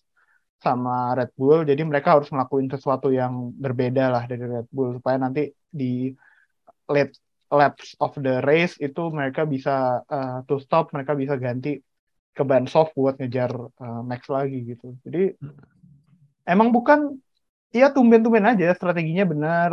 sama 0.59 1.15
Red 1.15 1.33
Bull. 1.39 1.63
Jadi 1.63 1.83
mereka 1.87 2.19
harus 2.19 2.29
ngelakuin 2.29 2.69
sesuatu 2.71 3.15
yang 3.15 3.55
berbeda 3.55 4.11
lah 4.11 4.25
dari 4.27 4.43
Red 4.43 4.69
Bull 4.75 4.99
supaya 4.99 5.17
nanti 5.17 5.51
di 5.71 6.11
late 6.91 7.15
laps 7.49 7.97
of 8.03 8.13
the 8.21 8.45
race 8.45 8.77
itu 8.77 9.09
mereka 9.09 9.49
bisa 9.49 10.05
uh, 10.05 10.45
to 10.45 10.61
stop 10.61 10.93
mereka 10.93 11.17
bisa 11.17 11.39
ganti 11.41 11.81
ke 12.37 12.43
ban 12.45 12.69
soft 12.69 12.93
buat 12.93 13.17
ngejar 13.17 13.51
uh, 13.55 14.03
Max 14.05 14.29
lagi 14.29 14.77
gitu. 14.77 14.95
Jadi 15.07 15.33
emang 16.45 16.75
bukan 16.75 17.17
ya 17.73 17.89
tumben-tumben 17.95 18.45
aja 18.45 18.75
strateginya 18.75 19.25
benar. 19.25 19.73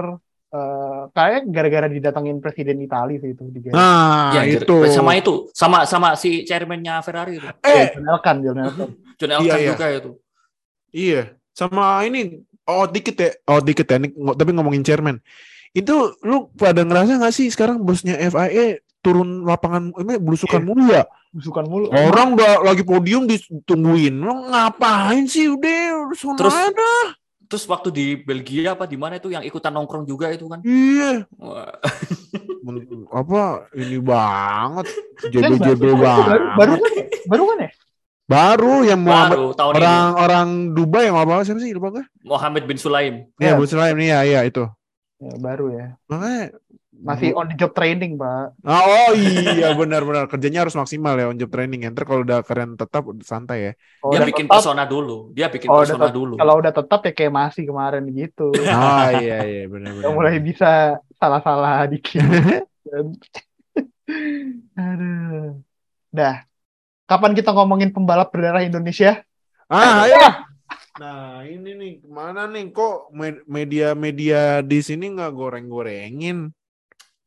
Uh, 0.55 1.11
kayak 1.11 1.51
gara-gara 1.51 1.91
didatangin 1.91 2.39
presiden 2.39 2.79
Italia 2.79 3.19
sih 3.19 3.35
itu 3.35 3.43
di 3.51 3.59
nah 3.75 4.31
ya 4.31 4.47
itu. 4.47 4.87
sama 4.87 5.11
itu 5.19 5.51
sama 5.51 5.83
sama 5.83 6.15
si 6.15 6.47
chairman-nya 6.47 7.03
Ferrari 7.03 7.43
itu. 7.43 7.49
Eh! 7.59 7.91
John 7.91 8.07
Elkan, 8.07 8.35
John 8.39 8.57
Elkan. 8.63 8.89
John 9.19 9.31
Iya, 9.43 9.55
iya. 9.59 9.71
juga 9.75 9.87
itu 9.91 10.11
Iya, 10.95 11.21
sama 11.51 11.99
ini 12.07 12.39
oh 12.63 12.87
dikit 12.87 13.19
ya, 13.19 13.35
oh 13.45 13.59
dikit 13.59 13.83
ya, 13.83 13.99
tapi 14.31 14.49
ngomongin 14.55 14.79
chairman. 14.79 15.19
Itu 15.75 16.15
lu 16.23 16.47
pada 16.55 16.81
ngerasa 16.81 17.19
nggak 17.19 17.35
sih 17.35 17.51
sekarang 17.51 17.83
bosnya 17.83 18.15
FIA 18.15 18.79
turun 19.03 19.43
lapangan 19.43 19.91
ini 19.99 20.15
belusukan 20.17 20.63
Iya. 20.63 20.65
mulu 20.65 20.83
ya? 20.87 21.03
Busukan 21.29 21.67
mulu. 21.67 21.91
Orang 21.91 22.39
udah 22.39 22.63
lagi 22.63 22.81
podium 22.81 23.27
ditungguin, 23.27 24.15
lu 24.15 24.33
ngapain 24.49 25.27
sih 25.27 25.51
udah 25.51 26.15
sana 26.15 26.39
Terus- 26.39 26.63
ada. 26.71 26.93
terus 27.45 27.67
waktu 27.69 27.93
di 27.93 28.05
Belgia 28.17 28.73
apa 28.73 28.89
di 28.89 28.97
mana 28.97 29.19
itu 29.19 29.29
yang 29.29 29.45
ikutan 29.45 29.69
nongkrong 29.69 30.01
juga 30.01 30.33
itu 30.33 30.49
kan 30.49 30.65
Iya, 30.65 31.29
apa 33.11 33.69
ini 33.77 34.01
banget, 34.01 34.85
JB-JB 35.29 35.77
baru, 35.77 35.95
banget. 36.01 36.25
baru, 36.25 36.41
baru 36.57 36.73
kan 36.81 36.91
ya? 36.97 37.05
Baru 37.29 37.43
kan 37.45 37.57
ya? 37.61 37.69
Baru 38.25 38.81
yang 38.81 39.05
Muhammad 39.05 39.37
baru 39.37 39.47
tahun 39.53 39.71
orang 39.71 39.85
ini 39.85 40.17
orang 40.17 40.47
Dubai 40.73 41.03
yang 41.05 41.15
apa 41.15 41.45
siapa 41.45 41.61
sih 41.61 41.71
lupa 41.71 41.87
gue? 41.93 42.05
Mohammed 42.21 42.65
bin 42.65 42.75
Sulaim 42.75 43.29
Iya, 43.37 43.53
Iya. 43.53 43.53
Bu 43.55 43.65
Sulaim 43.65 43.95
nih 43.95 44.09
ya, 44.09 44.19
iya 44.23 44.39
itu. 44.43 44.65
ya? 45.17 45.33
Baru 45.37 45.69
ya. 45.69 45.93
Makanya 46.05 46.57
Masih 46.95 47.35
on 47.35 47.51
the 47.51 47.59
job 47.59 47.75
training, 47.75 48.15
Pak. 48.15 48.55
Ah, 48.63 48.79
oh 48.81 49.11
iya 49.11 49.75
benar-benar 49.75 50.25
kerjanya 50.25 50.63
harus 50.63 50.73
maksimal 50.73 51.11
ya 51.13 51.27
on 51.27 51.35
job 51.35 51.51
training 51.51 51.83
ya. 51.83 51.91
Ntar 51.91 52.07
kalau 52.07 52.23
udah 52.23 52.39
keren 52.41 52.73
tetap 52.73 53.03
santai 53.21 53.57
ya. 53.61 53.71
Kalau 53.99 54.15
dia 54.15 54.23
bikin 54.23 54.47
tetap, 54.47 54.55
persona 54.57 54.83
dulu 54.87 55.17
dia 55.35 55.47
bikin 55.51 55.67
Oh, 55.67 55.83
persona 55.83 56.07
tetap. 56.07 56.15
dulu 56.15 56.33
kalau 56.39 56.55
udah 56.55 56.71
tetap 56.71 56.99
ya 57.03 57.11
kayak 57.11 57.33
masih 57.35 57.63
kemarin 57.67 58.03
gitu. 58.09 58.47
Ah 58.71 59.11
iya 59.11 59.37
iya 59.43 59.63
benar-benar. 59.67 60.07
Mulai 60.07 60.39
bisa 60.39 60.95
salah-salah 61.19 61.83
dikit. 61.85 62.23
Aduh. 64.79 65.59
Dah. 66.09 66.47
Kapan 67.05 67.37
kita 67.37 67.53
ngomongin 67.53 67.93
pembalap 67.93 68.33
berdarah 68.33 68.65
Indonesia? 68.65 69.21
Ah 69.69 70.09
ayo. 70.09 70.25
Nah 70.97 71.45
ini 71.45 71.71
nih 71.77 71.91
ke 72.01 72.07
mana 72.09 72.49
nih 72.49 72.73
kok 72.73 73.13
me- 73.13 73.45
media-media 73.45 74.65
di 74.65 74.79
sini 74.81 75.13
nggak 75.13 75.31
goreng-gorengin? 75.37 76.49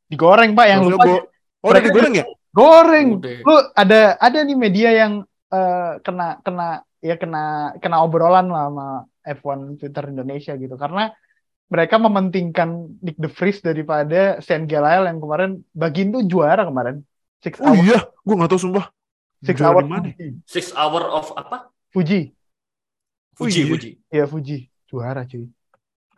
Digoreng, 0.09 0.57
Pak, 0.57 0.67
yang 0.67 0.81
Maksudnya 0.83 0.99
lupa. 0.99 1.07
go- 1.07 1.27
oh 1.63 1.69
udah 1.71 1.83
digoreng 1.85 2.15
ya? 2.17 2.25
Goreng. 2.51 3.07
Udah. 3.23 3.39
Lu 3.45 3.55
ada 3.77 4.01
ada 4.19 4.39
nih 4.43 4.57
media 4.59 4.91
yang 4.91 5.13
eh, 5.53 5.93
kena 6.03 6.41
kena 6.43 6.69
ya 6.99 7.15
kena 7.15 7.45
kena 7.79 8.03
obrolan 8.03 8.51
lah 8.51 8.67
sama 8.73 8.87
F1 9.23 9.79
Twitter 9.79 10.05
Indonesia 10.11 10.53
gitu 10.59 10.75
karena 10.75 11.13
mereka 11.69 12.01
mementingkan 12.01 12.99
Nick 13.05 13.21
De 13.21 13.29
Vries 13.29 13.61
daripada 13.61 14.41
Sean 14.41 14.65
Gelael 14.65 15.05
yang 15.07 15.21
kemarin 15.21 15.61
bagian 15.71 16.11
tuh 16.11 16.25
juara 16.25 16.65
kemarin. 16.65 17.05
Six 17.45 17.61
Oh 17.63 17.71
hours. 17.71 17.85
iya, 17.85 17.99
gue 18.03 18.35
nggak 18.35 18.51
tahu 18.51 18.59
sumpah. 18.59 18.89
Six 19.39 19.57
Juara 19.59 19.71
Hour 19.79 19.85
mana? 19.87 20.09
Six 20.45 20.65
hour 20.75 21.03
of 21.15 21.31
apa? 21.39 21.71
Fuji. 21.95 22.35
Fuji, 23.39 23.63
iya. 23.63 23.71
Fuji. 23.71 23.91
Ya 24.11 24.25
Fuji. 24.27 24.59
Juara 24.91 25.23
cuy. 25.23 25.47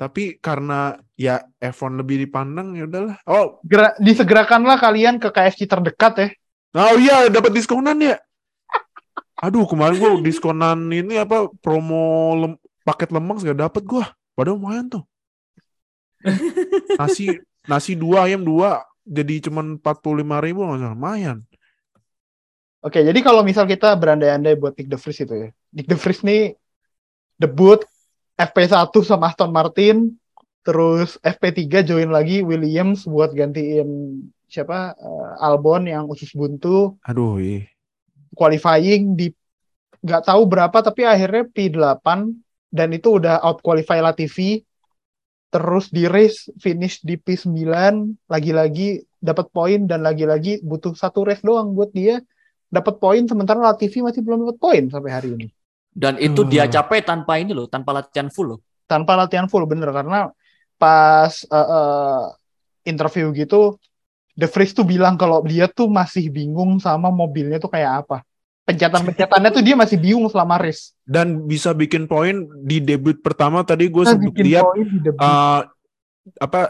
Tapi 0.00 0.40
karena 0.40 0.96
ya 1.12 1.44
F1 1.60 2.00
lebih 2.00 2.24
dipandang 2.24 2.72
ya 2.72 2.88
udahlah. 2.88 3.20
Oh, 3.28 3.60
Gera, 3.68 3.92
disegerakanlah 4.00 4.80
kalian 4.80 5.20
ke 5.20 5.28
KFC 5.28 5.68
terdekat 5.68 6.12
ya. 6.16 6.28
oh 6.80 6.96
iya 6.96 7.28
dapat 7.28 7.52
diskonan 7.52 8.00
ya. 8.00 8.16
Aduh, 9.44 9.68
kemarin 9.68 10.00
gua 10.00 10.10
diskonan 10.24 10.88
ini 10.88 11.20
apa 11.20 11.52
promo 11.60 12.32
lem, 12.40 12.52
paket 12.80 13.12
lemang 13.12 13.44
gak 13.44 13.60
dapet 13.60 13.84
gua. 13.84 14.08
Padahal 14.32 14.56
lumayan 14.56 14.88
tuh. 14.88 15.04
Nasi 17.00 17.36
nasi 17.68 17.92
dua 17.92 18.24
ayam 18.24 18.40
dua 18.40 18.80
jadi 19.04 19.44
cuman 19.44 19.76
45 19.84 20.46
ribu 20.46 20.64
lumayan. 20.64 21.44
Oke, 22.80 23.04
jadi 23.04 23.20
kalau 23.20 23.44
misal 23.44 23.68
kita 23.68 23.92
berandai-andai 23.92 24.56
buat 24.56 24.72
Nick 24.72 24.88
De 24.88 24.96
Vries 24.96 25.20
itu 25.20 25.34
ya. 25.36 25.48
Nick 25.76 25.84
De 25.84 25.96
Vries 26.00 26.24
nih 26.24 26.56
debut 27.36 27.84
FP1 28.40 28.88
sama 29.04 29.28
Aston 29.28 29.52
Martin, 29.52 30.16
terus 30.64 31.20
FP3 31.20 31.84
join 31.84 32.08
lagi 32.08 32.40
Williams 32.40 33.04
buat 33.04 33.36
gantiin 33.36 34.20
siapa 34.48 34.96
eh, 34.96 35.44
Albon 35.44 35.92
yang 35.92 36.08
usus 36.08 36.32
buntu, 36.32 36.96
Aduh, 37.04 37.36
ih. 37.36 37.68
qualifying 38.32 39.12
di 39.12 39.28
nggak 40.00 40.32
tahu 40.32 40.48
berapa 40.48 40.80
tapi 40.80 41.04
akhirnya 41.04 41.44
P8 41.52 42.32
dan 42.72 42.88
itu 42.96 43.20
udah 43.20 43.44
out 43.44 43.60
qualify 43.60 44.00
Latifi. 44.00 44.64
Terus 45.50 45.90
di 45.90 46.06
race 46.06 46.46
finish 46.62 47.02
di 47.02 47.18
P9 47.18 47.52
lagi-lagi 48.30 49.02
dapat 49.18 49.50
poin 49.50 49.82
dan 49.84 50.06
lagi-lagi 50.06 50.62
butuh 50.64 50.94
satu 50.94 51.26
race 51.26 51.42
doang 51.42 51.74
buat 51.74 51.90
dia 51.90 52.22
dapat 52.70 53.02
poin 53.02 53.26
sementara 53.26 53.58
Latifi 53.58 54.00
masih 54.00 54.22
belum 54.22 54.46
dapat 54.46 54.58
poin 54.62 54.82
sampai 54.86 55.10
hari 55.10 55.28
ini. 55.34 55.46
Dan 55.90 56.16
itu 56.22 56.46
Hmm. 56.46 56.50
dia 56.50 56.70
capek 56.70 57.02
tanpa 57.02 57.42
ini 57.42 57.50
loh, 57.50 57.66
tanpa 57.66 57.90
latihan 57.90 58.30
full 58.30 58.56
loh. 58.56 58.60
Tanpa 58.86 59.18
latihan 59.18 59.50
full 59.50 59.66
bener 59.66 59.90
karena 59.90 60.30
pas 60.78 61.34
eh, 61.44 61.68
eh, 61.68 62.24
interview 62.86 63.34
gitu 63.34 63.76
De 64.38 64.48
Vries 64.48 64.72
tuh 64.72 64.86
bilang 64.86 65.20
kalau 65.20 65.44
dia 65.44 65.68
tuh 65.68 65.90
masih 65.90 66.32
bingung 66.32 66.80
sama 66.80 67.12
mobilnya 67.12 67.60
tuh 67.60 67.68
kayak 67.68 68.06
apa. 68.06 68.24
Pencatan-pencatannya 68.64 69.50
tuh 69.50 69.62
dia 69.66 69.74
masih 69.74 69.98
bingung 69.98 70.30
selama 70.30 70.56
race. 70.62 70.94
Dan 71.02 71.44
bisa 71.44 71.74
bikin 71.74 72.06
poin 72.06 72.46
di 72.62 72.78
debut 72.78 73.18
pertama 73.18 73.66
tadi 73.66 73.90
gue 73.90 74.00
Kita 74.06 74.14
sempat 74.14 74.40
lihat 74.40 74.64
eh, 75.02 75.60
apa 76.38 76.60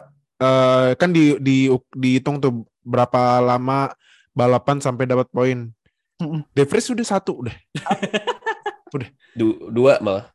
eh, 0.40 0.88
kan 0.96 1.12
di 1.12 1.36
di 1.38 1.68
dihitung 1.92 2.40
tuh 2.40 2.64
berapa 2.80 3.38
lama 3.44 3.92
balapan 4.32 4.80
sampai 4.80 5.05
dapat 5.07 5.28
poin. 5.30 5.68
De 6.50 6.62
Vries 6.62 6.86
udah 6.86 7.06
satu 7.06 7.32
udah. 8.94 9.08
Du- 9.32 9.70
dua 9.70 9.98
malah. 9.98 10.28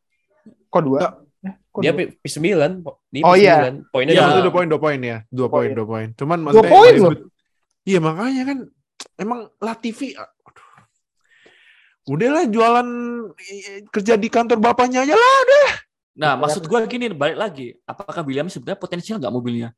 Kok 0.68 0.82
dua? 0.82 1.00
Eh, 1.42 1.54
kok 1.70 1.82
Dia 1.82 1.92
dua? 1.92 2.00
P- 2.04 2.18
P9. 2.20 2.48
po- 2.82 3.04
Dia 3.08 3.24
Oh, 3.24 3.34
P9. 3.34 3.40
iya. 3.40 3.56
Poinnya 3.88 4.14
Iya. 4.14 4.24
Iya, 4.26 4.42
dua. 4.42 4.54
poin, 4.54 4.68
dua 4.68 4.80
poin 4.80 5.00
ya, 5.00 5.18
dua 5.28 5.48
poin, 5.48 5.70
dua 5.70 5.86
poin. 5.86 6.08
Cuman 6.12 6.38
Dua 6.38 6.46
maksudnya 6.52 6.72
poin 6.72 6.94
loh. 6.96 7.12
Iya 7.84 8.00
makanya 8.00 8.44
kan 8.44 8.58
emang 9.16 9.40
Latifi, 9.58 10.12
aduh. 10.12 10.34
udahlah 12.08 12.46
jualan 12.46 12.88
eh, 13.36 13.82
kerja 13.88 14.14
di 14.14 14.26
kantor 14.26 14.58
bapaknya 14.60 15.04
aja 15.04 15.14
lah. 15.14 15.74
Nah, 16.16 16.34
maksud 16.34 16.64
gue 16.64 16.80
gini, 16.88 17.12
balik 17.12 17.36
lagi. 17.36 17.76
Apakah 17.84 18.24
Williams 18.24 18.56
sebenarnya 18.56 18.80
potensial 18.80 19.20
nggak 19.20 19.30
mobilnya? 19.30 19.70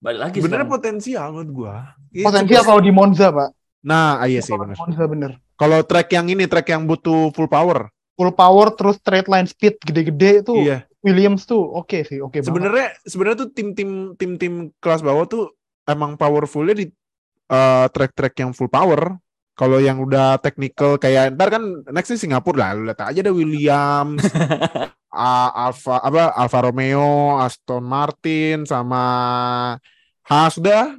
Balik 0.00 0.18
lagi 0.18 0.36
Sebenarnya 0.40 0.64
potensial 0.66 1.26
menurut 1.30 1.50
gua. 1.50 1.74
Iya, 2.08 2.24
Potensial 2.24 2.62
kalau 2.62 2.80
di 2.80 2.88
Monza, 2.88 3.28
Pak. 3.28 3.48
Nah, 3.84 4.16
ah, 4.16 4.24
iya 4.24 4.40
sih 4.40 4.52
benar. 4.52 4.76
Monza 4.76 5.04
bener. 5.04 5.32
Kalau 5.54 5.78
track 5.86 6.08
yang 6.10 6.26
ini 6.26 6.44
track 6.50 6.70
yang 6.74 6.84
butuh 6.84 7.30
full 7.30 7.46
power. 7.46 7.88
Full 8.14 8.34
power 8.34 8.70
terus 8.74 8.98
straight 8.98 9.26
line 9.26 9.46
speed 9.46 9.78
gede-gede 9.82 10.46
itu 10.46 10.54
Iya. 10.66 10.78
Williams 11.04 11.44
tuh 11.44 11.60
oke 11.60 12.00
sih, 12.06 12.18
oke 12.18 12.40
banget. 12.40 12.46
Sebenarnya 12.48 12.86
sebenarnya 13.04 13.38
tuh 13.44 13.50
tim-tim 13.52 13.90
tim-tim 14.16 14.52
kelas 14.80 15.04
bawah 15.04 15.28
tuh 15.28 15.52
emang 15.84 16.16
powerfulnya 16.16 16.74
di 16.74 16.86
eh, 17.50 17.86
track-track 17.92 18.34
yang 18.40 18.50
full 18.56 18.72
power. 18.72 19.14
Kalau 19.54 19.78
yang 19.78 20.02
udah 20.02 20.42
technical 20.42 20.98
kayak 20.98 21.38
ntar 21.38 21.46
kan 21.46 21.62
next 21.94 22.10
di 22.10 22.18
Singapura 22.18 22.74
lah, 22.74 22.90
lihat 22.90 23.06
aja 23.06 23.22
ada 23.22 23.30
Williams, 23.30 24.26
A- 25.14 25.70
Alfa 25.70 26.02
apa 26.02 26.34
Alfa 26.34 26.58
Romeo, 26.66 27.38
Aston 27.38 27.86
Martin 27.86 28.66
sama 28.66 29.04
Haas 30.26 30.58
udah 30.58 30.96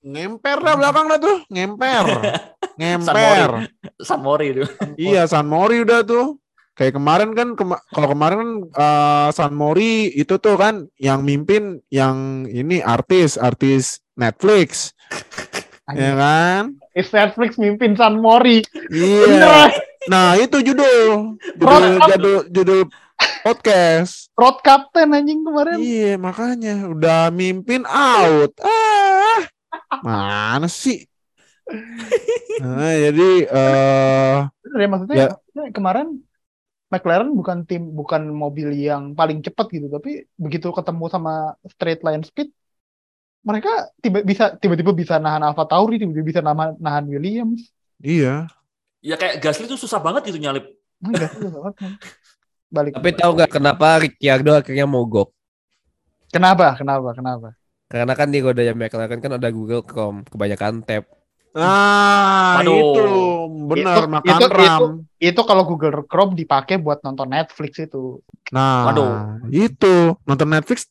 ngemper 0.00 0.58
dah 0.60 0.74
belakang 0.76 1.06
dah 1.08 1.18
tuh, 1.20 1.36
ngemper, 1.52 2.04
ngemper. 2.80 3.68
San 4.00 4.20
Mori 4.24 4.46
itu. 4.56 4.64
Iya, 4.96 5.28
San 5.28 5.46
Mori 5.46 5.84
udah 5.84 6.00
tuh. 6.02 6.40
Kayak 6.72 6.96
kemarin 6.96 7.36
kan, 7.36 7.48
kema- 7.60 7.84
kalau 7.92 8.08
kemarin 8.16 8.38
kan 8.40 8.50
eh, 8.72 9.28
San 9.36 9.52
Mori 9.52 10.08
itu 10.16 10.40
tuh 10.40 10.56
kan 10.56 10.88
yang 10.96 11.20
mimpin 11.20 11.84
yang 11.92 12.48
ini 12.48 12.80
artis, 12.80 13.36
artis 13.36 14.00
Netflix, 14.16 14.96
ya 15.92 16.16
kan? 16.16 16.80
Is 16.96 17.12
Netflix 17.12 17.60
mimpin 17.60 18.00
San 18.00 18.16
Mori. 18.24 18.64
Iya. 18.88 19.68
Nah 20.08 20.40
itu 20.40 20.64
judul, 20.64 21.36
judul, 21.60 21.84
judul, 22.00 22.38
judul 22.48 22.80
podcast. 23.44 24.32
Road 24.32 24.64
Captain 24.64 25.12
anjing 25.12 25.44
kemarin. 25.44 25.76
Iya, 25.76 26.16
makanya 26.16 26.88
udah 26.88 27.28
mimpin 27.28 27.84
out. 27.84 28.56
Ah, 28.64 29.44
mana 30.02 30.66
sih? 30.68 31.06
Nah, 32.60 32.92
jadi 33.04 33.28
eh 33.48 34.38
Bener 34.64 34.78
ya 34.84 34.88
maksudnya, 34.92 35.16
Ya. 35.16 35.28
kemarin 35.72 36.06
McLaren 36.90 37.30
bukan 37.38 37.58
tim 37.68 37.82
bukan 37.94 38.22
mobil 38.34 38.68
yang 38.74 39.14
paling 39.14 39.40
cepat 39.46 39.66
gitu, 39.70 39.86
tapi 39.88 40.26
begitu 40.36 40.68
ketemu 40.74 41.04
sama 41.06 41.54
straight 41.70 42.02
line 42.02 42.24
speed 42.26 42.50
mereka 43.40 43.88
tiba 44.04 44.20
bisa 44.20 44.52
tiba-tiba 44.60 44.92
bisa 44.92 45.16
nahan 45.16 45.40
Alfa 45.40 45.64
Tauri, 45.64 45.96
tiba-tiba 45.96 46.26
bisa 46.28 46.40
nahan, 46.44 46.76
nahan 46.76 47.04
Williams. 47.08 47.72
iya. 48.04 48.50
Ya 49.00 49.16
kayak 49.16 49.40
Gasly 49.40 49.64
itu 49.64 49.80
susah 49.80 49.96
banget 49.96 50.28
gitu 50.28 50.36
nyalip. 50.36 50.68
Enggak, 51.00 51.32
susah 51.32 51.52
banget, 51.56 51.74
man. 51.80 51.92
Balik. 52.70 52.92
Tapi 53.00 53.10
tahu 53.16 53.30
nggak 53.32 53.50
kenapa 53.56 53.86
Ricciardo 54.04 54.52
akhirnya 54.52 54.84
mogok? 54.84 55.32
Kenapa? 56.28 56.76
Kenapa? 56.76 57.10
Kenapa? 57.16 57.48
Karena 57.90 58.14
kan 58.14 58.30
di 58.30 58.38
rodanya 58.38 58.70
McLaren 58.72 59.18
kan 59.18 59.32
ada 59.34 59.50
Google 59.50 59.82
Chrome, 59.82 60.22
kebanyakan 60.24 60.86
tab. 60.86 61.04
Nah, 61.50 62.62
Aduh. 62.62 62.70
itu 62.78 63.06
benar 63.66 64.06
Itu- 64.06 64.12
makan 64.14 64.30
itu- 64.38 64.50
RAM. 64.54 64.82
Itu 65.18 65.40
kalau 65.42 65.66
Google 65.66 66.06
Chrome 66.06 66.38
dipakai 66.38 66.78
buat 66.78 67.02
nonton 67.02 67.26
Netflix 67.26 67.82
itu. 67.82 68.22
Nah, 68.54 68.86
Waduh. 68.86 69.10
itu 69.50 70.14
nonton 70.22 70.46
Netflix 70.46 70.86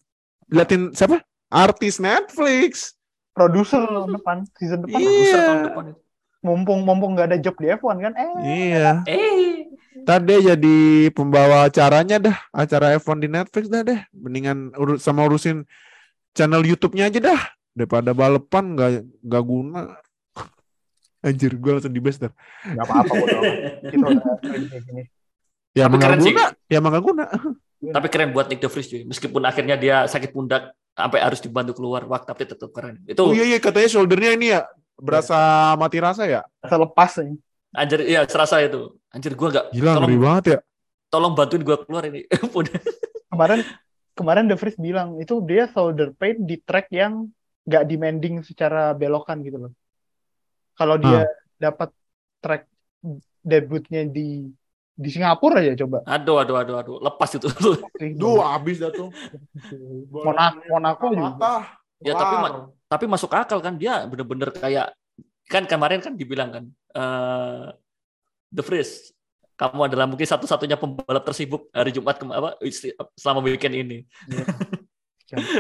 liatin 0.52 0.92
siapa? 0.92 1.24
Artis 1.48 1.98
Netflix. 1.98 3.00
Produser 3.32 3.80
depan 4.06 4.44
season 4.60 4.84
depan. 4.84 5.00
Iya. 5.00 5.08
Produser 5.08 5.40
tahun 5.40 5.62
depan 5.72 5.84
itu. 5.96 6.02
Mumpung 6.40 6.80
mumpung 6.84 7.16
nggak 7.16 7.28
ada 7.32 7.38
job 7.40 7.56
di 7.56 7.68
F1 7.70 7.96
kan? 8.02 8.14
Eh, 8.16 8.30
Iya. 8.44 8.92
Eh, 9.08 9.72
Tadi 10.00 10.36
jadi 10.42 10.78
pembawa 11.12 11.68
acaranya 11.68 12.20
dah, 12.20 12.38
acara 12.52 12.96
F1 12.96 13.20
di 13.20 13.28
Netflix 13.28 13.68
dah 13.68 13.84
deh. 13.84 14.00
Mendingan 14.12 14.72
urus 14.76 15.04
sama 15.04 15.24
urusin 15.24 15.68
channel 16.32 16.64
YouTube-nya 16.64 17.08
aja 17.08 17.20
dah. 17.20 17.42
Daripada 17.72 18.12
balapan 18.12 18.76
nggak 18.76 18.90
nggak 19.24 19.44
guna. 19.44 19.82
Anjir, 21.20 21.52
gue 21.54 21.72
langsung 21.76 21.92
di 21.92 22.00
best 22.00 22.24
dah. 22.24 22.32
nggak 22.64 22.86
apa-apa. 22.86 23.14
Kita 23.86 24.06
udah. 24.08 24.34
Ya 25.70 25.86
Tapi 25.86 25.86
emang 25.86 26.00
nggak 26.00 26.10
keren 26.10 26.20
sih. 26.20 26.32
guna, 26.32 26.44
ya 26.66 26.76
emang 26.80 26.92
nggak 26.92 27.06
guna. 27.06 27.26
tapi 27.80 28.08
keren 28.12 28.30
buat 28.32 28.48
Nick 28.48 28.60
De 28.60 28.68
Vries 28.68 28.88
cuy. 28.88 29.04
Meskipun 29.04 29.42
akhirnya 29.44 29.76
dia 29.76 30.04
sakit 30.04 30.32
pundak 30.32 30.72
sampai 30.92 31.20
harus 31.24 31.40
dibantu 31.40 31.72
keluar 31.76 32.04
wak 32.04 32.28
tapi 32.28 32.44
tetap 32.44 32.72
keren. 32.72 33.00
Itu 33.06 33.20
Oh 33.22 33.32
iya 33.32 33.46
iya 33.46 33.60
katanya 33.60 33.88
shouldernya 33.88 34.32
ini 34.36 34.52
ya 34.52 34.68
berasa 34.96 35.38
mati 35.76 36.00
rasa 36.00 36.28
ya. 36.28 36.42
Selepas 36.64 37.20
nih. 37.20 37.40
anjir 37.72 38.00
iya 38.04 38.26
serasa 38.26 38.60
itu. 38.60 38.98
Anjir 39.10 39.32
gua 39.36 39.48
nggak 39.54 39.66
Gila 39.72 39.92
tolong 39.94 40.04
ngeri 40.04 40.18
banget 40.20 40.44
ya. 40.48 40.60
tolong 41.08 41.34
bantuin 41.38 41.64
gua 41.64 41.78
keluar 41.80 42.04
ini. 42.08 42.26
Kemarin 43.32 43.60
kemarin 44.18 44.46
De 44.50 44.56
Vries 44.60 44.78
bilang 44.78 45.18
itu 45.22 45.40
dia 45.46 45.68
shoulder 45.72 46.14
pain 46.16 46.38
di 46.50 46.56
track 46.62 46.88
yang 46.94 47.28
nggak 47.68 47.84
demanding 47.86 48.42
secara 48.42 48.94
belokan 48.98 49.42
gitu 49.46 49.58
loh. 49.68 49.72
Kalau 50.80 50.96
dia 50.96 51.28
dapat 51.60 51.92
track 52.40 52.66
debutnya 53.44 54.08
di 54.08 54.48
di 55.00 55.10
Singapura 55.12 55.64
aja 55.64 55.80
coba. 55.80 56.04
aduh 56.04 56.44
aduh 56.44 56.56
aduh 56.60 56.76
aduh 56.80 56.98
lepas 57.00 57.30
itu. 57.36 57.48
Duh, 58.20 58.44
habis 58.44 58.84
dah 58.84 58.92
tuh. 58.92 59.08
Monaco, 60.12 60.60
Monaco 60.68 61.08
juga. 61.16 61.64
Ya, 62.04 62.16
tapi 62.16 62.36
ma- 62.36 62.68
tapi 62.88 63.06
masuk 63.08 63.32
akal 63.36 63.60
kan 63.60 63.76
dia 63.80 64.08
bener-bener 64.08 64.50
kayak 64.56 64.92
kan 65.48 65.64
kemarin 65.68 66.00
kan 66.00 66.14
dibilang 66.16 66.50
kan 66.52 66.64
eh 66.96 67.66
The 68.50 68.64
Vries 68.66 69.14
kamu 69.60 69.92
adalah 69.92 70.08
mungkin 70.08 70.24
satu-satunya 70.24 70.80
pembalap 70.80 71.22
tersibuk 71.22 71.68
hari 71.76 71.92
Jumat 71.92 72.16
ke 72.16 72.24
apa 72.26 72.56
selama 73.14 73.44
weekend 73.44 73.76
ini. 73.76 73.98
ganti, 75.30 75.56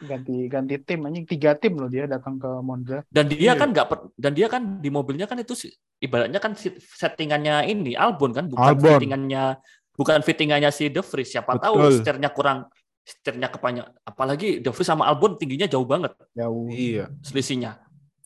ganti 0.00 0.36
ganti 0.48 0.74
tim 0.80 1.04
anjing 1.04 1.26
tiga 1.28 1.52
tim 1.52 1.76
loh 1.76 1.90
dia 1.90 2.06
datang 2.06 2.38
ke 2.38 2.48
Monza. 2.62 3.04
Dan 3.10 3.28
dia 3.28 3.52
Iya. 3.52 3.60
kan 3.60 3.68
nggak 3.68 3.86
per- 3.86 4.08
dan 4.16 4.32
dia 4.32 4.46
kan 4.48 4.80
di 4.80 4.88
mobilnya 4.88 5.26
kan 5.26 5.36
itu 5.36 5.52
ibaratnya 5.98 6.38
kan 6.38 6.56
settingannya 6.96 7.68
ini 7.68 7.92
Albon 7.92 8.32
kan 8.32 8.48
bukan 8.48 8.72
Albon. 8.72 8.96
fittingannya 8.96 9.60
bukan 9.92 10.18
fittingannya 10.24 10.70
si 10.72 10.88
De 10.88 11.02
Vries. 11.04 11.28
Siapa 11.28 11.60
tahu 11.60 11.76
Betul. 11.76 11.92
setirnya 12.00 12.30
kurang 12.32 12.58
setirnya 13.02 13.50
kepanjang 13.50 13.90
apalagi 14.00 14.62
De 14.62 14.70
Vries 14.72 14.88
sama 14.88 15.04
Albon 15.04 15.36
tingginya 15.36 15.68
jauh 15.68 15.84
banget 15.84 16.14
Jauh. 16.32 16.70
Iya. 16.72 17.10
selisihnya. 17.20 17.82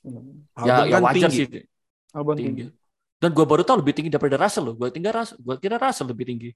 Hmm. 0.07 0.47
ya 0.63 0.87
Albon 0.87 0.87
ya 0.87 0.95
kan 0.95 1.03
wajar 1.03 1.31
tinggi. 1.35 1.39
sih 1.51 1.65
Albon 2.15 2.37
tinggi. 2.39 2.63
tinggi. 2.63 2.86
Dan 3.27 3.35
gua 3.35 3.43
baru 3.43 3.67
tahu 3.67 3.83
lebih 3.83 3.91
tinggi 3.91 4.07
daripada 4.07 4.39
Russell 4.39 4.71
loh. 4.71 4.79
Gua 4.79 4.87
tinggal 4.87 5.11
Russell, 5.11 5.43
gua 5.43 5.59
kira 5.59 5.83
Russell 5.83 6.07
lebih 6.07 6.31
tinggi. 6.31 6.51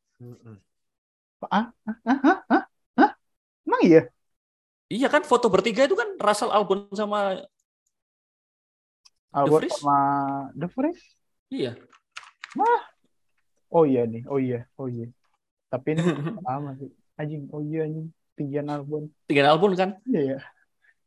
Ah, 1.43 1.75
ah, 1.83 1.99
ah, 2.07 2.21
ah, 2.23 2.39
ah, 2.47 2.64
ah? 2.95 3.11
Emang 3.66 3.83
iya? 3.83 4.07
Iya 4.87 5.11
kan 5.11 5.27
foto 5.27 5.51
bertiga 5.51 5.83
itu 5.83 5.99
kan 5.99 6.14
Russell 6.14 6.55
Albon 6.55 6.87
sama 6.95 7.43
Albon 9.35 9.66
Vries? 9.66 9.75
sama 9.83 9.99
The 10.55 10.71
Vries? 10.71 11.03
iya. 11.51 11.75
Oh 13.66 13.83
iya 13.83 14.07
nih, 14.07 14.23
oh 14.31 14.39
iya, 14.39 14.71
oh 14.79 14.87
iya. 14.87 15.11
Tapi 15.75 15.99
ini 15.99 16.07
sama 16.47 16.79
sih. 16.79 16.95
Anjing, 17.18 17.51
oh 17.51 17.66
iya 17.66 17.83
anjing. 17.83 18.14
Tinggian 18.39 18.71
Albon. 18.71 19.11
Tinggal 19.27 19.59
Albon 19.59 19.75
kan. 19.75 19.99
Iya 20.07 20.23
ya. 20.23 20.39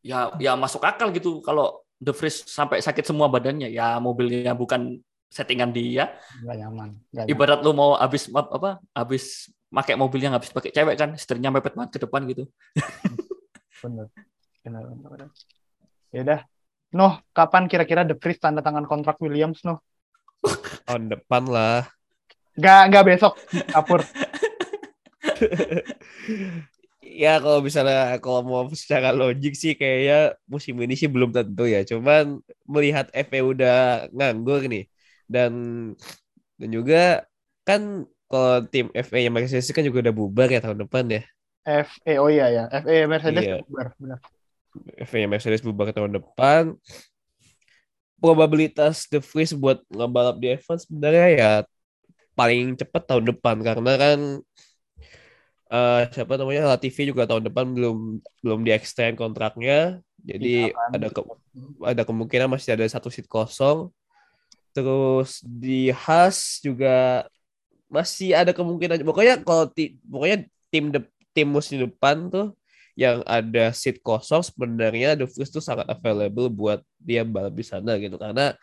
Ya 0.04 0.20
ya 0.44 0.52
masuk 0.60 0.84
akal 0.84 1.08
gitu 1.16 1.40
kalau 1.40 1.88
De 2.04 2.12
Vries 2.12 2.44
sampai 2.52 2.84
sakit 2.84 3.08
semua 3.08 3.32
badannya 3.32 3.72
ya 3.72 3.96
mobilnya 4.04 4.52
bukan 4.52 5.00
settingan 5.34 5.74
dia. 5.74 6.14
Gak 6.46 6.58
nyaman. 6.62 6.90
Gak 7.10 7.26
nyaman. 7.26 7.32
Ibarat 7.34 7.60
lu 7.66 7.74
mau 7.74 7.98
habis 7.98 8.30
apa? 8.30 8.78
Habis 8.94 9.50
pakai 9.74 9.98
mobilnya 9.98 10.30
nggak 10.30 10.46
habis 10.46 10.54
pakai 10.54 10.70
cewek 10.70 10.96
kan, 10.96 11.10
setirnya 11.18 11.50
mepet 11.50 11.74
banget 11.74 11.98
ke 11.98 12.00
depan 12.06 12.22
gitu. 12.30 12.46
Bener. 13.84 14.08
Bener, 14.64 14.84
bener, 14.88 15.08
bener. 15.12 15.30
Ya 16.14 16.20
udah. 16.24 16.40
Noh, 16.94 17.20
kapan 17.36 17.68
kira-kira 17.68 18.08
The 18.08 18.16
Vries 18.16 18.40
tanda 18.40 18.64
tangan 18.64 18.88
kontrak 18.88 19.20
Williams, 19.20 19.66
Noh? 19.68 19.84
Tahun 20.88 21.12
depan 21.12 21.50
lah. 21.50 21.90
Gak, 22.56 22.94
gak 22.94 23.06
besok, 23.10 23.34
Kapur. 23.74 24.06
Ya 27.14 27.38
kalau 27.38 27.62
misalnya 27.62 28.18
kalau 28.18 28.42
mau 28.42 28.66
secara 28.74 29.14
logik 29.14 29.54
sih 29.54 29.78
kayaknya 29.78 30.34
musim 30.50 30.74
ini 30.82 30.98
sih 30.98 31.06
belum 31.06 31.30
tentu 31.30 31.70
ya. 31.70 31.86
Cuman 31.86 32.42
melihat 32.66 33.06
FA 33.14 33.40
udah 33.46 34.10
nganggur 34.10 34.66
nih 34.66 34.90
dan 35.28 35.54
dan 36.58 36.70
juga 36.70 37.28
kan 37.64 38.08
kalau 38.28 38.66
tim 38.68 38.90
FA 38.92 39.20
yang 39.22 39.34
Mercedes 39.34 39.70
kan 39.70 39.86
juga 39.86 40.10
udah 40.10 40.16
bubar 40.16 40.48
ya 40.50 40.60
tahun 40.64 40.86
depan 40.88 41.06
ya. 41.12 41.24
F, 41.64 42.02
eh, 42.04 42.18
oh 42.20 42.28
iya 42.28 42.50
ya. 42.52 42.64
FE 42.84 43.08
Mercedes 43.08 43.44
Iya. 43.46 43.56
bubar, 43.64 43.88
bener. 43.96 44.20
FA 45.06 45.18
yang 45.22 45.32
Mercedes 45.32 45.62
bubar 45.64 45.94
tahun 45.94 46.18
depan. 46.18 46.76
Probabilitas 48.18 49.06
The 49.12 49.20
Vries 49.20 49.52
buat 49.54 49.84
ngebalap 49.92 50.40
di 50.40 50.56
F1 50.56 50.88
sebenarnya 50.88 51.28
ya 51.36 51.52
paling 52.34 52.74
cepat 52.80 53.04
tahun 53.06 53.30
depan 53.30 53.62
karena 53.62 53.94
kan 53.94 54.20
eh 55.74 56.02
siapa 56.14 56.38
namanya 56.38 56.70
Latifi 56.74 57.10
juga 57.10 57.26
tahun 57.26 57.50
depan 57.50 57.74
belum 57.74 57.98
belum 58.46 58.60
di 58.66 58.72
extend 58.74 59.18
kontraknya. 59.18 60.02
Jadi 60.24 60.72
kan. 60.72 60.90
ada 60.96 61.08
ke, 61.12 61.22
ada 61.84 62.02
kemungkinan 62.08 62.48
masih 62.48 62.80
ada 62.80 62.86
satu 62.88 63.12
seat 63.12 63.28
kosong. 63.28 63.92
Terus 64.74 65.40
di 65.46 65.94
Haas 65.94 66.58
juga 66.60 67.26
masih 67.88 68.34
ada 68.34 68.52
kemungkinan. 68.52 69.06
Pokoknya 69.06 69.38
kalau 69.46 69.70
ti, 69.70 70.02
pokoknya 70.02 70.50
tim 70.74 70.90
de, 70.90 71.00
tim 71.32 71.48
musim 71.48 71.86
depan 71.86 72.28
tuh 72.34 72.58
yang 72.94 73.26
ada 73.26 73.74
seat 73.74 74.02
kosong 74.06 74.46
sebenarnya 74.46 75.18
The 75.18 75.26
Vries 75.26 75.50
tuh 75.50 75.62
sangat 75.62 75.90
available 75.90 76.50
buat 76.50 76.82
dia 77.02 77.26
balap 77.26 77.54
di 77.54 77.66
sana 77.66 77.98
gitu. 78.02 78.18
Karena 78.18 78.54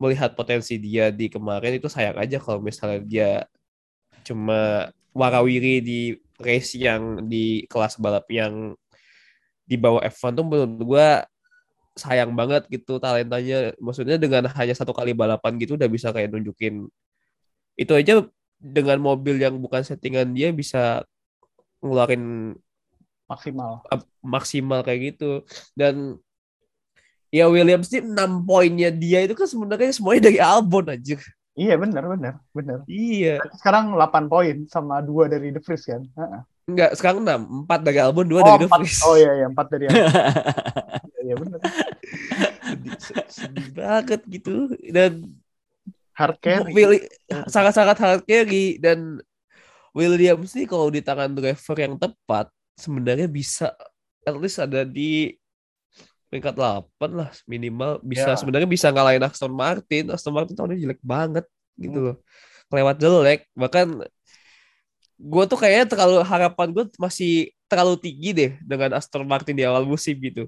melihat 0.00 0.36
potensi 0.36 0.76
dia 0.76 1.08
di 1.12 1.28
kemarin 1.32 1.76
itu 1.80 1.88
sayang 1.88 2.16
aja 2.16 2.36
kalau 2.40 2.60
misalnya 2.60 3.00
dia 3.04 3.30
cuma 4.24 4.88
warawiri 5.12 5.84
di 5.84 6.00
race 6.40 6.76
yang 6.76 7.28
di 7.28 7.68
kelas 7.68 8.00
balap 8.00 8.24
yang 8.32 8.72
di 9.64 9.76
bawah 9.80 10.04
F1 10.04 10.32
tuh 10.36 10.44
menurut 10.44 10.72
gua 10.84 11.08
sayang 11.94 12.34
banget 12.34 12.66
gitu 12.68 12.98
talentanya 12.98 13.70
maksudnya 13.78 14.18
dengan 14.18 14.50
hanya 14.50 14.74
satu 14.74 14.90
kali 14.90 15.14
balapan 15.14 15.54
gitu 15.56 15.74
udah 15.74 15.86
bisa 15.86 16.10
kayak 16.10 16.30
nunjukin 16.30 16.90
itu 17.74 17.92
aja 17.92 18.26
dengan 18.58 18.98
mobil 18.98 19.38
yang 19.38 19.54
bukan 19.56 19.80
settingan 19.80 20.30
dia 20.30 20.50
bisa 20.50 21.02
ngeluarin 21.78 22.54
Maksimal. 23.24 23.80
ap- 23.88 24.10
maksimal 24.20 24.82
kayak 24.82 25.14
gitu 25.14 25.40
dan 25.72 26.20
ya 27.28 27.46
Williams 27.46 27.88
sih 27.88 27.98
6 27.98 28.14
poinnya 28.42 28.90
dia 28.90 29.22
itu 29.22 29.32
kan 29.32 29.46
sebenarnya 29.46 29.90
semuanya 29.90 30.28
dari 30.28 30.38
Albon 30.38 30.86
aja 30.88 31.16
Iya, 31.54 31.78
bener, 31.78 32.02
bener, 32.04 32.34
bener. 32.50 32.82
iya 32.84 33.38
Sekarang 33.54 33.94
8 33.94 34.26
poin 34.26 34.66
sama 34.66 34.98
2 34.98 35.30
dari 35.30 35.54
The 35.54 35.62
Vries 35.62 35.86
kan? 35.86 36.02
Heeh. 36.02 36.40
enggak 36.64 36.90
sekarang 36.98 37.22
6 37.22 37.64
4 37.64 37.80
dari 37.80 37.98
Albon 37.98 38.26
2 38.26 38.34
Oh, 38.34 38.42
dari 38.42 38.58
De 38.58 38.66
empat. 38.66 38.78
Vries 38.82 38.98
oh 39.00 39.14
iya, 39.14 39.30
iya, 39.36 39.46
4 39.46 39.66
dari 39.68 39.84
Albon. 39.88 40.10
Iya, 41.24 41.34
bener. 41.34 41.58
sedih, 42.68 42.92
sedih 43.28 43.68
banget 43.72 44.20
gitu 44.28 44.68
dan 44.92 45.32
Hard 46.14 46.38
carry. 46.38 46.70
Willi- 46.70 47.10
sangat-sangat 47.48 47.96
hard 47.98 48.22
carry 48.22 48.78
dan 48.78 49.18
Williams 49.90 50.52
sih 50.52 50.62
kalau 50.62 50.86
di 50.86 51.02
tangan 51.02 51.32
driver 51.32 51.74
yang 51.74 51.98
tepat 51.98 52.46
sebenarnya 52.76 53.26
bisa 53.26 53.74
at 54.22 54.36
least 54.38 54.62
ada 54.62 54.86
di 54.86 55.34
peringkat 56.30 56.54
8 56.54 56.86
lah 57.10 57.30
minimal 57.46 57.98
bisa 57.98 58.30
Ya. 58.30 58.38
sebenarnya 58.38 58.66
bisa 58.66 58.90
ngalahin 58.90 59.22
Aston 59.22 59.50
Martin 59.50 60.10
Aston 60.10 60.34
Martin 60.34 60.54
tahun 60.54 60.74
ini 60.74 60.86
jelek 60.86 61.02
banget 61.02 61.46
gitu 61.74 61.98
Hmm. 61.98 62.06
loh 62.10 62.16
kelewat 62.66 62.96
jelek 62.98 63.40
bahkan 63.52 63.86
gue 65.14 65.44
tuh 65.46 65.58
kayaknya 65.58 65.86
terlalu 65.88 66.22
harapan 66.22 66.68
gue 66.70 66.84
masih 66.94 67.32
terlalu 67.66 67.94
tinggi 67.98 68.30
deh 68.30 68.50
dengan 68.62 68.98
Aston 68.98 69.22
Martin 69.22 69.54
di 69.54 69.62
awal 69.62 69.82
musim 69.82 70.14
gitu 70.14 70.46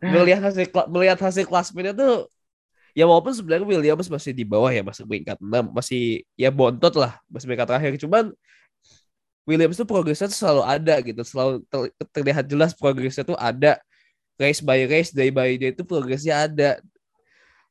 melihat 0.00 0.40
hasil 0.50 0.68
melihat 0.92 1.18
hasil 1.20 1.44
klasmennya 1.48 1.96
tuh 1.96 2.28
ya 2.94 3.04
walaupun 3.08 3.34
sebenarnya 3.34 3.66
Williams 3.66 4.06
masih 4.06 4.30
di 4.30 4.46
bawah 4.46 4.70
ya 4.70 4.86
masih 4.86 5.02
peringkat 5.04 5.38
6 5.42 5.74
masih 5.74 6.22
ya 6.38 6.48
bontot 6.54 6.94
lah 6.94 7.18
masih 7.26 7.46
peringkat 7.50 7.68
terakhir. 7.68 7.92
Cuman 7.98 8.24
Williams 9.44 9.76
tuh 9.76 9.84
progresnya 9.84 10.30
tuh 10.30 10.38
selalu 10.40 10.62
ada 10.64 10.94
gitu 11.04 11.20
selalu 11.20 11.54
ter- 11.68 11.92
terlihat 12.14 12.44
jelas 12.48 12.72
progresnya 12.72 13.26
tuh 13.26 13.36
ada. 13.36 13.76
Race 14.34 14.58
by 14.58 14.82
race 14.90 15.14
day 15.14 15.30
by 15.30 15.54
day 15.54 15.70
itu 15.70 15.86
progresnya 15.86 16.50
ada. 16.50 16.82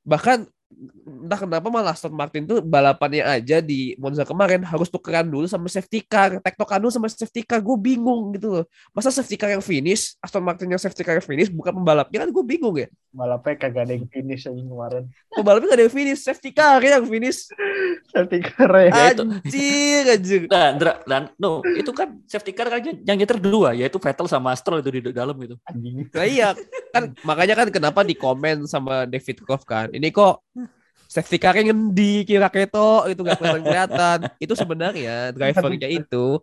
Bahkan 0.07 0.47
entah 1.23 1.39
kenapa 1.39 1.67
malah 1.71 1.95
Aston 1.95 2.11
Martin 2.11 2.43
tuh 2.43 2.59
balapannya 2.59 3.23
aja 3.23 3.63
di 3.63 3.95
Monza 3.95 4.27
kemarin 4.27 4.61
harus 4.65 4.91
tukeran 4.91 5.27
dulu 5.27 5.47
sama 5.47 5.71
safety 5.71 6.03
car 6.03 6.39
tektokan 6.43 6.83
dulu 6.83 6.91
sama 6.91 7.07
safety 7.07 7.45
car 7.45 7.63
gue 7.63 7.77
bingung 7.79 8.35
gitu 8.35 8.59
loh 8.59 8.65
masa 8.91 9.09
safety 9.09 9.39
car 9.39 9.53
yang 9.53 9.63
finish 9.63 10.17
Aston 10.19 10.43
Martin 10.43 10.67
yang 10.67 10.81
safety 10.81 11.01
car 11.05 11.15
yang 11.17 11.25
finish 11.25 11.47
bukan 11.47 11.71
pembalapnya 11.75 12.27
kan 12.27 12.29
gue 12.29 12.43
bingung 12.43 12.75
ya 12.75 12.89
Balapnya 13.13 13.53
kagak 13.61 13.85
ada 13.85 13.93
yang 13.93 14.09
finish 14.09 14.49
aja 14.49 14.57
kemarin. 14.57 15.03
pembalapnya 15.29 15.67
gak 15.69 15.77
ada 15.77 15.85
yang 15.85 15.95
finish 15.95 16.21
safety 16.25 16.49
car 16.49 16.81
yang 16.81 17.05
finish 17.05 17.39
Safety 18.09 18.39
car 18.45 18.69
ya. 18.73 18.89
Ya, 18.89 19.09
anjir 19.17 20.03
anjir 20.05 20.41
Nah, 20.49 20.67
Ndra, 20.77 20.93
dan 21.05 21.23
no, 21.37 21.61
itu 21.77 21.89
kan 21.93 22.13
safety 22.25 22.53
car 22.53 22.69
kan 22.69 22.81
yang 22.81 23.17
nyetir 23.17 23.37
dua, 23.41 23.73
yaitu 23.73 23.97
Vettel 23.97 24.29
sama 24.29 24.53
Stroll 24.53 24.81
itu 24.81 25.01
di 25.01 25.01
dalam 25.13 25.33
gitu. 25.41 25.57
Anjing. 25.65 26.09
Nah, 26.09 26.25
iya 26.25 26.53
kan 26.93 27.09
makanya 27.25 27.57
kan 27.57 27.67
kenapa 27.73 28.05
di 28.05 28.13
komen 28.13 28.69
sama 28.69 29.09
David 29.09 29.41
Croft 29.41 29.65
kan 29.65 29.89
ini 29.89 30.13
kok 30.13 30.45
safety 31.13 31.37
car-nya 31.37 31.69
ngendi 31.69 32.25
kira 32.25 32.49
keto 32.49 33.05
itu 33.05 33.21
gak 33.21 33.37
kelihatan 33.37 33.61
kelihatan. 33.61 34.17
Itu 34.41 34.53
sebenarnya 34.57 35.29
drivernya 35.29 35.89
itu 35.89 36.41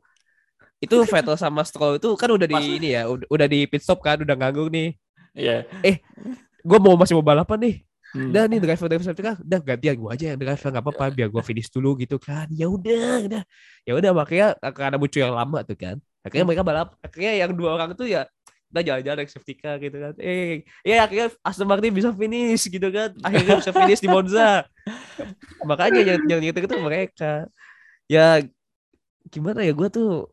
itu 0.81 0.97
Vettel 1.05 1.37
sama 1.37 1.61
Stroll 1.67 2.01
itu 2.01 2.09
kan 2.17 2.31
udah 2.33 2.47
di 2.49 2.57
Mas- 2.57 2.73
ini 2.81 2.89
ya 2.97 3.05
udah, 3.11 3.47
di 3.51 3.69
pit 3.69 3.85
stop 3.85 4.01
kan 4.01 4.17
udah 4.23 4.33
nganggur 4.33 4.73
nih. 4.73 4.97
Iya. 5.37 5.69
gue 6.61 6.79
mau 6.81 6.97
masih 6.97 7.19
mau 7.19 7.27
balapan 7.27 7.59
nih. 7.61 7.77
Hmm. 8.11 8.35
udah 8.35 8.43
nih 8.51 8.59
driver 8.59 8.87
driver 8.91 9.07
safety 9.07 9.23
car 9.23 9.39
udah 9.39 9.61
gantian 9.63 9.95
gue 9.95 10.11
aja 10.11 10.25
yang 10.35 10.39
driver 10.43 10.67
nggak 10.75 10.83
apa-apa 10.83 11.05
biar 11.15 11.29
gue 11.31 11.43
finish 11.47 11.71
dulu 11.71 11.95
gitu 12.01 12.17
kan. 12.17 12.47
Ya 12.51 12.67
udah 12.67 13.27
udah. 13.29 13.43
Ya 13.87 13.93
udah 13.95 14.11
makanya 14.17 14.47
karena 14.73 14.97
muncul 14.99 15.21
yang 15.21 15.37
lama 15.37 15.59
tuh 15.63 15.79
kan 15.79 15.97
akhirnya 16.21 16.47
mereka 16.53 16.65
balap 16.65 16.89
akhirnya 17.01 17.33
yang 17.33 17.51
dua 17.57 17.81
orang 17.81 17.97
tuh 17.97 18.05
ya 18.05 18.29
udah 18.71 18.83
jalan-jalan 18.87 19.17
naik 19.23 19.31
safety 19.35 19.55
car 19.59 19.77
gitu 19.83 19.99
kan. 19.99 20.15
Eh 20.23 20.63
ya 20.87 21.05
akhirnya 21.05 21.35
Aston 21.43 21.67
Martin 21.67 21.91
bisa 21.91 22.15
finish 22.15 22.71
gitu 22.71 22.89
kan. 22.89 23.11
Akhirnya 23.21 23.59
bisa 23.59 23.75
finish 23.75 24.01
di 24.01 24.09
Monza. 24.09 24.65
Makanya 25.69 26.01
yang 26.07 26.21
yang 26.27 26.41
gitu 26.41 26.59
itu 26.63 26.77
mereka. 26.79 27.51
Ya 28.07 28.43
gimana 29.29 29.67
ya 29.67 29.75
gue 29.75 29.89
tuh 29.91 30.31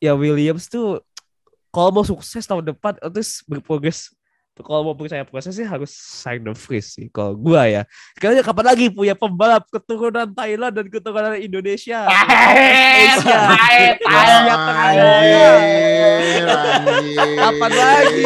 ya 0.00 0.16
Williams 0.16 0.66
tuh 0.68 1.04
kalau 1.68 1.92
mau 1.92 2.04
sukses 2.04 2.42
tahun 2.48 2.74
depan 2.74 2.96
terus 3.12 3.44
berprogres 3.44 4.12
kalau 4.62 4.90
mau 4.90 4.96
percaya 4.96 5.22
proses 5.22 5.54
sih 5.54 5.66
harus 5.66 5.90
sign 5.92 6.42
the 6.42 6.54
freeze 6.54 6.94
sih. 6.94 7.06
Kalau 7.10 7.34
gua 7.38 7.66
ya. 7.66 7.82
Kayaknya 8.18 8.42
kapan 8.42 8.66
lagi 8.74 8.86
punya 8.90 9.14
pembalap 9.14 9.64
keturunan 9.70 10.28
Thailand 10.34 10.72
dan 10.74 10.86
keturunan 10.90 11.38
Indonesia? 11.38 12.06
Asia. 13.08 13.40
Kapan 17.18 17.72
lagi? 17.72 18.24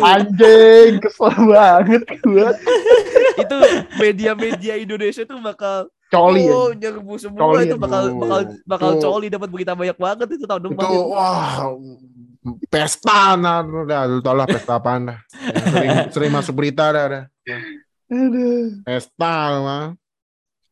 Anjing, 0.00 0.92
kesel 1.00 1.34
banget 1.48 2.02
itu 3.34 3.56
media-media 3.98 4.74
Indonesia 4.78 5.22
tuh 5.26 5.38
bakal 5.42 5.90
Coli 6.12 6.46
oh, 6.46 6.70
ya. 6.70 6.78
nyerbu 6.78 7.14
semua 7.18 7.40
Coli 7.42 7.66
itu 7.66 7.76
bakal 7.80 8.14
bakal 8.14 8.40
bakal 8.62 8.90
coli 9.02 9.26
dapat 9.26 9.48
berita 9.50 9.74
banyak 9.74 9.98
banget 9.98 10.28
itu 10.38 10.46
tahun 10.46 10.62
depan. 10.70 10.86
itu 10.86 10.98
wah 11.10 11.74
pesta 12.68 13.34
nah 13.34 13.64
udah 13.64 14.04
lu 14.04 14.20
tau 14.20 14.36
lah 14.36 14.44
pesta 14.44 14.76
apaan 14.76 15.08
dah 15.08 15.18
sering 15.72 15.90
sering 16.14 16.32
masuk 16.32 16.54
berita 16.54 16.92
dah, 16.92 17.04
dah. 17.08 17.24
Aduh. 18.08 18.84
pesta 18.84 19.34
mah 19.60 19.86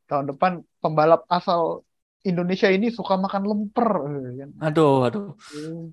Tahun 0.05 0.29
depan 0.29 0.61
pembalap 0.79 1.25
asal 1.25 1.81
Indonesia 2.20 2.68
ini 2.68 2.93
suka 2.93 3.16
makan 3.16 3.43
lemper. 3.43 3.89
kan. 4.39 4.51
Aduh, 4.61 5.09
aduh. 5.09 5.33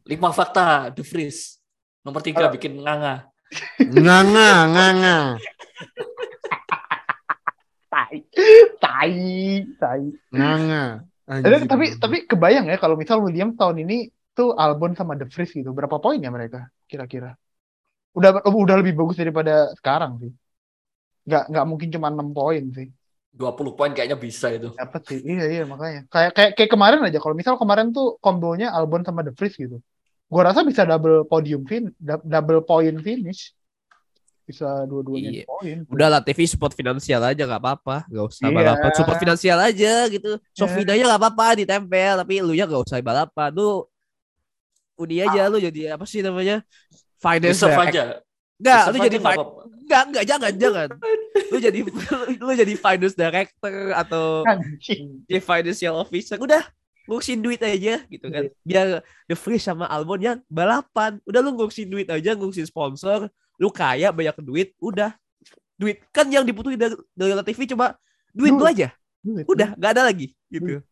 Lima 0.03 0.29
fakta 0.29 0.91
The 0.91 1.01
Freeze. 1.01 1.57
Nomor 2.03 2.19
tiga 2.19 2.51
bikin 2.51 2.83
nganga. 2.83 3.31
nganga 3.79 4.49
nganga 4.69 5.17
Tai, 7.89 8.17
tai, 8.77 9.15
tai. 9.79 10.03
nganga 10.29 11.07
Eh, 11.29 11.45
Anjir. 11.45 11.69
tapi 11.69 11.85
tapi 11.95 12.17
kebayang 12.25 12.65
ya 12.67 12.77
kalau 12.81 12.97
misal 12.97 13.21
William 13.21 13.53
tahun 13.53 13.85
ini 13.85 14.09
tuh 14.33 14.55
Albon 14.55 14.95
sama 14.95 15.13
The 15.19 15.27
Vries 15.27 15.51
gitu, 15.51 15.69
berapa 15.75 15.99
poin 15.99 16.19
ya 16.19 16.31
mereka 16.31 16.69
kira-kira? 16.87 17.35
Udah 18.15 18.41
udah 18.45 18.75
lebih 18.81 18.97
bagus 18.97 19.19
daripada 19.19 19.69
sekarang 19.77 20.17
sih. 20.21 20.31
Nggak 21.29 21.43
nggak 21.53 21.65
mungkin 21.67 21.87
cuma 21.93 22.07
6 22.09 22.29
poin 22.33 22.63
sih. 22.73 22.89
20 23.29 23.77
poin 23.77 23.93
kayaknya 23.93 24.17
bisa 24.17 24.49
itu. 24.49 24.73
Dapat 24.73 25.01
sih. 25.05 25.19
Iya 25.21 25.45
iya 25.45 25.63
makanya. 25.69 26.01
Kayak 26.09 26.31
kayak 26.33 26.51
kayak 26.57 26.71
kemarin 26.73 26.99
aja 27.05 27.19
kalau 27.21 27.35
misal 27.37 27.55
kemarin 27.61 27.93
tuh 27.93 28.17
kombonya 28.19 28.73
Albon 28.73 29.05
sama 29.05 29.21
The 29.21 29.31
Vries 29.37 29.53
gitu. 29.53 29.77
Gua 30.29 30.49
rasa 30.49 30.65
bisa 30.65 30.85
double 30.85 31.25
podium 31.25 31.65
fin, 31.69 31.89
dou- 31.97 32.21
double 32.25 32.61
point 32.65 32.97
finish. 33.05 33.53
Bisa 34.49 34.65
dua-duanya 34.89 35.29
Iya. 35.29 35.45
poin. 35.45 35.77
Udah 35.93 36.07
lah 36.09 36.21
TV 36.25 36.49
support 36.49 36.73
finansial 36.73 37.21
aja 37.21 37.45
nggak 37.45 37.61
apa-apa, 37.61 38.09
nggak 38.09 38.25
usah 38.33 38.49
Iya. 38.49 38.57
balapan. 38.57 38.91
Support 38.97 39.17
finansial 39.21 39.57
aja 39.61 39.93
gitu. 40.09 40.31
Sofinanya 40.57 41.05
nggak 41.13 41.21
apa-apa 41.21 41.47
ditempel, 41.61 42.13
tapi 42.25 42.33
lu 42.41 42.57
ya 42.57 42.65
nggak 42.65 42.81
usah 42.81 42.97
balapan. 43.05 43.53
Lu 43.53 43.85
Uni 44.99 45.23
aja 45.23 45.47
lu 45.47 45.57
jadi 45.63 45.95
apa 45.95 46.03
sih 46.03 46.19
namanya? 46.19 46.59
Finance 47.19 47.63
direct- 47.63 47.91
aja. 47.95 48.03
Enggak, 48.59 48.83
lu 48.91 48.97
jadi 48.99 49.17
nggak 49.23 49.31
fi- 49.31 49.39
apa-apa. 49.39 49.61
enggak, 49.71 50.03
enggak 50.11 50.25
jangan, 50.27 50.51
jangan. 50.63 50.87
Lu 51.47 51.57
jadi 51.63 51.79
lu 52.43 52.51
jadi 52.51 52.73
finance 52.75 53.15
director 53.15 53.75
atau 53.95 54.43
jadi 55.23 55.39
financial 55.39 55.95
officer. 55.95 56.35
Udah 56.35 56.67
ngurusin 57.07 57.39
duit 57.39 57.63
aja 57.63 58.03
gitu 58.05 58.27
kan. 58.27 58.51
Biar 58.67 59.01
The 59.25 59.35
Free 59.39 59.57
sama 59.63 59.87
Albon 59.87 60.19
yang 60.19 60.37
balapan. 60.51 61.23
Udah 61.23 61.39
lu 61.39 61.55
ngurusin 61.55 61.87
duit 61.87 62.11
aja, 62.11 62.35
ngurusin 62.35 62.67
sponsor. 62.67 63.31
Lu 63.55 63.71
kaya 63.71 64.11
banyak 64.11 64.35
duit, 64.43 64.75
udah. 64.83 65.15
Duit 65.79 66.03
kan 66.11 66.27
yang 66.27 66.43
dibutuhin 66.43 66.75
dari, 66.75 66.95
dari 67.15 67.31
TV 67.55 67.71
cuma 67.71 67.95
duit 68.35 68.51
lu 68.51 68.67
aja. 68.67 68.91
Duit. 69.23 69.47
Udah, 69.47 69.71
nggak 69.79 69.91
ada 69.95 70.03
lagi 70.11 70.35
gitu. 70.51 70.83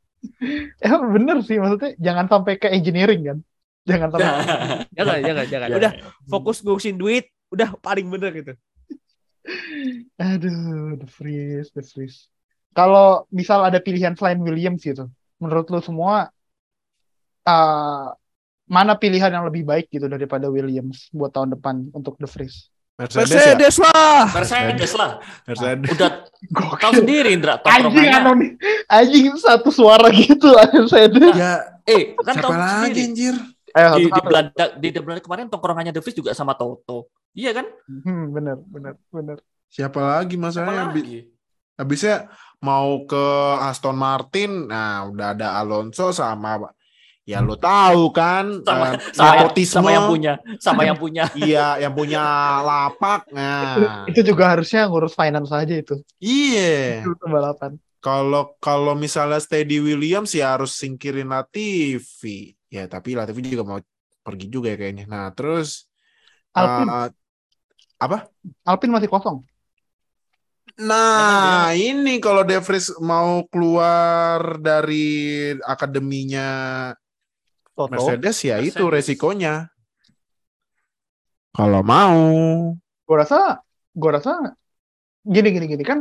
Ya 0.80 0.96
bener 1.16 1.44
sih 1.46 1.60
maksudnya 1.60 1.94
jangan 2.00 2.26
sampai 2.32 2.56
ke 2.56 2.72
engineering 2.72 3.22
kan. 3.28 3.38
Jangan 3.88 4.08
sampai 4.12 4.28
Jangan, 4.98 5.18
jangan, 5.24 5.46
jangan. 5.48 5.68
Ya, 5.68 5.76
Udah 5.76 5.92
ya. 5.96 6.04
fokus 6.28 6.60
ngurusin 6.60 6.96
duit, 6.96 7.26
udah 7.50 7.72
paling 7.80 8.06
bener 8.06 8.36
gitu. 8.36 8.54
Aduh, 10.18 10.98
The 10.98 11.08
Freeze, 11.08 11.72
The 11.72 11.84
Freeze. 11.84 12.28
Kalau 12.74 13.26
misal 13.30 13.64
ada 13.64 13.80
pilihan 13.80 14.14
selain 14.14 14.38
Williams 14.38 14.84
gitu, 14.84 15.08
menurut 15.40 15.66
lu 15.68 15.80
semua 15.80 16.30
uh, 17.44 18.08
mana 18.68 18.94
pilihan 18.94 19.32
yang 19.32 19.48
lebih 19.48 19.64
baik 19.64 19.88
gitu 19.88 20.06
daripada 20.06 20.52
Williams 20.52 21.08
buat 21.10 21.32
tahun 21.32 21.56
depan 21.56 21.90
untuk 21.92 22.20
The 22.20 22.28
Freeze? 22.28 22.68
Mercedes, 22.98 23.30
ya 23.30 23.54
Mercedes 23.54 23.76
lah. 23.78 24.26
Mercedes 24.34 24.94
lah. 24.94 25.12
Mercedes 25.46 25.90
Udah 25.94 26.12
tahu 26.76 26.94
sendiri 26.98 27.30
Indra 27.30 27.62
Anjing 27.62 27.94
tongkrongannya. 27.94 28.18
anonim, 28.20 28.50
anjing 28.90 29.38
satu 29.38 29.70
suara 29.70 30.10
gitu 30.10 30.50
saya 30.90 31.06
ya 31.32 31.54
Eh, 31.86 32.18
kan 32.20 32.34
siapa 32.36 32.42
tahu 32.42 32.52
lagi 32.52 32.74
sendiri. 32.90 33.06
anjir 33.06 33.36
Ayo, 33.76 34.00
Di, 34.00 34.04
di 34.04 34.10
satu-satu. 34.10 34.28
Belanda 34.28 34.66
di 34.76 34.88
Belanda 34.94 35.22
kemarin 35.24 35.46
tongkrongannya 35.48 35.92
The 35.92 36.02
Vries 36.02 36.18
juga 36.18 36.32
sama 36.32 36.56
Toto. 36.56 37.12
Iya 37.32 37.52
kan? 37.54 37.66
Hmm, 37.86 38.32
bener, 38.32 38.58
bener, 38.66 38.94
bener. 39.12 39.38
siapa 39.68 40.00
lagi 40.00 40.40
masalahnya 40.40 40.90
lagi? 40.90 41.28
habisnya 41.76 42.32
mau 42.58 43.06
ke 43.06 43.24
Aston 43.62 43.94
Martin 43.94 44.66
nah 44.66 45.06
udah 45.06 45.38
ada 45.38 45.60
Alonso 45.62 46.10
sama 46.10 46.74
ya 47.22 47.38
lo 47.44 47.54
tahu 47.54 48.10
kan 48.10 48.66
Sama, 48.66 48.98
eh, 48.98 49.14
sama, 49.14 49.32
nepotisme. 49.38 49.76
sama 49.78 49.90
yang 49.94 50.06
punya, 50.10 50.34
sama 50.58 50.82
yang 50.88 50.98
punya. 50.98 51.24
iya 51.38 51.78
yang 51.78 51.94
punya 51.94 52.24
lapak 52.66 53.30
nah 53.30 54.08
Itu 54.10 54.26
juga 54.26 54.58
harusnya 54.58 54.90
ngurus 54.90 55.14
finance 55.14 55.54
aja 55.54 55.76
itu. 55.78 56.02
iya 56.18 57.06
Itu 57.06 57.14
balapan. 57.30 57.78
kalau 58.02 58.58
kalau 58.58 58.98
misalnya 58.98 59.38
Steady 59.38 59.78
Williams 59.78 60.34
ya 60.34 60.58
harus 60.58 60.74
singkirin 60.74 61.30
Latifi 61.30 62.57
ya 62.76 62.84
tapi 62.94 63.10
Latifi 63.18 63.42
juga 63.54 63.64
mau 63.68 63.80
pergi 64.26 64.46
juga 64.52 64.68
ya 64.74 64.78
kayaknya 64.82 65.06
nah 65.08 65.26
terus 65.38 65.88
Alpin, 66.58 66.88
eh, 66.90 67.10
Alpin 68.66 68.92
masih 68.94 69.10
kosong. 69.10 69.38
Nah, 70.78 71.74
ini 71.74 72.22
kalau 72.22 72.46
De 72.46 72.58
Vries 72.62 72.94
mau 73.02 73.42
keluar 73.50 74.62
dari 74.62 75.50
akademinya 75.66 76.48
Toto. 77.74 77.90
Mercedes 77.94 78.38
ya 78.46 78.58
itu 78.62 78.86
Mercedes. 78.86 78.94
resikonya. 78.94 79.54
Kalau 81.58 81.82
mau. 81.82 82.18
gue 83.08 83.16
rasa 83.22 83.64
gue 83.96 84.12
rasa 84.18 84.32
gini 85.34 85.48
gini 85.56 85.66
gini 85.72 85.84
kan 85.92 86.00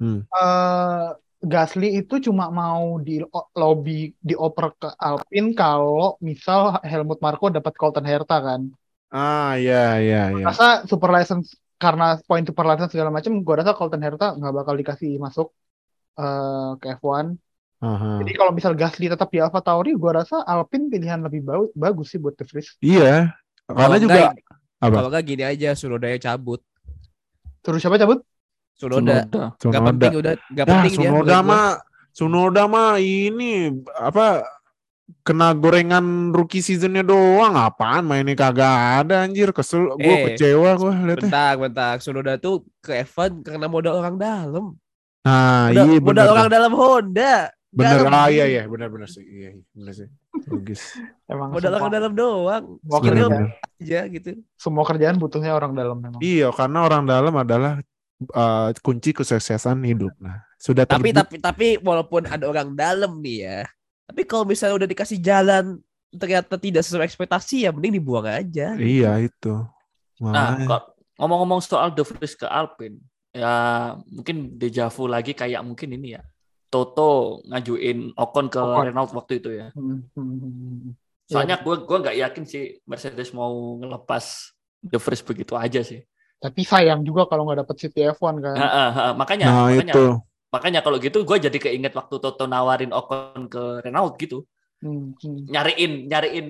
Hmm. 0.00 0.28
eh 0.36 1.08
Gasly 1.46 1.88
itu 2.02 2.14
cuma 2.26 2.50
mau 2.50 2.98
di 3.06 3.22
lobby 3.60 4.10
dioper 4.18 4.66
ke 4.80 4.88
Alpine 4.98 5.50
kalau 5.54 6.18
misal 6.28 6.82
Helmut 6.82 7.18
Marko 7.24 7.46
dapat 7.56 7.72
Colton 7.78 8.06
Herta 8.10 8.36
kan. 8.42 8.60
Ah, 9.14 9.54
ya 9.56 10.02
ya 10.02 10.22
ya. 10.34 10.42
Rasa 10.42 10.82
super 10.90 11.10
license 11.14 11.54
karena 11.78 12.18
poin 12.26 12.42
super 12.42 12.64
license 12.66 12.90
segala 12.90 13.10
macam, 13.14 13.32
gue 13.46 13.54
rasa 13.60 13.72
Colton 13.78 14.02
Herta 14.02 14.26
nggak 14.34 14.54
bakal 14.58 14.74
dikasih 14.80 15.10
masuk 15.22 15.54
eh, 16.18 16.70
ke 16.80 16.86
F1. 16.98 17.26
Aha. 17.78 18.10
Jadi 18.24 18.32
kalau 18.34 18.52
misal 18.56 18.72
Gasly 18.74 19.06
tetap 19.12 19.28
di 19.30 19.38
Alfa 19.38 19.60
Tauri, 19.62 19.92
gue 19.94 20.12
rasa 20.12 20.42
Alpine 20.42 20.88
pilihan 20.90 21.20
lebih 21.22 21.40
bau- 21.46 21.72
bagus 21.76 22.10
sih 22.10 22.18
buat 22.18 22.34
De 22.34 22.44
Vries. 22.48 22.74
Iya, 22.82 23.36
karena 23.68 23.78
Kalau 23.78 23.96
juga 24.02 24.14
enggak, 24.18 24.32
Apa? 24.82 24.94
Kalau 24.96 25.08
enggak 25.12 25.24
gini 25.28 25.44
aja, 25.46 25.68
Sunoda 25.78 26.06
yang 26.10 26.22
cabut. 26.22 26.60
Terus 27.62 27.78
siapa 27.82 27.98
cabut? 28.00 28.18
Sunoda. 28.76 29.24
Sunoda. 29.24 29.44
Gak 29.58 29.82
penting 29.86 30.12
udah, 30.14 30.32
gak 30.50 30.64
Ya, 30.64 30.70
penting 30.70 30.92
dia. 30.92 31.00
Sunoda 31.02 31.34
gua. 31.34 31.42
mah 31.42 31.66
Sunoda 32.10 32.62
mah 32.64 32.90
ini 32.96 33.52
apa 33.90 34.44
kena 35.22 35.52
gorengan 35.52 36.02
rookie 36.30 36.58
seasonnya 36.58 37.00
doang 37.00 37.54
apaan 37.54 38.02
mainnya 38.02 38.34
kagak 38.34 38.74
ada 39.00 39.22
anjir 39.22 39.50
kesel 39.50 39.94
gue 39.94 40.02
Eh, 40.02 40.22
kecewa 40.28 40.70
gue 40.74 40.92
liatnya 41.04 41.16
Bentar, 41.22 41.52
bentar. 41.56 41.94
Sunoda 42.00 42.32
tuh 42.36 42.64
ke 42.80 43.02
F1 43.02 43.42
karena 43.42 43.66
modal 43.66 43.96
orang 43.96 44.16
dalam. 44.16 44.74
nah 45.20 45.66
Modal, 45.68 45.84
iya 45.84 45.98
modal 45.98 46.04
bener 46.22 46.26
orang 46.28 46.48
dalam 46.48 46.72
Honda. 46.72 47.34
bener 47.68 47.98
ah 48.08 48.26
iya 48.26 48.44
iya 48.46 48.62
bener 48.64 48.88
bener 48.88 49.04
sih 49.06 49.20
iya 49.20 49.50
iya, 49.52 49.62
bener 49.70 49.92
sih 49.92 50.08
logis 50.46 50.82
Emang 51.28 51.50
Modal 51.50 51.74
orang 51.74 51.92
dalam 51.92 52.12
doang. 52.12 52.64
Semua 52.80 52.98
bener. 53.02 53.52
aja 53.76 54.00
gitu. 54.08 54.30
semua 54.54 54.82
kerjaan 54.82 55.16
butuhnya 55.16 55.52
orang 55.52 55.70
dalam 55.72 55.98
memang. 55.98 56.18
iya 56.18 56.48
karena 56.48 56.78
orang 56.82 57.04
dalam 57.04 57.34
adalah 57.34 57.78
uh, 58.32 58.70
kunci 58.80 59.12
kesuksesan 59.12 59.82
hidup 59.84 60.12
nah 60.20 60.46
sudah 60.56 60.88
Tapi 60.88 61.12
tapi 61.12 61.36
tapi 61.36 61.66
walaupun 61.84 62.24
ada 62.24 62.48
orang 62.48 62.72
dalam 62.72 63.20
nih 63.20 63.38
ya. 63.44 63.60
Tapi 64.08 64.24
kalau 64.24 64.48
misalnya 64.48 64.80
udah 64.80 64.88
dikasih 64.88 65.20
jalan 65.20 65.76
ternyata 66.16 66.56
tidak 66.56 66.80
sesuai 66.80 67.04
ekspektasi 67.04 67.68
ya 67.68 67.70
mending 67.76 68.00
dibuang 68.00 68.24
aja. 68.24 68.72
iya 68.80 69.20
itu 69.20 69.52
Nah, 70.16 70.56
Makanya. 70.56 70.64
kok 70.64 70.82
ngomong-ngomong 71.20 71.60
soal 71.60 71.92
The 71.92 72.00
Vries 72.00 72.32
ke 72.40 72.48
Alpine, 72.48 72.96
ya 73.36 73.52
mungkin 74.08 74.56
deja 74.56 74.88
vu 74.88 75.04
lagi 75.04 75.36
kayak 75.36 75.60
mungkin 75.60 75.92
ini 75.92 76.16
ya. 76.16 76.24
Toto 76.72 77.44
ngajuin 77.44 78.16
Ocon 78.16 78.48
ke 78.48 78.56
Ocon. 78.56 78.88
Renault 78.88 79.12
waktu 79.12 79.44
itu 79.44 79.52
ya. 79.52 79.68
Hmm, 79.76 80.08
hmm, 80.16 80.36
hmm. 80.40 80.90
Soalnya 81.28 81.60
gue 81.60 81.84
gua 81.84 82.00
nggak 82.00 82.16
yakin 82.16 82.44
sih 82.48 82.80
Mercedes 82.88 83.36
mau 83.36 83.76
ngelepas 83.76 84.56
The 84.80 84.96
Vries 84.96 85.20
begitu 85.20 85.52
aja 85.52 85.84
sih. 85.84 86.00
Tapi 86.36 86.60
sayang 86.68 87.00
juga 87.02 87.24
kalau 87.26 87.48
nggak 87.48 87.64
dapet 87.64 87.76
City 87.80 88.04
F1 88.12 88.34
kan. 88.44 88.56
Nah, 88.56 88.68
ah, 88.68 88.90
ah, 88.92 89.12
makanya, 89.16 89.46
nah 89.48 89.66
makanya, 89.72 89.94
itu 89.96 90.04
makanya 90.52 90.80
kalau 90.84 90.96
gitu 91.00 91.24
gue 91.24 91.36
jadi 91.36 91.58
keinget 91.58 91.92
waktu 91.96 92.16
Toto 92.16 92.44
nawarin 92.48 92.92
Ocon 92.92 93.48
ke 93.48 93.82
Renault 93.84 94.16
gitu, 94.20 94.44
Hmm, 94.76 95.16
hmm. 95.16 95.48
nyariin, 95.48 95.92
nyariin, 96.04 96.46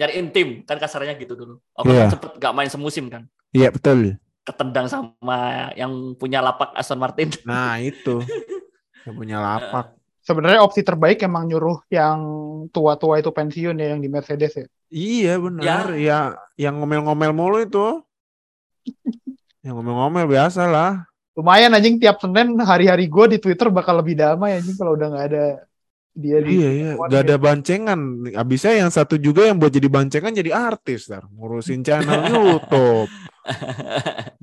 nyariin 0.00 0.26
tim 0.32 0.48
kan 0.64 0.80
kasarnya 0.80 1.12
gitu 1.20 1.36
dulu. 1.36 1.60
Ocon 1.76 1.92
kan 1.92 2.08
sempet 2.08 2.30
gak 2.40 2.54
main 2.56 2.72
semusim 2.72 3.12
kan. 3.12 3.28
Iya 3.52 3.68
betul. 3.70 4.16
ketendang 4.44 4.92
sama 4.92 5.72
yang 5.72 6.12
punya 6.20 6.44
lapak 6.44 6.76
Aston 6.76 7.00
Martin. 7.00 7.32
Nah 7.48 7.80
itu 7.80 8.20
yang 9.08 9.16
punya 9.16 9.36
lapak. 9.40 9.96
Sebenarnya 10.24 10.64
opsi 10.64 10.80
terbaik 10.80 11.20
emang 11.24 11.48
nyuruh 11.48 11.84
yang 11.92 12.20
tua-tua 12.72 13.20
itu 13.20 13.28
pensiun 13.28 13.76
ya 13.76 13.92
yang 13.96 14.00
di 14.00 14.08
Mercedes 14.08 14.52
ya. 14.56 14.66
Iya 14.92 15.34
benar. 15.40 15.92
Ya. 15.96 16.36
yang 16.56 16.80
ngomel-ngomel 16.80 17.32
mulu 17.32 17.58
itu. 17.60 18.04
Yang 19.64 19.74
ngomel-ngomel 19.80 20.28
biasa 20.28 20.68
lah. 20.68 21.08
Lumayan 21.34 21.74
anjing 21.74 21.98
tiap 21.98 22.22
Senin 22.22 22.54
hari-hari 22.62 23.10
gue 23.10 23.36
di 23.36 23.38
Twitter 23.42 23.66
bakal 23.72 23.98
lebih 23.98 24.14
damai 24.14 24.60
anjing 24.62 24.78
kalau 24.78 24.94
udah 24.94 25.08
nggak 25.10 25.26
ada 25.34 25.46
dia 26.14 26.38
di 26.38 26.62
Iya 26.62 26.70
iya, 26.70 26.90
gak 26.94 27.22
ada 27.26 27.36
bancengan. 27.42 27.98
Abisnya 28.38 28.78
yang 28.78 28.90
satu 28.94 29.18
juga 29.18 29.50
yang 29.50 29.58
buat 29.58 29.74
jadi 29.74 29.90
bancengan 29.90 30.30
jadi 30.30 30.54
artis, 30.54 31.10
tar. 31.10 31.26
ngurusin 31.26 31.82
channel 31.82 32.22
YouTube. 32.30 33.10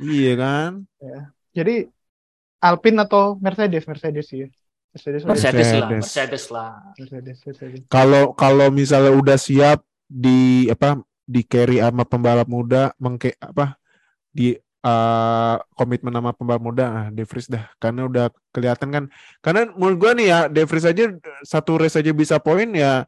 iya 0.04 0.34
kan? 0.36 0.84
Jadi 1.56 1.88
Alpine 2.60 3.08
atau 3.08 3.40
Mercedes 3.40 3.88
Mercedes 3.88 4.28
sih 4.28 4.46
ya. 4.46 4.48
Mercedes 4.92 5.24
Mercedes. 5.24 5.56
Mercedes 5.56 5.72
lah, 5.72 5.88
Mercedes. 5.88 6.04
Mercedes 6.04 6.44
lah. 6.52 6.72
Mercedes, 7.00 7.38
Mercedes. 7.48 7.80
Kalau 7.88 8.36
kalau 8.36 8.68
misalnya 8.68 9.16
udah 9.16 9.40
siap 9.40 9.80
di 10.12 10.68
apa 10.68 11.00
di 11.24 11.48
carry 11.48 11.80
sama 11.80 12.04
pembalap 12.04 12.52
muda 12.52 12.92
mengke 13.00 13.40
apa 13.40 13.80
di 14.32 14.56
eh, 14.58 15.56
komitmen 15.76 16.12
sama 16.12 16.32
pembalap 16.32 16.64
muda 16.64 16.86
ah, 16.88 17.08
De 17.12 17.24
Vries 17.24 17.46
dah 17.46 17.70
karena 17.78 18.08
udah 18.08 18.26
kelihatan 18.50 18.90
kan 18.90 19.04
karena 19.40 19.70
menurut 19.76 19.98
gua 20.00 20.12
nih 20.16 20.28
ya 20.28 20.40
De 20.48 20.64
Vries 20.66 20.88
aja 20.88 21.12
satu 21.44 21.78
race 21.78 21.96
aja 21.96 22.12
bisa 22.12 22.40
poin 22.40 22.66
ya 22.72 23.06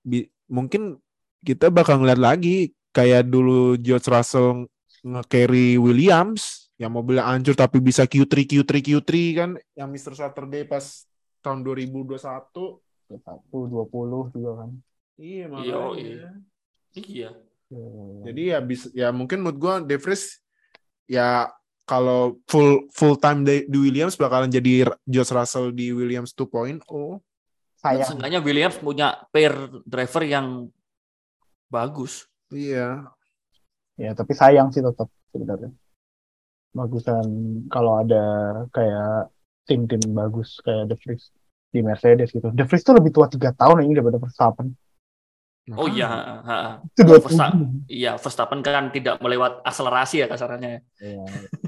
bi- 0.00 0.28
mungkin 0.46 0.96
kita 1.42 1.68
bakal 1.68 2.00
ngeliat 2.00 2.18
lagi 2.18 2.70
kayak 2.90 3.26
dulu 3.26 3.76
George 3.76 4.06
Russell 4.06 4.66
nge-carry 4.98 5.78
Williams 5.78 6.68
yang 6.74 6.90
mobilnya 6.90 7.26
hancur 7.26 7.54
tapi 7.54 7.78
bisa 7.78 8.06
Q3 8.06 8.34
Q3 8.44 8.70
Q3 8.78 9.10
kan 9.34 9.50
yang 9.74 9.88
Mr. 9.88 10.14
Saturday 10.14 10.62
pas 10.62 10.82
tahun 11.40 11.62
2021 11.62 12.18
Satu 12.18 13.58
dua 13.64 13.88
puluh 13.88 14.28
juga 14.30 14.62
kan. 14.62 14.70
iya 15.16 15.48
makanya 15.48 15.96
iya. 15.96 16.30
Iya. 16.92 17.30
jadi 18.22 18.42
ya 18.52 18.58
bisa 18.60 18.86
ya 18.92 19.08
mungkin 19.10 19.40
menurut 19.40 19.58
gua 19.58 19.74
De 19.80 19.96
Vries 19.96 20.38
ya 21.08 21.48
kalau 21.88 22.36
full 22.44 22.84
full 22.92 23.16
time 23.16 23.48
di, 23.48 23.64
di 23.64 23.78
Williams 23.80 24.20
bakalan 24.20 24.52
jadi 24.52 24.92
George 25.08 25.32
Russell 25.32 25.72
di 25.72 25.88
Williams 25.90 26.36
2.0 26.36 26.84
sayang. 27.80 28.06
Seenggaknya 28.06 28.40
Williams 28.44 28.76
punya 28.78 29.16
pair 29.32 29.54
driver 29.86 30.22
yang 30.26 30.68
bagus. 31.70 32.26
iya 32.52 33.08
Ya 33.98 34.14
tapi 34.14 34.30
sayang 34.30 34.70
sih 34.70 34.78
tetap 34.78 35.10
sebenarnya. 35.34 35.74
Bagusan 36.70 37.26
kalau 37.66 37.98
ada 37.98 38.24
kayak 38.70 39.34
tim-tim 39.66 39.98
bagus 40.14 40.62
kayak 40.62 40.94
The 40.94 40.96
Vries 41.02 41.24
di 41.74 41.80
Mercedes 41.82 42.30
gitu. 42.30 42.54
The 42.54 42.62
Vries 42.62 42.86
tuh 42.86 42.94
lebih 42.94 43.10
tua 43.10 43.26
tiga 43.26 43.50
tahun 43.50 43.82
ini 43.84 43.98
daripada 43.98 44.22
Verstappen. 44.22 44.70
Oh 45.76 45.88
iya, 45.90 46.08
ha, 46.08 46.34
ha. 46.40 46.56
Itu 46.80 47.04
dua 47.04 47.20
Verstappen. 47.20 47.84
Iya, 47.84 48.16
Verstappen 48.16 48.60
kan 48.64 48.88
tidak 48.88 49.20
melewat 49.20 49.60
akselerasi 49.66 50.24
ya 50.24 50.26
kasarannya. 50.30 50.80
Iya. 50.96 51.24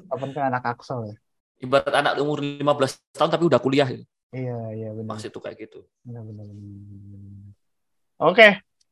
Verstappen 0.09 0.31
kan 0.33 0.45
anak 0.49 0.65
Axel 0.65 1.13
ya. 1.13 1.17
Ibarat 1.61 1.93
anak 1.93 2.17
umur 2.17 2.41
15 2.41 2.65
tahun 3.13 3.31
tapi 3.33 3.45
udah 3.45 3.61
kuliah. 3.61 3.89
gitu. 3.91 4.05
Iya 4.33 4.59
iya 4.73 4.89
benar. 4.95 5.19
Maksud 5.19 5.29
itu 5.29 5.41
kayak 5.43 5.57
gitu. 5.61 5.85
Benar 6.07 6.23
benar. 6.25 6.45
benar. 6.49 7.53
Oke. 8.21 8.49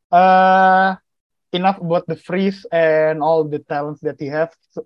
eh 0.08 0.90
enough 1.52 1.80
about 1.80 2.04
the 2.08 2.16
freeze 2.16 2.64
and 2.68 3.20
all 3.24 3.44
the 3.44 3.60
talents 3.64 4.00
that 4.04 4.16
he 4.20 4.28
have. 4.28 4.52
So, 4.72 4.84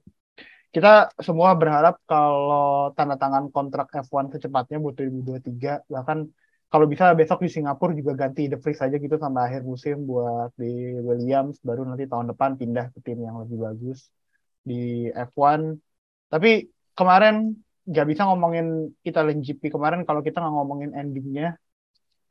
Kita 0.72 1.12
semua 1.20 1.52
berharap 1.52 2.00
kalau 2.08 2.96
tanda 2.96 3.20
tangan 3.20 3.52
kontrak 3.52 3.92
F1 3.92 4.32
secepatnya 4.32 4.80
buat 4.80 4.96
2023 4.96 5.84
bahkan 5.84 6.24
kalau 6.72 6.86
bisa 6.88 7.12
besok 7.12 7.44
di 7.44 7.52
Singapura 7.52 7.92
juga 7.92 8.16
ganti 8.16 8.48
The 8.48 8.56
Freeze 8.56 8.80
aja 8.80 8.96
gitu 8.96 9.20
sampai 9.20 9.42
akhir 9.44 9.62
musim 9.68 10.08
buat 10.08 10.56
di 10.56 10.96
Williams. 11.04 11.60
Baru 11.60 11.84
nanti 11.84 12.08
tahun 12.08 12.32
depan 12.32 12.56
pindah 12.56 12.88
ke 12.96 12.98
tim 13.04 13.20
yang 13.20 13.36
lebih 13.44 13.60
bagus 13.60 14.08
di 14.64 15.12
F1. 15.12 15.76
Tapi 16.32 16.72
kemarin 16.96 17.52
nggak 17.84 18.06
bisa 18.08 18.24
ngomongin 18.24 18.88
Italian 19.04 19.44
GP 19.44 19.68
kemarin 19.68 20.08
kalau 20.08 20.24
kita 20.24 20.40
nggak 20.40 20.54
ngomongin 20.54 20.90
endingnya 20.96 21.60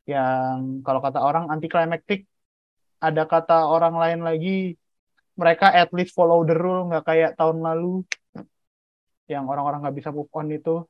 yang 0.10 0.82
kalau 0.82 1.04
kata 1.06 1.22
orang 1.22 1.52
anti 1.54 1.68
climactic 1.70 2.26
ada 2.98 3.28
kata 3.30 3.68
orang 3.68 3.94
lain 4.00 4.20
lagi 4.26 4.74
mereka 5.36 5.70
at 5.70 5.92
least 5.94 6.16
follow 6.18 6.42
the 6.48 6.56
rule 6.56 6.88
nggak 6.88 7.04
kayak 7.04 7.32
tahun 7.36 7.60
lalu 7.62 8.02
yang 9.28 9.44
orang-orang 9.46 9.84
nggak 9.84 9.98
bisa 10.00 10.10
move 10.16 10.32
on 10.32 10.48
itu 10.50 10.88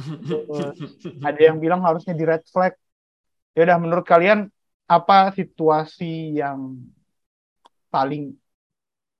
ada 1.28 1.40
yang 1.40 1.56
bilang 1.60 1.80
harusnya 1.84 2.14
di 2.16 2.24
red 2.24 2.44
flag. 2.48 2.74
Ya 3.56 3.66
udah 3.66 3.78
menurut 3.82 4.06
kalian 4.06 4.48
apa 4.86 5.30
situasi 5.34 6.38
yang 6.38 6.78
paling 7.90 8.34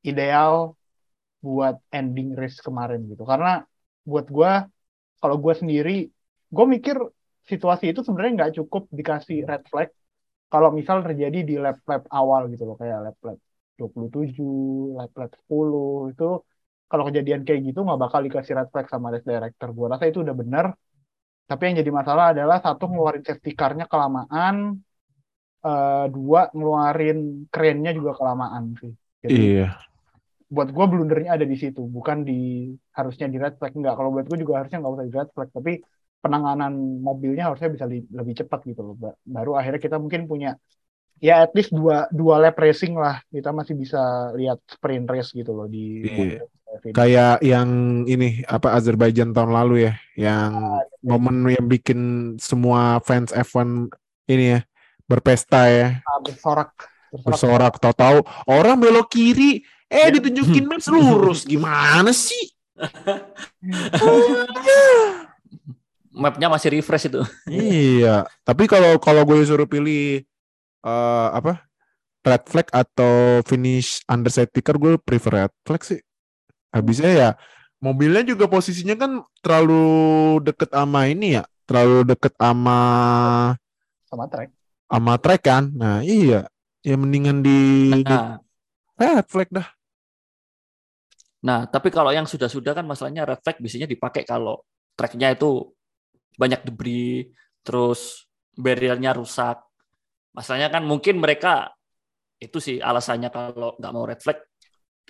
ideal 0.06 0.78
buat 1.42 1.76
ending 1.90 2.34
race 2.38 2.58
kemarin 2.62 3.04
gitu? 3.10 3.22
Karena 3.26 3.62
buat 4.06 4.26
gua 4.30 4.66
kalau 5.20 5.36
gua 5.36 5.54
sendiri 5.54 6.08
gue 6.50 6.66
mikir 6.66 6.96
situasi 7.46 7.94
itu 7.94 8.02
sebenarnya 8.02 8.32
nggak 8.38 8.52
cukup 8.62 8.90
dikasih 8.90 9.46
red 9.46 9.62
flag. 9.70 9.88
Kalau 10.50 10.74
misal 10.74 11.06
terjadi 11.06 11.46
di 11.46 11.54
lap-lap 11.62 12.10
awal 12.10 12.50
gitu 12.50 12.66
loh 12.66 12.74
kayak 12.74 13.06
lap-lap 13.06 13.38
27, 13.78 14.98
lap-lap 14.98 15.30
10 15.46 16.10
itu 16.10 16.30
kalau 16.90 17.06
kejadian 17.06 17.46
kayak 17.46 17.60
gitu 17.70 17.86
nggak 17.86 18.00
bakal 18.02 18.20
dikasih 18.26 18.58
red 18.58 18.68
flag 18.74 18.86
sama 18.90 19.14
race 19.14 19.22
director. 19.22 19.68
Gue 19.70 19.86
rasa 19.86 20.04
itu 20.10 20.26
udah 20.26 20.34
bener. 20.34 20.66
Tapi 21.46 21.62
yang 21.70 21.76
jadi 21.82 21.90
masalah 21.94 22.24
adalah 22.34 22.58
satu 22.58 22.90
ngeluarin 22.90 23.22
safety 23.22 23.54
car-nya 23.54 23.86
kelamaan. 23.86 24.82
Eh, 25.60 26.06
dua 26.10 26.50
ngeluarin 26.50 27.46
kerennya 27.46 27.94
juga 27.94 28.18
kelamaan 28.18 28.74
sih. 28.80 28.90
Jadi 29.22 29.40
iya. 29.60 29.76
buat 30.50 30.74
gue 30.74 30.84
blundernya 30.90 31.38
ada 31.38 31.46
di 31.46 31.54
situ. 31.54 31.86
Bukan 31.86 32.26
di 32.26 32.74
harusnya 32.90 33.30
di 33.30 33.38
red 33.38 33.54
flag. 33.54 33.70
Enggak 33.78 33.94
kalau 33.94 34.10
buat 34.10 34.26
gue 34.26 34.38
juga 34.42 34.62
harusnya 34.62 34.82
nggak 34.82 34.94
usah 34.98 35.06
di 35.06 35.14
red 35.14 35.30
flag. 35.30 35.48
Tapi 35.54 35.72
penanganan 36.20 36.72
mobilnya 37.00 37.48
harusnya 37.48 37.70
bisa 37.70 37.86
li- 37.86 38.10
lebih 38.12 38.34
cepat 38.44 38.60
gitu 38.68 38.84
loh 38.84 38.94
Ba- 38.98 39.16
baru 39.24 39.56
akhirnya 39.56 39.80
kita 39.80 39.96
mungkin 39.96 40.28
punya 40.28 40.52
ya 41.16 41.48
at 41.48 41.52
least 41.56 41.72
dua 41.72 42.08
dua 42.10 42.40
lap 42.40 42.56
racing 42.56 42.96
lah. 42.96 43.20
Kita 43.28 43.52
masih 43.52 43.74
bisa 43.76 44.32
lihat 44.34 44.58
sprint 44.64 45.06
race 45.06 45.30
gitu 45.36 45.52
loh 45.52 45.68
di 45.68 46.02
Iya. 46.08 46.48
F1. 46.70 46.94
kayak 46.94 47.36
yang 47.42 47.68
ini 48.06 48.46
apa 48.46 48.78
Azerbaijan 48.78 49.34
tahun 49.34 49.50
lalu 49.50 49.90
ya 49.90 49.92
yang 50.14 50.50
momen 51.02 51.42
yang 51.50 51.66
bikin 51.66 52.00
semua 52.38 53.02
fans 53.02 53.34
F1 53.34 53.90
ini 54.30 54.54
ya 54.54 54.60
berpesta 55.10 55.66
ya. 55.66 55.98
Ah, 56.06 56.22
bersorak. 56.22 56.70
Bersorak. 57.10 57.26
Bersorak 57.26 57.74
tahu-tahu. 57.82 58.18
Orang 58.46 58.78
belok 58.78 59.10
kiri 59.10 59.66
eh 59.90 60.06
Ya. 60.06 60.14
ditunjukin 60.14 60.64
maps 60.70 60.86
lurus. 60.86 61.42
Gimana 61.42 62.14
sih? 62.14 62.54
Mapnya 66.10 66.50
masih 66.50 66.78
refresh 66.78 67.06
itu. 67.10 67.22
iya. 67.50 68.26
Tapi 68.42 68.66
kalau 68.66 68.98
kalau 69.02 69.22
gue 69.26 69.42
suruh 69.42 69.66
pilih 69.66 70.22
eh, 70.84 71.28
apa 71.34 71.66
red 72.20 72.44
flag 72.46 72.68
atau 72.70 73.40
finish 73.48 74.04
under 74.06 74.28
safety 74.28 74.60
car 74.60 74.76
gue 74.76 75.00
prefer 75.00 75.32
red 75.48 75.52
flag 75.64 75.80
sih 75.80 76.00
habisnya 76.70 77.10
ya 77.10 77.30
mobilnya 77.82 78.22
juga 78.22 78.46
posisinya 78.46 78.94
kan 78.94 79.22
terlalu 79.42 80.38
deket 80.46 80.70
sama 80.70 81.08
ini 81.10 81.40
ya 81.40 81.44
terlalu 81.70 82.02
deket 82.02 82.34
sama 82.34 82.78
sama 84.10 84.26
track. 84.26 84.50
sama 84.90 85.14
track 85.22 85.42
kan? 85.46 85.64
Nah 85.70 86.02
iya. 86.02 86.50
Ya 86.82 86.96
mendingan 86.98 87.46
di 87.46 87.60
Nah, 88.02 88.40
red 88.98 89.28
flag 89.30 89.48
dah. 89.54 89.68
Nah, 91.40 91.64
tapi 91.70 91.88
kalau 91.88 92.10
yang 92.12 92.26
sudah-sudah 92.26 92.74
kan 92.74 92.84
masalahnya 92.84 93.24
red 93.24 93.40
flag 93.40 93.56
biasanya 93.62 93.88
dipakai 93.88 94.26
kalau 94.26 94.60
tracknya 94.98 95.32
itu 95.32 95.72
banyak 96.36 96.66
debris, 96.66 97.32
terus 97.64 98.28
barriernya 98.58 99.16
rusak. 99.16 99.62
Masalahnya 100.36 100.68
kan 100.68 100.84
mungkin 100.84 101.16
mereka 101.22 101.72
itu 102.40 102.60
sih 102.60 102.76
alasannya 102.80 103.28
kalau 103.32 103.76
nggak 103.76 103.92
mau 103.92 104.04
red 104.04 104.20
flag 104.20 104.40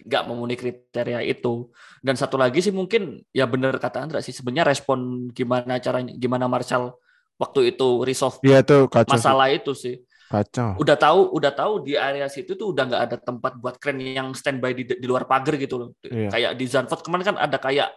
nggak 0.04 0.22
memenuhi 0.26 0.56
kriteria 0.58 1.20
itu. 1.24 1.68
Dan 2.00 2.14
satu 2.16 2.40
lagi 2.40 2.60
sih 2.64 2.72
mungkin 2.72 3.20
ya 3.30 3.44
bener 3.44 3.76
kata 3.76 4.04
Andra 4.04 4.20
sih 4.24 4.32
sebenarnya 4.34 4.72
respon 4.72 5.30
gimana 5.30 5.78
caranya 5.78 6.12
gimana 6.16 6.46
Marshall 6.48 6.96
waktu 7.40 7.72
itu 7.76 8.04
resolve 8.04 8.36
Iya 8.44 8.60
tuh 8.60 8.88
kacau 8.88 9.16
masalah 9.16 9.48
itu 9.48 9.72
sih. 9.72 9.96
kacau 10.30 10.78
Udah 10.78 10.94
tahu 10.94 11.34
udah 11.34 11.52
tahu 11.54 11.82
di 11.82 11.96
area 11.96 12.28
situ 12.30 12.54
tuh 12.54 12.70
udah 12.70 12.84
nggak 12.86 13.02
ada 13.10 13.16
tempat 13.18 13.52
buat 13.58 13.76
kren 13.82 13.98
yang 13.98 14.30
standby 14.36 14.76
di, 14.76 14.84
di 14.86 15.06
luar 15.08 15.24
pagar 15.24 15.56
gitu 15.56 15.80
loh. 15.80 15.88
Iya. 16.04 16.28
Kayak 16.30 16.52
di 16.58 16.64
Zandvoort 16.68 17.02
kemarin 17.02 17.24
kan 17.34 17.36
ada 17.38 17.58
kayak 17.58 17.90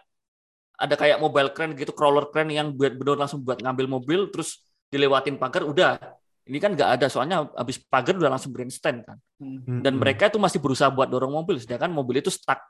ada 0.74 0.94
kayak 0.98 1.22
mobile 1.22 1.54
crane 1.54 1.78
gitu, 1.78 1.94
crawler 1.94 2.26
crane 2.34 2.50
yang 2.50 2.74
buat 2.74 2.98
benar 2.98 3.26
langsung 3.26 3.46
buat 3.46 3.62
ngambil 3.62 3.86
mobil 3.86 4.20
terus 4.34 4.62
dilewatin 4.90 5.38
pagar 5.38 5.62
udah. 5.66 5.98
Ini 6.44 6.58
kan 6.60 6.70
nggak 6.76 6.90
ada 7.00 7.06
soalnya 7.08 7.48
habis 7.56 7.80
pagar 7.80 8.14
udah 8.20 8.28
langsung 8.36 8.52
grandstand 8.52 9.00
kan. 9.08 9.16
Dan 9.40 9.96
Mm-mm. 9.96 10.00
mereka 10.00 10.28
itu 10.28 10.36
masih 10.36 10.60
berusaha 10.60 10.92
buat 10.92 11.08
dorong 11.08 11.32
mobil 11.32 11.56
sedangkan 11.56 11.88
mobil 11.92 12.20
itu 12.20 12.28
stuck. 12.28 12.60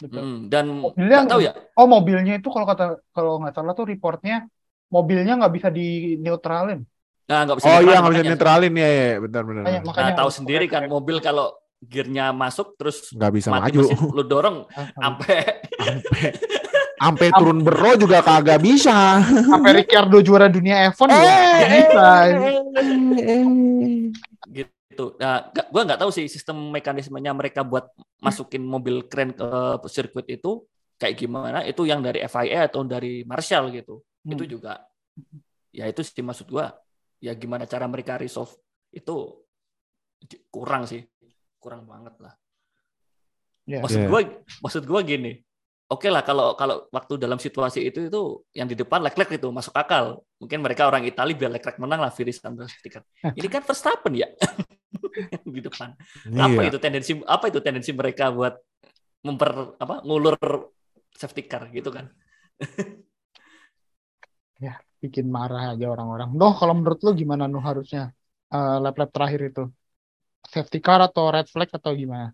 Betul. 0.00 0.18
Hmm, 0.18 0.36
dan 0.50 0.64
Mobilnya 0.82 1.16
nggak 1.22 1.30
tahu 1.30 1.40
ya. 1.46 1.52
Oh 1.78 1.86
mobilnya 1.86 2.32
itu 2.40 2.48
kalau 2.50 2.66
kata 2.66 2.84
kalau 3.14 3.32
nggak 3.38 3.54
salah 3.54 3.72
tuh 3.78 3.86
reportnya 3.86 4.34
mobilnya 4.90 5.32
nggak 5.38 5.52
bisa 5.56 5.68
di 5.70 6.16
neutralin. 6.18 6.80
Nah, 7.30 7.38
nggak 7.46 7.56
bisa 7.62 7.68
Oh 7.70 7.80
iya 7.80 7.96
nggak 8.02 8.12
bisa 8.12 8.24
netralin 8.26 8.74
ya, 8.76 8.88
ya. 8.88 9.10
benar 9.24 9.42
benar. 9.46 9.62
Makanya, 9.62 9.78
benar. 9.78 9.88
makanya 9.88 10.10
Nah, 10.12 10.18
tahu 10.20 10.30
sendiri 10.32 10.64
kan 10.68 10.82
mobil 10.90 11.16
kalau 11.22 11.46
gearnya 11.82 12.24
masuk 12.34 12.74
terus 12.78 13.10
Nggak 13.14 13.32
bisa 13.34 13.48
mati 13.50 13.70
maju. 13.70 13.80
mesin, 13.82 13.98
lu 14.10 14.22
dorong 14.26 14.56
sampai 14.98 15.36
Sampai 17.02 17.28
turun 17.34 17.66
bero 17.66 17.98
juga 17.98 18.22
kagak 18.22 18.62
bisa. 18.62 19.18
sampai 19.50 19.82
Ricardo 19.82 20.22
juara 20.22 20.46
dunia 20.46 20.94
F1 20.94 21.10
juga 21.10 21.30
nggak 21.34 21.70
bisa. 21.74 22.08
gitu. 24.52 25.04
Nah, 25.18 25.48
gak, 25.50 25.66
gua 25.72 25.82
nggak 25.88 26.00
tahu 26.00 26.10
sih 26.12 26.26
sistem 26.28 26.70
mekanismenya 26.70 27.32
mereka 27.32 27.64
buat 27.64 27.90
masukin 28.20 28.62
mobil 28.62 29.08
keren 29.08 29.32
ke 29.34 29.48
sirkuit 29.88 30.28
itu 30.30 30.62
kayak 31.00 31.18
gimana. 31.18 31.58
Itu 31.66 31.88
yang 31.88 32.04
dari 32.04 32.22
FIA 32.22 32.68
atau 32.70 32.84
dari 32.86 33.26
Marshall 33.26 33.72
gitu. 33.74 34.04
Hmm. 34.22 34.32
Itu 34.36 34.44
juga 34.46 34.84
ya 35.72 35.88
itu 35.88 36.00
sih 36.04 36.22
maksud 36.22 36.46
gua. 36.52 36.70
Ya 37.22 37.32
gimana 37.38 37.66
cara 37.66 37.86
mereka 37.86 38.18
resolve 38.18 38.52
itu 38.92 39.42
kurang 40.52 40.86
sih. 40.86 41.02
Kurang 41.58 41.86
banget 41.86 42.14
lah. 42.22 42.34
Ya. 43.66 43.78
Maksud 43.82 44.06
Iya. 44.06 44.08
gua 44.10 44.20
maksud 44.62 44.82
gua 44.86 45.00
gini. 45.02 45.42
Oke 45.92 46.08
lah 46.08 46.24
kalau 46.24 46.56
kalau 46.56 46.88
waktu 46.88 47.20
dalam 47.20 47.36
situasi 47.36 47.84
itu 47.84 48.08
itu 48.08 48.20
yang 48.56 48.64
di 48.64 48.72
depan 48.72 49.04
Leclerc 49.04 49.28
itu 49.36 49.48
masuk 49.52 49.76
akal. 49.76 50.24
Mungkin 50.40 50.64
mereka 50.64 50.88
orang 50.88 51.04
Italia 51.04 51.36
biar 51.36 51.52
Leclerc 51.52 51.76
menang 51.76 52.00
lah 52.00 52.08
Finish 52.08 52.40
sampai 52.40 52.64
stiker. 52.64 53.04
Ini 53.20 53.48
kan 53.52 53.60
Verstappen 53.60 54.12
ya 54.16 54.28
di 55.54 55.60
depan. 55.60 55.92
Apa 56.32 56.60
Iya. 56.64 56.68
itu 56.72 56.78
tendensi 56.80 57.12
apa 57.28 57.44
itu 57.52 57.60
tendensi 57.60 57.92
mereka 57.92 58.32
buat 58.32 58.56
memper 59.20 59.76
apa 59.76 60.00
ngulur 60.08 60.36
safety 61.12 61.44
car 61.44 61.68
gitu 61.76 61.92
kan? 61.92 62.08
Bikin 65.02 65.26
marah 65.36 65.74
aja 65.74 65.86
orang-orang. 65.90 66.28
Noh 66.38 66.52
kalau 66.54 66.74
menurut 66.78 66.98
lu 67.04 67.10
gimana 67.20 67.44
Nuh 67.50 67.62
harusnya 67.68 68.14
eh, 68.54 68.76
lap-lap 68.84 69.10
terakhir 69.14 69.40
itu? 69.50 69.62
Safety 70.54 70.78
car 70.86 71.00
atau 71.08 71.24
red 71.34 71.46
flag 71.52 71.68
atau 71.78 71.92
gimana? 72.02 72.30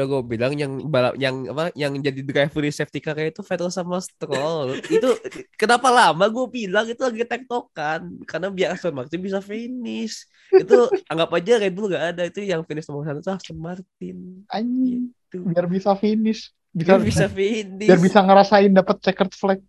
Udah 0.00 0.08
gue 0.08 0.22
bilang 0.24 0.56
yang 0.56 0.72
balap 0.88 1.12
yang 1.20 1.44
apa 1.52 1.68
yang 1.76 1.92
jadi 2.00 2.24
driver 2.24 2.64
di 2.64 2.72
safety 2.72 3.04
car 3.04 3.20
itu 3.20 3.44
Vettel 3.44 3.68
sama 3.68 4.00
Stroll. 4.00 4.80
itu 4.88 5.12
kenapa 5.60 5.92
lama 5.92 6.24
gue 6.24 6.46
bilang 6.48 6.88
itu 6.88 7.04
lagi 7.04 7.20
tektokan 7.20 8.16
karena 8.24 8.48
biar 8.48 8.68
Aston 8.72 8.96
Martin 8.96 9.20
bisa 9.20 9.44
finish. 9.44 10.24
Itu 10.48 10.88
anggap 11.04 11.36
aja 11.36 11.60
Red 11.60 11.76
Bull 11.76 11.92
gak 11.92 12.16
ada 12.16 12.24
itu 12.24 12.40
yang 12.40 12.64
finish 12.64 12.88
nomor 12.88 13.04
satu 13.04 13.20
itu 13.20 13.28
Aston 13.28 13.60
Martin. 13.60 14.16
Anjing, 14.48 15.12
Itu 15.28 15.44
biar 15.44 15.68
bisa 15.68 15.92
finish. 15.92 16.48
Bisa, 16.72 16.96
biar 16.96 17.00
bisa 17.04 17.26
finish. 17.28 17.84
biar 17.92 18.00
bisa 18.00 18.24
ngerasain 18.24 18.72
dapat 18.72 18.96
checkered 19.04 19.36
flag. 19.36 19.60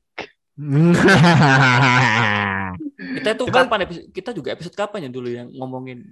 Kita 3.01 3.29
itu 3.33 3.43
Cuman- 3.49 3.65
kapan 3.67 3.79
episode, 3.83 4.07
kita 4.13 4.29
juga 4.31 4.49
episode 4.53 4.75
kapan 4.77 5.09
ya 5.09 5.11
dulu 5.11 5.27
yang 5.27 5.49
ngomongin 5.51 6.05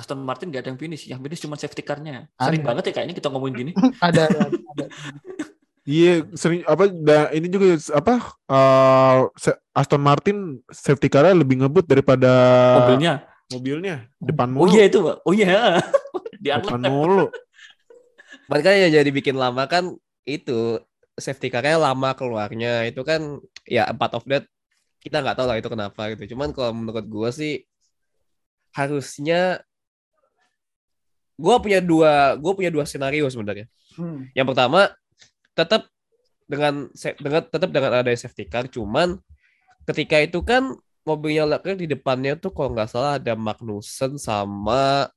Aston 0.00 0.24
Martin 0.24 0.48
gak 0.48 0.64
ada 0.64 0.70
yang 0.72 0.80
finish, 0.80 1.04
yang 1.04 1.20
finish 1.20 1.38
cuma 1.38 1.54
safety 1.54 1.84
car-nya. 1.84 2.24
Sering 2.34 2.64
Ada. 2.64 2.68
banget 2.72 2.82
ya 2.88 2.92
kayaknya 2.96 3.14
kita 3.14 3.28
ngomongin 3.28 3.54
gini. 3.54 3.72
Ada, 4.00 4.26
ada, 4.26 4.40
ada. 4.48 4.84
Iya, 5.84 6.28
sering 6.32 6.62
apa 6.64 6.88
da, 6.88 7.28
ini 7.30 7.46
juga 7.46 7.72
apa 7.92 8.36
se- 9.34 9.58
Aston 9.72 9.98
Martin 9.98 10.36
safety 10.66 11.08
car 11.08 11.28
lebih 11.30 11.60
ngebut 11.60 11.84
daripada 11.84 12.30
Mobilnya. 12.78 13.14
mobilnya 13.50 13.96
depan 14.16 14.46
Oh 14.54 14.64
mulu. 14.64 14.70
iya 14.70 14.86
itu, 14.86 14.98
Pak. 15.02 15.16
Oh 15.26 15.34
iya. 15.34 15.80
Di 16.42 16.48
depan 16.48 16.80
mulu. 16.84 17.26
Makanya 18.46 18.86
yang 18.86 18.92
jadi 19.02 19.10
bikin 19.10 19.34
lama 19.34 19.66
kan 19.66 19.90
itu 20.22 20.78
safety 21.16 21.48
car-nya 21.48 21.76
lama 21.76 22.14
keluarnya 22.14 22.86
itu 22.86 23.02
kan 23.02 23.40
ya 23.66 23.90
part 23.92 24.14
of 24.14 24.22
that 24.24 24.46
kita 25.00 25.18
nggak 25.18 25.34
tahu 25.34 25.48
lah 25.48 25.56
itu 25.58 25.66
kenapa 25.66 26.12
gitu. 26.14 26.36
Cuman 26.36 26.52
kalau 26.52 26.70
menurut 26.72 27.04
gue 27.04 27.28
sih 27.32 27.54
harusnya 28.70 29.64
gue 31.40 31.56
punya 31.64 31.80
dua 31.80 32.36
gue 32.36 32.52
punya 32.52 32.68
dua 32.68 32.84
skenario 32.84 33.24
sebenarnya. 33.32 33.64
Hmm. 33.96 34.28
Yang 34.36 34.46
pertama 34.52 34.92
tetap 35.56 35.88
dengan 36.44 36.86
dengan 37.16 37.42
tetap 37.46 37.70
dengan 37.70 37.90
ada 38.04 38.10
safety 38.12 38.44
car, 38.44 38.68
cuman 38.68 39.16
ketika 39.88 40.20
itu 40.20 40.44
kan 40.44 40.76
mobilnya 41.02 41.48
Leclerc 41.48 41.80
di 41.80 41.88
depannya 41.88 42.36
tuh 42.36 42.52
kalau 42.52 42.76
nggak 42.76 42.90
salah 42.90 43.16
ada 43.16 43.32
Magnussen 43.32 44.20
sama 44.20 45.08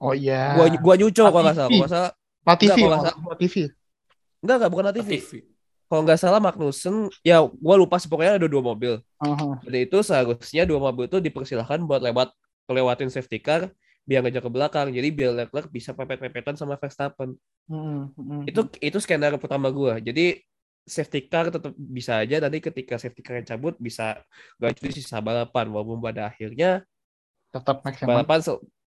Oh 0.00 0.16
iya. 0.16 0.56
gua 0.56 0.64
gua 0.80 0.94
nyuco 0.96 1.20
kalau 1.20 1.44
nggak 1.44 1.58
salah, 1.60 1.68
Latifi. 1.68 1.76
kalau 1.76 1.84
nggak 1.84 1.92
salah 1.92 2.12
Latifi, 2.40 2.80
Enggak, 2.80 2.88
kalau 2.88 2.96
kalau 3.04 3.30
Latifi. 3.36 3.62
enggak 4.40 4.56
enggak 4.56 4.70
bukan 4.72 4.84
Latifi. 4.88 5.16
TV. 5.20 5.30
Kalau 5.90 6.02
nggak 6.06 6.18
salah 6.22 6.40
Magnussen, 6.40 6.94
ya 7.20 7.36
gua 7.44 7.74
lupa 7.76 8.00
sih 8.00 8.08
pokoknya 8.08 8.40
ada 8.40 8.48
dua 8.48 8.62
mobil. 8.64 8.92
Aha. 9.20 9.60
Dan 9.60 9.80
itu 9.84 9.98
seharusnya 10.00 10.64
dua 10.64 10.80
mobil 10.80 11.04
itu 11.04 11.18
dipersilahkan 11.20 11.84
buat 11.84 12.00
lewat 12.00 12.32
lewatin 12.70 13.10
safety 13.10 13.42
car 13.42 13.68
biar 14.08 14.24
ngejar 14.24 14.42
ke 14.42 14.50
belakang. 14.50 14.88
Jadi 14.90 15.08
biar 15.12 15.32
Leclerc 15.34 15.68
bisa 15.70 15.94
pepet-pepetan 15.94 16.56
sama 16.56 16.76
Verstappen. 16.80 17.36
Hmm, 17.70 18.10
hmm, 18.18 18.50
itu 18.50 18.60
itu 18.82 18.98
skenario 18.98 19.38
pertama 19.38 19.70
gua 19.70 20.02
jadi 20.02 20.42
safety 20.90 21.30
car 21.30 21.54
tetap 21.54 21.70
bisa 21.78 22.18
aja 22.18 22.42
nanti 22.42 22.58
ketika 22.58 22.98
safety 22.98 23.22
car 23.22 23.38
yang 23.38 23.46
cabut 23.46 23.78
bisa 23.78 24.18
gak 24.58 24.74
di 24.82 24.90
sisa 24.90 25.22
balapan 25.22 25.70
walaupun 25.70 26.02
pada 26.02 26.34
akhirnya 26.34 26.82
tetap 27.54 27.86
maksimal. 27.86 28.26
balapan 28.26 28.38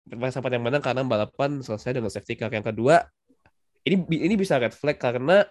Verstappen 0.07 0.53
yang 0.55 0.65
menang 0.69 0.85
karena 0.85 1.03
balapan 1.03 1.65
selesai 1.65 1.97
dengan 1.97 2.13
safety 2.13 2.37
car 2.37 2.53
yang 2.53 2.69
kedua 2.69 3.09
ini 3.89 4.05
ini 4.13 4.35
bisa 4.37 4.61
red 4.61 4.77
flag 4.77 5.01
karena 5.01 5.49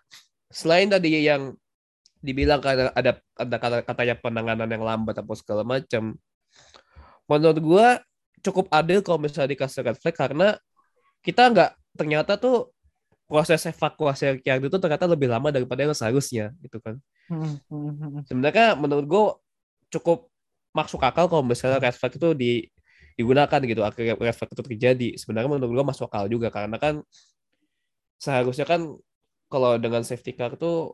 selain 0.53 0.85
tadi 0.85 1.25
yang 1.25 1.57
dibilang 2.21 2.61
karena 2.61 2.93
ada 2.93 3.17
ada 3.41 3.57
kata 3.57 3.77
katanya 3.89 4.15
penanganan 4.21 4.69
yang 4.69 4.85
lambat 4.85 5.17
atau 5.17 5.33
segala 5.33 5.65
macam 5.65 6.13
menurut 7.25 7.59
gua 7.63 7.87
cukup 8.45 8.69
adil 8.69 9.01
kalau 9.01 9.17
misalnya 9.17 9.49
dikasih 9.57 9.81
red 9.81 9.97
flag 9.97 10.15
karena 10.15 10.47
kita 11.25 11.49
nggak 11.49 11.71
ternyata 11.97 12.37
tuh 12.37 12.69
proses 13.25 13.65
evakuasi 13.65 14.45
yang 14.45 14.61
itu 14.61 14.77
ternyata 14.77 15.09
lebih 15.09 15.25
lama 15.25 15.49
daripada 15.49 15.81
yang 15.81 15.97
seharusnya 15.97 16.53
gitu 16.61 16.77
kan. 16.77 17.01
Sebenarnya 18.29 18.77
menurut 18.77 19.05
gue 19.09 19.23
cukup 19.97 20.29
masuk 20.75 21.01
akal 21.01 21.25
kalau 21.25 21.41
misalnya 21.41 21.81
red 21.81 21.97
flag 21.97 22.13
itu 22.13 22.29
di, 22.37 22.51
digunakan 23.17 23.59
gitu 23.65 23.81
akhirnya 23.81 24.13
red 24.13 24.37
flag 24.37 24.53
itu 24.53 24.63
terjadi. 24.63 25.09
Sebenarnya 25.17 25.49
menurut 25.57 25.73
gue 25.81 25.85
masuk 25.89 26.05
akal 26.05 26.29
juga 26.29 26.53
karena 26.53 26.77
kan 26.77 27.01
seharusnya 28.21 28.69
kan 28.69 28.93
kalau 29.49 29.81
dengan 29.81 30.05
safety 30.05 30.37
car 30.37 30.53
itu 30.53 30.93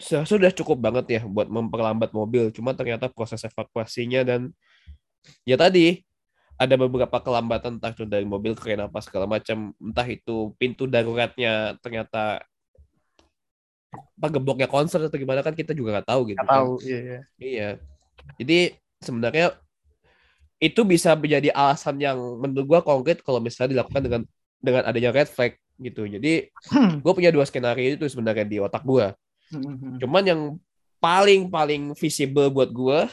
sudah 0.00 0.52
cukup 0.52 0.80
banget 0.80 1.20
ya 1.20 1.20
buat 1.24 1.48
memperlambat 1.48 2.12
mobil. 2.12 2.52
Cuma 2.52 2.76
ternyata 2.76 3.08
proses 3.08 3.40
evakuasinya 3.40 4.20
dan 4.20 4.52
ya 5.48 5.56
tadi 5.56 6.04
ada 6.60 6.74
beberapa 6.76 7.16
kelambatan 7.24 7.80
entah 7.80 7.88
itu 7.96 8.04
dari 8.04 8.28
mobil 8.28 8.52
keren 8.52 8.84
apa 8.84 9.00
segala 9.00 9.24
macam 9.24 9.72
entah 9.80 10.04
itu 10.04 10.52
pintu 10.60 10.84
daruratnya 10.84 11.80
ternyata 11.80 12.44
apa 13.90 14.26
gemboknya 14.28 14.68
konser 14.68 15.00
atau 15.00 15.16
gimana 15.16 15.40
kan 15.40 15.56
kita 15.56 15.72
juga 15.72 15.98
nggak 15.98 16.08
tahu 16.12 16.20
gitu 16.30 16.36
Nggak 16.38 16.46
kan. 16.52 16.56
tahu. 16.60 16.72
Iya, 16.84 16.98
iya. 17.00 17.20
Iya. 17.40 17.68
Jadi 18.36 18.58
sebenarnya 19.00 19.46
itu 20.60 20.80
bisa 20.84 21.16
menjadi 21.16 21.48
alasan 21.56 21.96
yang 21.96 22.20
menurut 22.36 22.66
gua 22.68 22.80
konkret 22.84 23.24
kalau 23.24 23.40
misalnya 23.40 23.80
dilakukan 23.80 24.02
dengan 24.04 24.22
dengan 24.60 24.82
adanya 24.84 25.10
red 25.10 25.32
flag 25.32 25.56
gitu. 25.80 26.04
Jadi 26.04 26.52
Hmm, 26.68 27.00
gue 27.00 27.12
punya 27.16 27.32
dua 27.32 27.48
skenario 27.48 27.96
itu 27.96 28.04
sebenarnya 28.04 28.44
di 28.44 28.60
otak 28.60 28.84
gua. 28.84 29.16
hmm, 29.48 29.64
hmm. 29.80 29.96
Cuman 30.04 30.22
yang 30.28 30.40
paling 31.00 31.48
paling 31.48 31.96
visible 31.96 32.52
buat 32.52 32.68
gua 32.68 33.08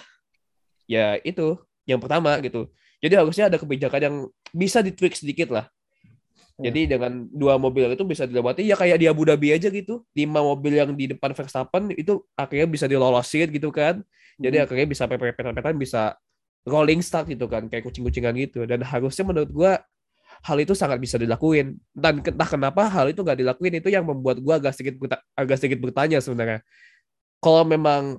ya 0.92 1.16
itu 1.24 1.56
yang 1.88 2.04
pertama 2.04 2.36
gitu. 2.44 2.68
Jadi 2.98 3.14
harusnya 3.14 3.46
ada 3.50 3.58
kebijakan 3.62 4.02
yang 4.02 4.16
bisa 4.50 4.82
ditweak 4.82 5.14
sedikit 5.14 5.54
lah. 5.54 5.66
Ya. 6.58 6.74
Jadi 6.74 6.98
dengan 6.98 7.30
dua 7.30 7.62
mobil 7.62 7.86
itu 7.94 8.02
bisa 8.02 8.26
dilewati 8.26 8.66
ya 8.66 8.74
kayak 8.74 8.98
di 8.98 9.06
Abu 9.06 9.30
Dhabi 9.30 9.54
aja 9.54 9.70
gitu. 9.70 10.02
Lima 10.18 10.42
mobil 10.42 10.74
yang 10.74 10.90
di 10.98 11.14
depan 11.14 11.38
Verstappen 11.38 11.94
itu 11.94 12.26
akhirnya 12.34 12.66
bisa 12.66 12.90
dilolosin 12.90 13.54
gitu 13.54 13.70
kan. 13.70 14.02
Jadi 14.42 14.58
Hmm. 14.58 14.66
akhirnya 14.66 14.88
bisa 14.90 15.06
pepet-pepetan 15.06 15.78
bisa 15.78 16.18
rolling 16.66 17.06
start 17.06 17.30
gitu 17.30 17.46
kan 17.46 17.70
kayak 17.70 17.86
kucing-kucingan 17.86 18.34
gitu. 18.42 18.66
Dan 18.66 18.82
harusnya 18.82 19.22
menurut 19.30 19.50
gua 19.54 19.78
hal 20.42 20.58
itu 20.58 20.74
sangat 20.74 20.98
bisa 20.98 21.22
dilakuin. 21.22 21.78
Dan 21.94 22.26
entah 22.26 22.50
kenapa 22.50 22.90
hal 22.90 23.14
itu 23.14 23.22
nggak 23.22 23.38
dilakuin 23.38 23.78
itu 23.78 23.94
yang 23.94 24.10
membuat 24.10 24.42
gua 24.42 24.58
agak 24.58 24.74
sedikit 24.74 24.98
agak 25.38 25.62
sedikit 25.62 25.78
bertanya 25.78 26.18
sebenarnya. 26.18 26.66
Kalau 27.38 27.62
memang 27.70 28.18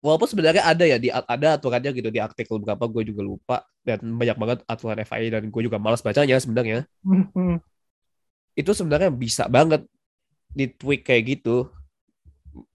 walaupun 0.00 0.28
sebenarnya 0.28 0.64
ada 0.64 0.84
ya 0.88 0.96
di 0.96 1.12
ada 1.12 1.48
aturannya 1.56 1.92
gitu 1.92 2.08
di 2.08 2.20
artikel 2.20 2.56
berapa 2.56 2.84
gue 2.88 3.12
juga 3.12 3.22
lupa 3.24 3.56
dan 3.84 4.00
banyak 4.00 4.36
banget 4.36 4.58
aturan 4.64 4.98
FIA 5.04 5.40
dan 5.40 5.52
gue 5.52 5.62
juga 5.64 5.76
malas 5.76 6.00
bacanya 6.00 6.40
sebenarnya 6.40 6.88
Hmm, 7.04 7.28
hmm. 7.32 7.56
itu 8.56 8.70
sebenarnya 8.72 9.12
bisa 9.12 9.48
banget 9.48 9.84
di 10.50 10.66
tweak 10.68 11.04
kayak 11.06 11.38
gitu 11.38 11.68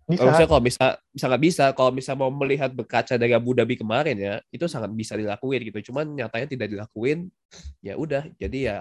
Bisa. 0.05 0.21
harusnya 0.21 0.45
kalau 0.45 0.61
bisa 0.61 0.85
sangat 1.17 1.39
bisa 1.41 1.65
kalau 1.73 1.91
bisa 1.91 2.13
mau 2.13 2.29
melihat 2.29 2.69
berkaca 2.69 3.17
dari 3.17 3.33
Abu 3.33 3.57
Dhabi 3.57 3.73
kemarin 3.73 4.15
ya 4.15 4.35
itu 4.53 4.69
sangat 4.69 4.93
bisa 4.93 5.17
dilakuin 5.17 5.65
gitu 5.65 5.89
cuman 5.91 6.13
nyatanya 6.13 6.45
tidak 6.45 6.67
dilakuin 6.69 7.33
ya 7.81 7.97
udah 7.97 8.29
jadi 8.37 8.59
ya 8.61 8.77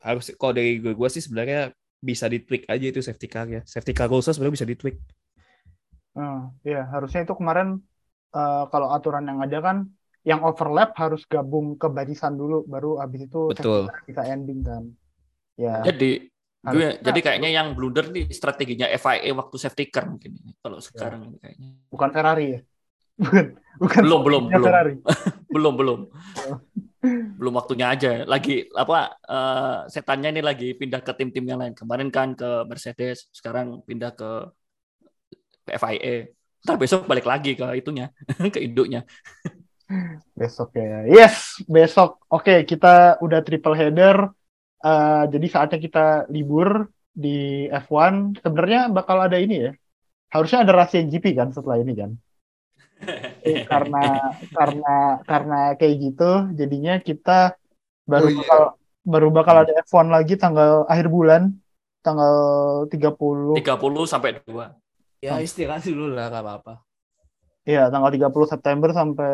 harus 0.00 0.32
kalau 0.36 0.56
dari 0.56 0.80
gue, 0.80 0.92
gue 0.96 1.08
sih 1.12 1.20
sebenarnya 1.24 1.72
bisa 2.00 2.24
di-tweak 2.26 2.64
aja 2.64 2.86
itu 2.88 3.00
safety 3.04 3.28
car-nya. 3.28 3.60
Safety 3.68 3.92
car 3.92 4.08
rules 4.08 4.24
sebenarnya 4.24 4.56
bisa 4.56 4.68
di-tweak. 4.68 4.96
Hmm, 6.10 6.50
ya 6.66 6.86
harusnya 6.90 7.22
itu 7.22 7.34
kemarin 7.38 7.78
eh, 8.34 8.64
kalau 8.72 8.88
aturan 8.90 9.24
yang 9.30 9.38
ada 9.40 9.58
kan 9.62 9.76
yang 10.20 10.44
overlap 10.44 10.92
harus 11.00 11.24
gabung 11.24 11.80
ke 11.80 11.88
barisan 11.88 12.36
dulu 12.36 12.68
baru 12.68 13.00
habis 13.00 13.24
itu 13.30 13.54
Betul. 13.54 13.88
bisa 14.04 14.22
ending 14.28 14.60
kan. 14.60 14.84
Ya. 15.56 15.80
Jadi 15.86 16.28
gue 16.60 17.00
jadi 17.00 17.20
kayaknya 17.24 17.50
yang 17.56 17.72
blunder 17.72 18.12
nih 18.12 18.28
strateginya 18.28 18.84
FIA 18.92 19.32
waktu 19.32 19.56
safety 19.56 19.88
car 19.88 20.04
mungkin 20.12 20.36
ini. 20.36 20.52
Kalau 20.60 20.76
sekarang 20.82 21.30
ini 21.32 21.36
kayaknya. 21.40 21.68
bukan 21.88 22.10
Ferrari 22.12 22.46
ya. 22.58 22.60
Bukan, 23.20 23.44
bukan 23.80 24.00
Belum, 24.04 24.20
belum, 24.24 24.42
belum. 24.48 24.66
Ferrari. 24.68 24.94
belum 25.54 25.74
belum 25.76 26.00
belum 27.40 27.52
waktunya 27.56 27.96
aja 27.96 28.28
lagi 28.28 28.68
apa 28.76 29.16
eh, 29.24 29.78
setannya 29.88 30.36
ini 30.36 30.42
lagi 30.44 30.76
pindah 30.76 31.00
ke 31.00 31.12
tim-tim 31.16 31.44
yang 31.48 31.60
lain 31.64 31.72
kemarin 31.72 32.12
kan 32.12 32.36
ke 32.36 32.68
Mercedes 32.68 33.32
sekarang 33.32 33.80
pindah 33.88 34.12
ke, 34.12 34.52
ke 35.70 35.78
FIA 35.78 36.14
ntar 36.66 36.76
besok 36.76 37.06
balik 37.06 37.24
lagi 37.30 37.54
ke 37.54 37.64
itunya 37.78 38.10
ke 38.54 38.58
induknya 38.58 39.06
Besok 40.38 40.78
ya. 40.78 41.02
Yes, 41.10 41.58
besok. 41.66 42.22
Oke, 42.30 42.62
kita 42.62 43.18
udah 43.18 43.42
triple 43.42 43.74
header. 43.74 44.30
Eh, 44.80 45.22
jadi 45.34 45.46
saatnya 45.50 45.78
kita 45.82 46.30
libur 46.30 46.88
di 47.10 47.66
F1. 47.68 48.38
Sebenarnya 48.38 48.86
bakal 48.88 49.18
ada 49.26 49.36
ini 49.36 49.66
ya. 49.66 49.72
Harusnya 50.30 50.62
ada 50.62 50.72
rahasia 50.78 51.02
GP 51.02 51.34
kan 51.34 51.50
setelah 51.50 51.82
ini 51.82 51.94
kan. 51.98 52.10
Eh, 53.40 53.64
karena 53.64 54.30
karena 54.52 55.24
karena 55.24 55.58
kayak 55.74 55.94
gitu, 56.04 56.52
jadinya 56.52 57.00
kita 57.00 57.56
baru 58.04 58.28
Oh, 58.28 58.30
iya. 58.30 58.38
bakal 58.44 58.60
baru 59.00 59.28
bakal 59.32 59.54
ada 59.64 59.72
F1 59.88 60.06
lagi 60.12 60.36
tanggal 60.36 60.84
akhir 60.84 61.08
bulan, 61.08 61.56
tanggal 62.04 62.34
30. 62.92 63.56
30 63.56 64.04
sampai 64.04 64.36
2 64.44 64.68
Ya 65.20 65.36
istirahat 65.44 65.84
dulu 65.84 66.16
lah 66.16 66.32
nggak 66.32 66.44
apa-apa. 66.44 66.74
Iya, 67.68 67.92
tanggal 67.92 68.08
30 68.08 68.48
September 68.48 68.88
sampai 68.90 69.30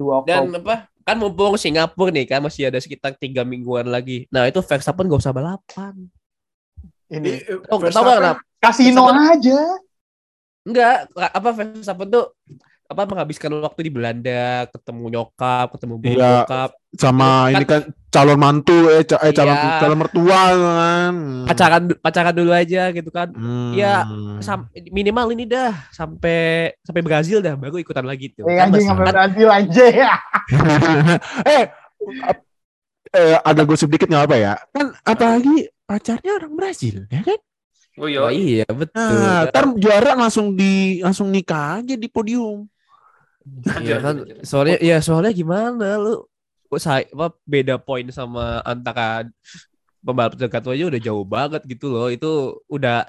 2 0.00 0.24
Dan 0.24 0.48
Oktober. 0.48 0.60
apa? 0.64 0.76
Kan 1.06 1.16
mumpung 1.22 1.54
Singapura 1.54 2.10
nih 2.10 2.26
kan 2.26 2.40
masih 2.42 2.66
ada 2.72 2.80
sekitar 2.82 3.14
tiga 3.14 3.44
mingguan 3.46 3.86
lagi. 3.86 4.26
Nah 4.32 4.48
itu 4.48 4.58
Verstappen 4.58 5.06
gak 5.06 5.22
usah 5.22 5.36
balapan. 5.36 6.08
Ini 7.06 7.46
Oh, 7.70 7.78
tau 7.78 7.84
gak 7.86 7.94
kenapa? 7.94 8.42
kasino 8.58 9.06
aja. 9.06 9.60
Enggak, 10.66 11.06
apa 11.14 11.48
Verstappen 11.54 12.08
tuh 12.10 12.26
apa 12.86 13.02
menghabiskan 13.04 13.50
waktu 13.58 13.86
di 13.86 13.92
Belanda, 13.92 14.70
ketemu 14.70 15.04
nyokap, 15.10 15.74
ketemu 15.74 15.94
Iya. 16.00 16.14
nyokap, 16.46 16.70
sama 16.94 17.28
Kan- 17.28 17.52
ini 17.52 17.64
kan 17.66 17.82
calon 18.08 18.38
mantu 18.38 18.78
eh, 18.88 19.02
ca- 19.02 19.20
eh, 19.20 19.32
calon 19.34 19.52
Iya. 19.52 19.78
calon 19.78 19.98
mertua 19.98 20.40
kan. 20.54 21.14
pacaran 21.46 21.82
pacaran 21.98 22.34
dulu 22.34 22.50
aja 22.50 22.82
gitu 22.90 23.10
kan. 23.10 23.28
Hmm. 23.30 23.74
Iya, 23.74 24.06
Sam- 24.38 24.70
minimal 24.88 25.34
ini 25.34 25.44
dah 25.44 25.74
sampai 25.90 26.72
sampai 26.80 27.02
Brazil 27.02 27.42
dah 27.42 27.54
baru 27.54 27.76
ikutan 27.76 28.06
lagi 28.06 28.30
tuh. 28.32 28.46
Eh, 28.46 28.54
Kan 28.54 28.70
anjing 28.70 28.86
masih- 28.86 28.88
sampai 28.88 29.04
kan- 29.04 29.14
Brazil 29.14 29.48
aja 29.50 29.84
ya. 29.90 30.14
eh, 31.52 31.64
eh 33.12 33.36
agak 33.40 33.66
gosip 33.66 33.88
dikit 33.88 34.06
nggak 34.06 34.26
apa 34.30 34.36
ya? 34.36 34.54
Kan 34.70 34.94
apalagi 35.02 35.56
pacarnya 35.82 36.32
orang 36.34 36.52
Brazil, 36.54 37.06
ya 37.08 37.22
kan? 37.22 37.38
oh 37.96 38.04
Oh, 38.04 38.28
iya 38.28 38.68
betul. 38.68 39.08
Nah, 39.08 39.48
ntar 39.48 39.64
juara 39.80 40.12
langsung 40.12 40.52
di 40.52 41.00
langsung 41.00 41.32
nikah 41.32 41.80
aja 41.80 41.96
di 41.96 42.08
podium. 42.08 42.68
Iya 43.78 44.02
kan 44.02 44.14
soalnya 44.42 44.76
ya 44.82 44.98
soalnya 44.98 45.30
gimana? 45.30 45.96
Lu 46.02 46.26
kok 46.66 46.82
saya 46.82 47.06
apa 47.14 47.30
beda 47.46 47.78
poin 47.78 48.02
sama 48.10 48.58
antara 48.66 49.26
pembalap 50.02 50.34
terdekat 50.34 50.66
aja 50.66 50.84
udah 50.90 51.00
jauh 51.02 51.22
banget 51.22 51.62
gitu 51.66 51.94
loh. 51.94 52.10
Itu 52.10 52.62
udah 52.66 53.06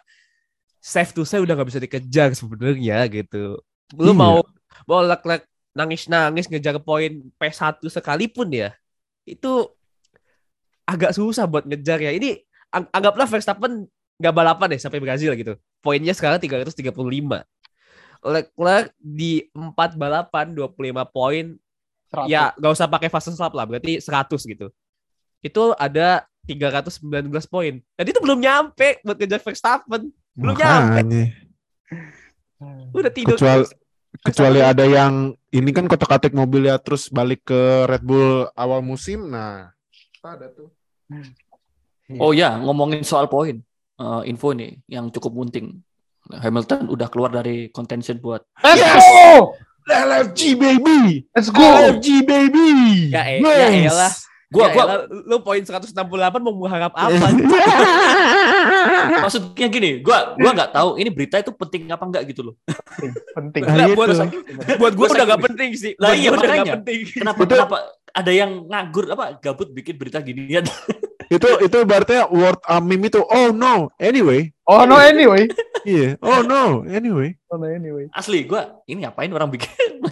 safe 0.78 1.12
to 1.12 1.26
say 1.26 1.42
udah 1.42 1.58
nggak 1.58 1.70
bisa 1.74 1.82
dikejar 1.82 2.38
sebenarnya 2.38 3.10
gitu. 3.10 3.58
Lu 3.98 4.14
Iya. 4.14 4.18
mau 4.18 4.38
mau 4.86 5.02
lek 5.02 5.26
nangis 5.74 6.06
nangis 6.10 6.46
ngejar 6.50 6.78
poin 6.82 7.30
P1 7.38 7.82
sekalipun 7.90 8.50
ya 8.50 8.74
itu 9.26 9.70
agak 10.88 11.12
susah 11.14 11.46
buat 11.50 11.66
ngejar 11.68 12.00
ya. 12.00 12.14
Ini 12.14 12.40
ang- 12.72 12.90
anggaplah 12.94 13.28
Verstappen 13.28 13.86
nggak 14.18 14.34
balapan 14.34 14.74
deh 14.74 14.82
sampai 14.82 15.02
Brazil 15.02 15.34
gitu. 15.38 15.54
Poinnya 15.82 16.14
sekarang 16.16 16.42
335 16.42 17.46
Leclerc 18.24 18.93
di 18.97 19.45
4 19.51 19.74
balapan 19.95 20.51
25 20.53 20.74
poin 21.09 21.45
100. 22.07 22.32
ya 22.32 22.55
gak 22.55 22.72
usah 22.72 22.88
pakai 22.88 23.09
fast 23.11 23.30
lap 23.36 23.51
lah 23.51 23.65
berarti 23.68 23.99
100 23.99 24.32
gitu 24.47 24.68
itu 25.43 25.63
ada 25.76 26.24
319 26.47 27.03
poin 27.51 27.84
dan 27.99 28.05
itu 28.07 28.20
belum 28.24 28.39
nyampe 28.39 29.03
buat 29.03 29.18
ngejar 29.20 29.41
Verstappen 29.43 30.07
belum 30.34 30.55
nyampe 30.55 31.03
Makanya. 31.03 31.24
udah 32.95 33.11
tidur 33.13 33.36
Kecuali 33.38 33.63
terus. 33.68 33.72
kecuali 34.24 34.59
ada 34.63 34.86
yang 34.88 35.36
ini 35.53 35.70
kan 35.76 35.86
kotak-katik 35.86 36.34
mobil 36.34 36.65
ya 36.65 36.80
terus 36.82 37.11
balik 37.11 37.45
ke 37.45 37.86
Red 37.86 38.01
Bull 38.01 38.49
awal 38.57 38.82
musim. 38.82 39.30
Nah, 39.30 39.70
ada 40.26 40.49
tuh. 40.49 40.74
oh 42.18 42.32
ya 42.34 42.57
ngomongin 42.57 43.03
soal 43.03 43.28
poin 43.28 43.61
Eh, 43.97 44.30
info 44.30 44.53
nih 44.53 44.78
yang 44.86 45.09
cukup 45.09 45.49
penting 45.49 45.82
Hamilton 46.30 46.88
udah 46.88 47.07
keluar 47.07 47.32
dari 47.32 47.69
contention 47.69 48.17
buat 48.17 48.43
Let's 48.59 48.78
Yes! 48.78 48.99
go! 48.99 49.55
LFG 49.88 50.41
baby. 50.53 51.23
Let's 51.32 51.47
go! 51.47 51.63
LFG 51.63 52.07
baby. 52.21 52.69
Ya, 53.07 53.23
eh, 53.25 53.39
ya 53.39 53.67
Yes. 53.69 53.88
elah. 53.89 54.13
gua 54.47 54.63
Ya 54.63 54.71
gua 54.71 54.84
elah, 54.86 54.97
lu 55.23 55.38
poin 55.41 55.59
168 55.59 55.91
mau 56.39 56.55
mengharap 56.57 56.91
apa 56.91 57.19
maksudnya 59.19 59.67
gini 59.67 59.99
gua 59.99 60.36
gua 60.36 60.51
nggak 60.53 60.71
tahu 60.71 60.89
ini 60.95 61.09
berita 61.09 61.36
itu 61.38 61.51
penting 61.51 61.88
apa 61.88 62.03
enggak 62.03 62.23
gitu 62.25 62.41
loh 62.43 62.55
Penting, 62.65 63.11
penting. 63.32 63.61
Nah, 63.61 63.73
Nggak, 63.75 63.88
itu. 63.88 63.97
buat, 63.97 64.07
buat 64.80 64.93
gue 64.93 64.97
Gua 64.97 65.05
udah 65.05 65.17
sakit. 65.19 65.30
gak 65.30 65.41
penting 65.45 65.69
sih 65.75 65.91
Lah 65.95 66.09
Buat 66.09 66.17
iya, 66.17 66.30
udah 66.32 66.39
makanya. 66.41 66.57
gak 66.57 66.75
penting 66.80 66.99
kenapa 67.13 67.38
Itu- 67.38 67.51
kenapa 67.53 67.78
ada 68.18 68.32
yang 68.34 68.65
nganggur 68.65 69.05
apa 69.13 69.38
gabut 69.38 69.70
bikin 69.70 69.93
berita 69.93 70.18
ginian. 70.26 70.65
Itu 71.28 71.59
itu 71.59 71.84
berarti 71.84 72.24
word 72.32 72.55
uh, 72.72 72.80
meme 72.80 73.11
itu 73.11 73.20
oh 73.20 73.51
no 73.51 73.91
anyway. 73.99 74.47
Oh 74.63 74.88
no 74.88 74.95
anyway. 74.95 75.43
iya 75.84 76.15
oh 76.24 76.39
no 76.39 76.88
anyway. 76.88 77.36
Oh 77.51 77.59
no 77.59 77.68
anyway. 77.68 78.07
asli 78.15 78.47
gua 78.47 78.80
ini 78.88 79.03
ngapain 79.03 79.28
orang 79.36 79.51
bikin? 79.51 79.76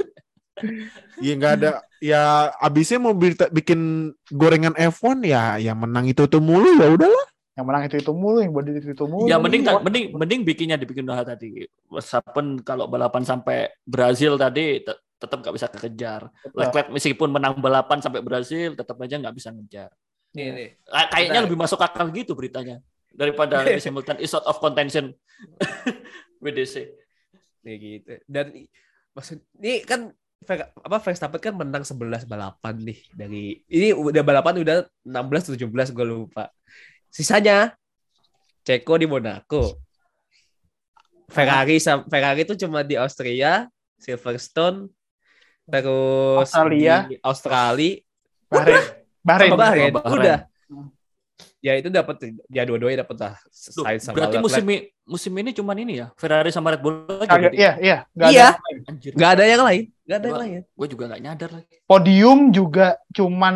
Iya 1.20 1.34
nggak 1.36 1.54
ada. 1.62 1.72
Ya 2.04 2.52
abisnya 2.60 3.00
mau 3.00 3.16
berita- 3.16 3.52
bikin 3.52 4.12
gorengan 4.32 4.76
F1 4.76 5.24
ya 5.24 5.60
yang 5.60 5.80
menang 5.80 6.08
itu 6.08 6.28
tuh 6.28 6.44
mulu 6.44 6.80
ya 6.80 6.92
udahlah. 6.92 7.26
Yang 7.56 7.66
menang 7.72 7.84
itu 7.88 7.96
itu 8.04 8.12
mulu, 8.12 8.40
yang 8.44 8.52
buat 8.52 8.68
itu 8.68 8.92
itu 8.92 9.06
mulu. 9.08 9.28
ya 9.32 9.40
mending 9.40 9.64
mending 9.64 10.06
mending 10.16 10.42
bikinnya 10.44 10.76
dibikin 10.76 11.08
udah 11.08 11.24
tadi. 11.24 11.64
Verstappen 11.88 12.60
kalau 12.64 12.88
balapan 12.92 13.24
sampai 13.24 13.72
Brazil 13.88 14.36
tadi 14.36 14.84
tetap 15.26 15.42
nggak 15.42 15.56
bisa 15.58 15.68
kekejar 15.68 16.30
Leclerc 16.54 16.94
meskipun 16.94 17.34
menang 17.34 17.58
balapan 17.58 18.00
sampai 18.00 18.22
Brazil 18.22 18.78
tetap 18.78 18.96
aja 19.02 19.18
nggak 19.18 19.36
bisa 19.36 19.50
ngejar 19.50 19.90
nih, 20.38 20.48
nih. 20.54 20.70
Kay- 20.86 21.10
kayaknya 21.10 21.42
Benar. 21.42 21.46
lebih 21.50 21.60
masuk 21.60 21.80
akal 21.82 22.06
gitu 22.14 22.38
beritanya 22.38 22.78
daripada 23.12 23.66
Lewis 23.66 23.84
Hamilton 23.90 24.22
is 24.22 24.32
out 24.38 24.46
of 24.46 24.62
contention 24.62 25.12
WDC 26.46 27.06
Nih 27.66 27.76
gitu. 27.82 28.22
Dan 28.30 28.54
maksud 29.18 29.42
ini 29.58 29.82
kan 29.82 30.14
apa 30.86 30.98
Verstappen 31.02 31.42
kan 31.42 31.58
menang 31.58 31.82
11 31.82 32.30
balapan 32.30 32.78
nih 32.78 33.00
dari 33.18 33.58
ini 33.66 33.90
udah 33.98 34.22
balapan 34.22 34.62
udah 34.62 34.86
16 35.02 35.58
17 35.58 35.66
gue 35.98 36.06
lupa. 36.06 36.54
Sisanya 37.10 37.74
Ceko 38.62 39.02
di 39.02 39.10
Monaco. 39.10 39.82
Ferrari 41.26 41.82
Ferrari 41.82 42.46
itu 42.46 42.54
cuma 42.54 42.86
di 42.86 42.94
Austria, 42.94 43.66
Silverstone, 43.98 44.86
terus 45.68 46.46
Australia. 46.46 46.96
di 47.06 47.16
Australia, 47.20 47.92
Bahrain. 48.48 48.84
Bahrain. 49.20 49.50
sama 49.50 49.58
Bahrain. 49.58 49.82
Sama 49.84 49.98
Bahrain. 50.00 50.16
Udah. 50.16 50.40
Ya 51.60 51.74
itu 51.74 51.90
dapat 51.90 52.16
ya 52.48 52.62
dua-duanya 52.62 53.02
dapat 53.02 53.18
lah. 53.18 53.34
Duh, 53.74 53.86
berarti 54.14 54.38
musim 54.38 54.66
i- 54.70 54.86
musim 55.02 55.34
ini 55.34 55.50
cuman 55.50 55.74
ini 55.76 55.98
ya 55.98 56.14
Ferrari 56.14 56.54
sama 56.54 56.70
Red 56.70 56.82
Bull 56.82 57.10
aja 57.20 57.50
iya, 57.50 57.72
iya. 57.82 57.98
Nggak 58.14 58.30
Iya. 58.30 58.48
ada 58.48 58.62
yang 58.70 59.16
nggak 59.18 59.32
ada 59.34 59.44
yang 59.44 59.64
lain, 59.66 59.84
nggak 60.06 60.18
ada 60.18 60.26
yang 60.26 60.36
Gua- 60.38 60.44
lain. 60.46 60.62
gue 60.70 60.88
juga 60.88 61.04
nggak 61.10 61.22
nyadar 61.22 61.50
lagi 61.52 61.76
Podium 61.84 62.40
juga 62.50 62.88
cuman 63.10 63.56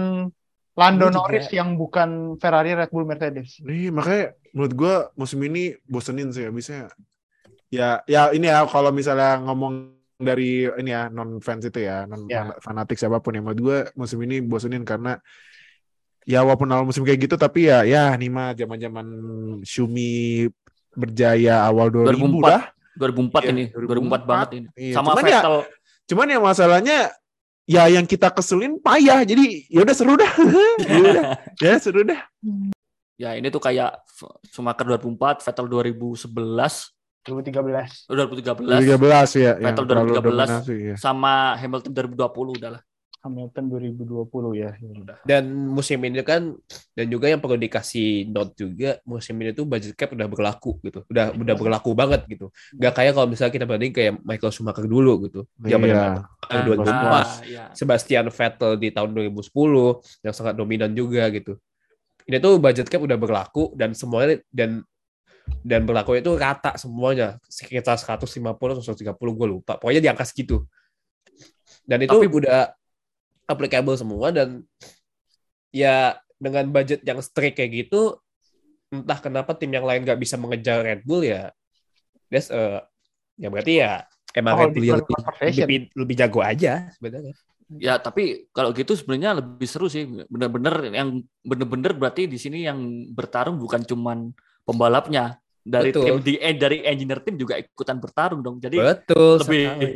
Lando 0.74 1.06
juga. 1.06 1.18
Norris 1.22 1.48
yang 1.52 1.76
bukan 1.76 2.10
Ferrari, 2.40 2.72
Red 2.74 2.90
Bull, 2.90 3.06
Mercedes. 3.06 3.62
nih 3.62 3.92
makanya 3.92 4.24
menurut 4.58 4.74
gua 4.74 4.96
musim 5.14 5.38
ini 5.44 5.78
bosenin 5.86 6.34
sih 6.34 6.50
abisnya 6.50 6.90
ya 7.70 8.02
ya 8.06 8.34
ini 8.34 8.50
ya 8.50 8.66
kalau 8.66 8.90
misalnya 8.90 9.38
ngomong 9.44 9.99
dari 10.20 10.68
ini 10.68 10.92
ya 10.92 11.08
non 11.08 11.40
fans 11.40 11.64
itu 11.64 11.80
ya 11.80 12.04
non 12.04 12.28
Ya. 12.28 12.52
fanatik 12.60 13.00
siapa 13.00 13.18
pun 13.18 13.32
ya 13.32 13.42
menurut 13.42 13.60
gua 13.60 13.78
musim 13.96 14.20
ini 14.20 14.44
bosenin 14.44 14.84
karena 14.84 15.16
ya 16.28 16.44
walaupun 16.44 16.68
awal 16.68 16.84
musim 16.84 17.02
kayak 17.02 17.24
gitu 17.24 17.40
tapi 17.40 17.72
ya 17.72 17.88
ya 17.88 18.12
nih 18.14 18.28
mah 18.28 18.52
zaman-zaman 18.52 19.08
Shumi 19.64 20.46
berjaya 20.92 21.64
awal 21.64 21.88
2000 21.88 22.20
2004. 22.36 22.52
dah 22.52 22.64
2004 23.00 23.32
Iya, 23.40 23.50
ini 23.50 23.64
2004 23.72 24.22
banget 24.28 24.50
ini 24.54 24.68
Iya, 24.76 24.94
sama 24.94 25.16
cuman 25.16 25.24
ya- 25.26 25.44
Cuman 26.04 26.26
ya 26.28 26.40
masalahnya 26.42 26.98
ya 27.64 27.86
yang 27.86 28.02
kita 28.04 28.34
keselin 28.34 28.82
payah. 28.82 29.22
Jadi 29.22 29.70
ya 29.70 29.86
udah 29.86 29.94
seru 29.94 30.18
dah. 30.18 30.32
ya. 30.82 31.22
Ya 31.64 31.78
seru 31.78 32.02
dah. 32.02 32.18
Ya 33.14 33.38
ini 33.38 33.48
tuh 33.48 33.62
kayak 33.62 33.94
Schumacher 34.44 34.90
2004, 34.90 35.46
Vettel 35.46 35.70
2011, 35.70 36.98
2013. 37.26 38.08
2013, 38.08 38.80
13 38.86 39.44
ya 39.44 39.54
Vettel 39.60 39.86
terlalu 39.86 40.12
2013. 40.16 40.24
dominasi 40.24 40.76
ya. 40.94 40.96
sama 40.96 41.60
Hamilton 41.60 41.92
2020 41.92 42.60
udah 42.60 42.72
lah. 42.80 42.82
Hamilton 43.20 43.68
2020 43.68 44.56
ya. 44.56 44.72
ya 44.80 44.92
udah. 44.96 45.18
Dan 45.28 45.52
musim 45.52 46.00
ini 46.08 46.24
kan 46.24 46.56
dan 46.96 47.06
juga 47.12 47.28
yang 47.28 47.44
perlu 47.44 47.60
dikasih 47.60 48.32
note 48.32 48.56
juga 48.56 48.96
musim 49.04 49.36
ini 49.44 49.52
tuh 49.52 49.68
budget 49.68 49.92
cap 50.00 50.16
udah 50.16 50.28
berlaku 50.32 50.80
gitu. 50.88 51.04
Udah 51.12 51.36
udah 51.36 51.56
berlaku 51.60 51.92
banget 51.92 52.24
gitu. 52.32 52.48
Gak 52.80 52.96
kayak 52.96 53.20
kalau 53.20 53.28
misalnya 53.28 53.52
kita 53.52 53.68
banding 53.68 53.92
kayak 53.92 54.24
Michael 54.24 54.56
Schumacher 54.56 54.88
dulu 54.88 55.28
gitu. 55.28 55.44
Zaman 55.60 55.88
Iya. 55.92 56.24
Ah, 56.48 56.64
2004. 56.64 56.88
Ah, 56.96 57.28
ya. 57.44 57.64
Sebastian 57.76 58.32
Vettel 58.32 58.72
di 58.80 58.90
tahun 58.96 59.12
2010 59.12 60.00
yang 60.24 60.34
sangat 60.34 60.56
dominan 60.56 60.92
juga 60.96 61.28
gitu. 61.36 61.60
Ini 62.24 62.40
tuh 62.40 62.62
budget 62.62 62.88
cap 62.88 63.04
udah 63.04 63.20
berlaku 63.20 63.76
dan 63.76 63.92
semuanya 63.92 64.40
dan 64.48 64.86
dan 65.64 65.84
berlaku 65.84 66.18
itu 66.18 66.34
rata 66.36 66.76
semuanya 66.80 67.38
sekitar 67.46 68.00
150 68.00 68.40
atau 68.56 68.84
130 68.84 69.16
gue 69.16 69.48
lupa. 69.48 69.76
Pokoknya 69.78 70.02
di 70.02 70.10
angka 70.10 70.26
segitu. 70.26 70.64
Dan 71.84 72.06
itu 72.06 72.16
Tapi- 72.16 72.30
udah 72.30 72.74
applicable 73.50 73.98
semua 73.98 74.30
dan 74.30 74.62
ya 75.74 76.18
dengan 76.38 76.70
budget 76.70 77.02
yang 77.02 77.18
strict 77.20 77.58
kayak 77.58 77.86
gitu 77.86 78.18
entah 78.90 79.18
kenapa 79.22 79.54
tim 79.58 79.70
yang 79.70 79.86
lain 79.86 80.06
nggak 80.06 80.18
bisa 80.22 80.38
mengejar 80.38 80.82
Red 80.82 81.02
Bull 81.06 81.26
ya 81.26 81.54
that's 82.30 82.50
uh, 82.54 82.82
ya 83.38 83.50
berarti 83.50 83.82
ya 83.82 84.06
emang 84.38 84.54
Oh, 84.54 84.60
Red 84.70 84.74
Bull 84.78 84.86
lebih, 85.02 85.18
lebih, 85.66 85.80
lebih 85.98 86.16
jago 86.18 86.40
aja 86.46 86.94
sebenarnya. 86.94 87.34
Ya, 87.78 88.02
tapi 88.02 88.50
kalau 88.50 88.74
gitu 88.74 88.98
sebenarnya 88.98 89.46
lebih 89.46 89.70
seru 89.70 89.86
sih. 89.86 90.02
Bener-bener 90.26 90.90
yang 90.90 91.22
bener-bener 91.46 91.94
berarti 91.94 92.26
di 92.26 92.42
sini 92.42 92.66
yang 92.66 92.82
bertarung 93.14 93.62
bukan 93.62 93.86
cuman 93.86 94.34
pembalapnya. 94.70 95.42
Dari 95.60 95.92
Betul. 95.94 96.06
tim 96.06 96.18
di 96.24 96.34
eh, 96.40 96.56
dari 96.56 96.82
engineer 96.82 97.20
tim 97.22 97.36
juga 97.36 97.60
ikutan 97.60 98.00
bertarung 98.00 98.42
dong. 98.42 98.58
Jadi 98.58 98.80
Betul 98.80 99.38
lebih- 99.44 99.68
sekali. 99.70 99.92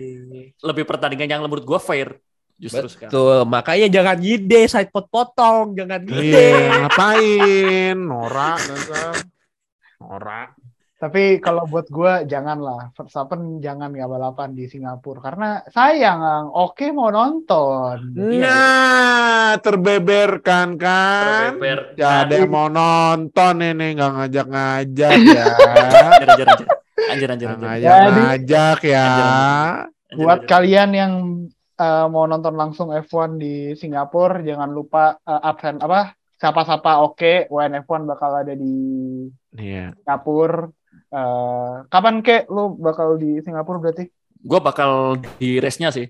lebih 0.59 0.83
pertandingan 0.85 1.27
yang 1.29 1.41
menurut 1.45 1.65
gua 1.65 1.79
fair 1.81 2.19
justru 2.59 2.85
sekarang. 2.85 3.09
Betul, 3.09 3.37
makanya 3.49 3.87
jangan 3.89 4.17
ngide 4.21 4.61
side 4.69 4.91
pot 4.93 5.09
potong, 5.09 5.73
jangan 5.73 6.03
ngide. 6.05 6.29
Iya, 6.29 6.85
ngapain? 6.85 7.95
Nora 7.97 8.53
dasar. 8.59 9.15
Tapi 11.03 11.43
kalau 11.43 11.67
buat 11.67 11.91
gue 11.91 12.23
janganlah 12.25 12.95
Verstappen 12.95 13.59
jangan 13.59 13.91
nggak 13.91 14.07
balapan 14.07 14.55
di 14.55 14.71
Singapura 14.71 15.19
karena 15.19 15.49
sayang 15.67 16.23
Ang. 16.23 16.47
Oke 16.55 16.95
mau 16.95 17.11
nonton. 17.11 18.15
Iya. 18.15 18.39
Nah, 18.39 19.51
terbeberkan 19.59 20.79
kan? 20.79 21.59
Terbeber. 21.59 21.99
Ya 21.99 22.23
ada 22.23 22.39
yang 22.39 22.47
mau 22.47 22.71
nonton 22.71 23.55
ini 23.59 23.99
nggak 23.99 24.11
ngajak-ngajak 24.15 25.11
ya. 25.27 25.45
Anjir, 25.59 26.23
anjir, 26.23 26.47
anjir. 26.47 26.67
Anjir, 27.03 27.27
anjir, 27.27 27.47
anjir. 27.51 27.67
ngajak-ngajak 27.67 28.79
ya. 28.87 29.03
Anjir, 29.03 29.27
Anjir, 29.27 30.23
Buat 30.23 30.39
anjir. 30.39 30.47
kalian 30.47 30.89
yang 30.95 31.13
eh, 31.75 32.05
mau 32.07 32.23
nonton 32.23 32.55
langsung 32.55 32.95
F1 32.95 33.35
di 33.35 33.55
Singapura 33.75 34.39
jangan 34.39 34.71
lupa 34.71 35.19
eh, 35.19 35.41
absen 35.43 35.83
apa 35.83 36.15
sapa-sapa 36.33 37.03
oke 37.03 37.51
WNF1 37.51 38.01
bakal 38.07 38.31
ada 38.39 38.55
di 38.55 38.71
Iya. 39.53 39.91
Singapura. 39.99 40.71
Eh, 41.13 41.73
kapan 41.93 42.25
kek 42.25 42.49
lu 42.49 42.73
bakal 42.73 43.21
di 43.21 43.37
Singapura 43.45 43.77
berarti? 43.77 44.09
Gua 44.41 44.57
bakal 44.57 45.21
di 45.37 45.61
race-nya 45.61 45.93
sih. 45.93 46.09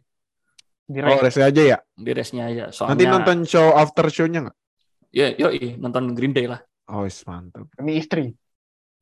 Di 0.84 0.99
Oh, 1.03 1.19
race. 1.19 1.39
aja 1.39 1.63
ya. 1.63 1.77
Di 1.91 2.11
race-nya 2.15 2.47
aja. 2.47 2.63
Soalnya 2.71 2.95
Nanti 2.95 3.05
nonton 3.11 3.38
show 3.43 3.75
after 3.75 4.07
show-nya 4.07 4.47
nggak? 4.47 4.57
Iya, 5.13 5.27
yoi, 5.38 5.75
nonton 5.75 6.15
Green 6.15 6.31
Day 6.31 6.47
lah. 6.47 6.63
Oh, 6.88 7.03
is, 7.03 7.19
mantap. 7.27 7.67
Ini 7.84 7.91
istri. 7.99 8.31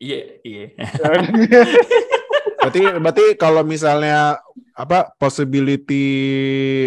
Iya, 0.01 0.41
iya. 0.41 0.65
Berarti 2.57 2.81
berarti 2.97 3.25
kalau 3.37 3.61
misalnya 3.61 4.37
apa 4.73 5.13
possibility 5.17 6.05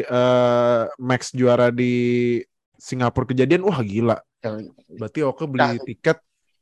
eh, 0.03 0.83
Max 0.99 1.31
juara 1.31 1.71
di 1.71 2.39
Singapura 2.75 3.31
kejadian, 3.31 3.63
wah 3.63 3.79
gila. 3.81 4.19
Berarti 4.91 5.23
oke 5.23 5.47
beli 5.47 5.79
Nah. 5.79 5.83
tiket 5.83 6.19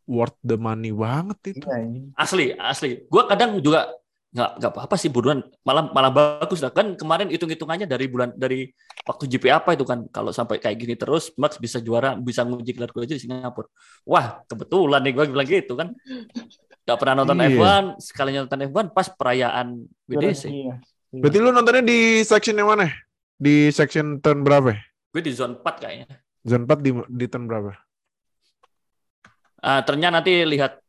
worth 0.06 0.36
the 0.42 0.56
money 0.58 0.90
banget 0.90 1.56
itu. 1.56 1.64
Iya, 1.66 1.76
ini. 1.84 2.00
Asli, 2.14 2.54
asli. 2.56 3.04
Gua 3.06 3.26
kadang 3.30 3.58
juga 3.62 3.90
nggak 4.32 4.50
nggak 4.64 4.72
apa-apa 4.72 4.96
sih 4.96 5.12
buruan 5.12 5.44
malah 5.60 5.92
malah 5.92 6.08
bagus 6.08 6.64
lah 6.64 6.72
kan 6.72 6.96
kemarin 6.96 7.28
hitung 7.28 7.52
hitungannya 7.52 7.84
dari 7.84 8.08
bulan 8.08 8.32
dari 8.32 8.64
waktu 9.04 9.28
GP 9.28 9.52
apa 9.52 9.76
itu 9.76 9.84
kan 9.84 10.08
kalau 10.08 10.32
sampai 10.32 10.56
kayak 10.56 10.80
gini 10.80 10.96
terus 10.96 11.36
Max 11.36 11.60
bisa 11.60 11.84
juara 11.84 12.16
bisa 12.16 12.40
nguji 12.40 12.72
gelar 12.72 12.88
aja 12.96 13.12
di 13.12 13.20
Singapura 13.20 13.68
wah 14.08 14.40
kebetulan 14.48 15.04
nih 15.04 15.12
gua 15.12 15.28
bilang 15.28 15.44
gitu 15.44 15.76
kan 15.76 15.92
nggak 16.88 16.96
pernah 16.96 17.14
nonton 17.20 17.44
Iya. 17.44 17.48
F1 17.60 17.84
sekalinya 18.00 18.40
nonton 18.48 18.60
F1 18.72 18.86
pas 18.96 19.06
perayaan 19.12 19.66
WDC 20.08 20.42
Iya. 20.48 20.74
Berarti 21.12 21.36
lu 21.36 21.52
nontonnya 21.52 21.84
di 21.84 22.24
section 22.24 22.56
yang 22.56 22.72
mana? 22.72 22.88
Di 23.36 23.68
section 23.68 24.16
turn 24.24 24.40
berapa? 24.40 24.72
gue 25.12 25.20
di 25.20 25.32
zone 25.36 25.60
4 25.60 25.76
kayaknya 25.76 26.08
Zone 26.40 26.64
4 26.64 26.80
di, 26.80 26.90
di 27.20 27.26
turn 27.28 27.44
berapa? 27.44 27.76
Ah, 29.62 29.80
ternyata 29.86 30.18
nanti 30.18 30.42
lihat 30.42 30.82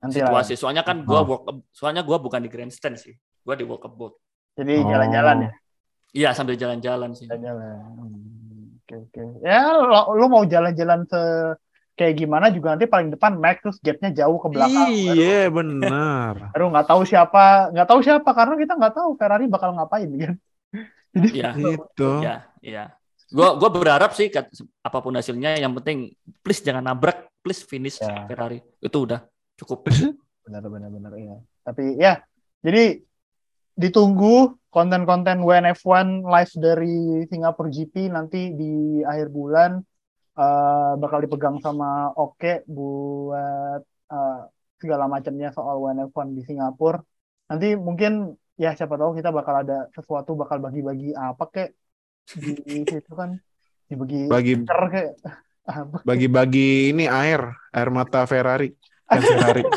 Nanti 0.00 0.18
lah. 0.20 0.32
situasi 0.32 0.52
soalnya 0.56 0.80
kan 0.80 1.04
gua 1.04 1.20
Oh. 1.22 1.28
walk 1.28 1.42
soalnya 1.70 2.00
gua 2.00 2.16
bukan 2.16 2.40
di 2.40 2.48
grandstand 2.48 2.96
sih 2.96 3.12
gua 3.44 3.52
di 3.54 3.64
walk 3.68 3.84
boat 3.92 4.16
Jadi 4.56 4.80
Oh. 4.80 4.88
jalan-jalan 4.88 5.36
ya. 5.44 5.50
iya 6.14 6.30
sambil 6.32 6.56
jalan-jalan 6.56 7.12
sih 7.12 7.28
Jalan-jalan. 7.28 7.76
Hmm, 7.84 8.80
Oke 8.84 8.94
oke. 9.00 9.22
Ya 9.40 9.64
lo, 9.72 10.12
lu 10.12 10.28
mau 10.28 10.44
jalan-jalan 10.44 11.08
se 11.08 11.20
kayak 11.96 12.14
gimana 12.20 12.52
juga 12.52 12.74
nanti 12.76 12.84
paling 12.84 13.08
depan 13.14 13.32
Max 13.38 13.62
terus 13.64 13.78
gapnya 13.80 14.10
jauh 14.12 14.36
ke 14.36 14.48
belakang. 14.52 14.88
Iya, 14.92 15.48
benar. 15.48 16.34
Baru 16.52 16.68
nggak 16.68 16.86
tahu 16.90 17.02
siapa 17.08 17.72
nggak 17.72 17.88
tahu 17.88 18.00
siapa 18.04 18.30
karena 18.34 18.54
kita 18.60 18.72
nggak 18.76 18.94
tahu 18.98 19.08
Ferrari 19.16 19.46
bakal 19.48 19.72
ngapain 19.72 20.10
kan. 20.20 20.34
Jadi 21.14 21.28
iya 21.32 21.48
Itu. 21.54 22.10
Ya, 22.20 22.36
iya. 22.60 22.84
Gua 23.34 23.58
gua 23.58 23.66
berharap 23.66 24.14
sih 24.14 24.30
apa 24.30 24.98
pun 25.02 25.18
hasilnya 25.18 25.58
yang 25.58 25.74
penting 25.82 26.14
please 26.38 26.62
jangan 26.62 26.86
nabrak, 26.86 27.26
please 27.42 27.66
finish 27.66 27.98
Ya. 27.98 28.30
Ferrari. 28.30 28.62
Itu 28.78 29.10
udah 29.10 29.26
cukup. 29.58 29.90
benar-benar 30.46 30.90
benar 30.96 31.12
ya. 31.18 31.36
Tapi 31.66 31.98
ya 31.98 32.22
jadi 32.62 33.02
ditunggu 33.74 34.54
konten-konten 34.70 35.42
WNF1 35.42 36.22
live 36.22 36.54
dari 36.62 36.96
Singapura 37.26 37.70
GP 37.74 38.06
nanti 38.14 38.54
di 38.54 39.02
akhir 39.02 39.34
bulan 39.34 39.82
eh, 40.38 40.92
bakal 41.02 41.18
dipegang 41.26 41.58
sama 41.58 42.14
Oke 42.14 42.62
buat 42.70 43.82
eh, 44.14 44.40
segala 44.78 45.10
macamnya 45.10 45.50
soal 45.50 45.82
WNF1 45.82 46.38
di 46.38 46.42
Singapura. 46.46 47.02
Nanti 47.50 47.74
mungkin 47.74 48.30
ya 48.54 48.78
siapa 48.78 48.94
tahu 48.94 49.18
kita 49.18 49.34
bakal 49.34 49.66
ada 49.66 49.90
sesuatu 49.90 50.38
bakal 50.38 50.62
bagi-bagi 50.62 51.10
apa 51.18 51.50
kek 51.50 51.74
di 52.24 52.82
situ 52.88 53.12
kan 53.12 53.36
dibagi 53.88 54.26
Bagi 54.26 54.52
apa 55.64 56.04
bagi-bagi 56.04 56.92
ini 56.92 57.08
air, 57.08 57.40
air 57.72 57.88
mata 57.88 58.28
Ferrari. 58.28 58.68
Kan 59.08 59.20
Ferrari. 59.24 59.64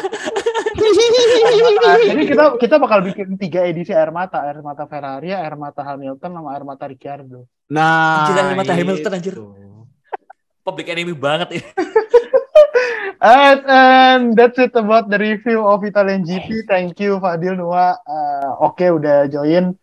Jadi 2.07 2.24
kita 2.28 2.45
kita 2.60 2.76
bakal 2.76 2.99
bikin 3.07 3.40
tiga 3.40 3.64
edisi 3.64 3.95
air 3.95 4.11
mata, 4.11 4.44
air 4.44 4.60
mata 4.60 4.84
Ferrari, 4.84 5.32
air 5.32 5.56
mata 5.56 5.82
Hamilton, 5.88 6.32
sama 6.32 6.49
air 6.53 6.64
mata 6.68 6.84
Ricciardo. 6.91 7.48
Nah, 7.72 8.28
Anjir, 8.28 8.36
air 8.36 8.56
mata 8.56 8.74
Hamilton, 8.76 9.11
anjir. 9.15 9.34
itu. 9.36 9.48
Public 10.64 10.88
enemy 10.91 11.15
banget 11.15 11.60
ini. 11.60 11.68
And, 13.18 13.65
and 13.65 14.24
that's 14.38 14.61
it 14.61 14.78
about 14.78 15.10
the 15.10 15.18
review 15.18 15.65
of 15.65 15.82
Italian 15.82 16.22
GP. 16.22 16.69
Thank 16.69 17.02
you 17.02 17.18
Fadil 17.18 17.57
Noah. 17.57 17.98
Uh, 18.06 18.69
Oke 18.69 18.86
udah 18.94 19.26
join 19.26 19.74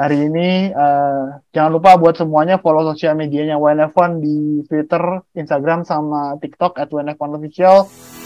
hari 0.00 0.16
ini. 0.32 0.72
Uh, 0.72 1.36
jangan 1.52 1.76
lupa 1.76 2.00
buat 2.00 2.16
semuanya 2.16 2.56
follow 2.56 2.88
sosial 2.88 3.12
medianya 3.12 3.60
WNF1 3.60 4.10
di 4.24 4.64
Twitter, 4.64 5.20
Instagram, 5.36 5.84
sama 5.84 6.40
TikTok 6.40 6.80
at 6.80 6.88
WNF1 6.88 7.30
Official. 7.36 7.76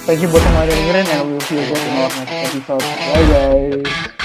Thank 0.06 0.22
you 0.22 0.30
buat 0.30 0.44
semua 0.46 0.62
yang 0.62 0.70
dengerin 0.70 1.06
and 1.10 1.22
we'll 1.34 1.42
see 1.42 1.58
you 1.58 1.66
guys 1.66 1.82
in 1.82 1.92
our 1.98 2.12
next 2.22 2.54
episode. 2.54 2.84
Bye 2.86 3.26
bye. 3.26 4.23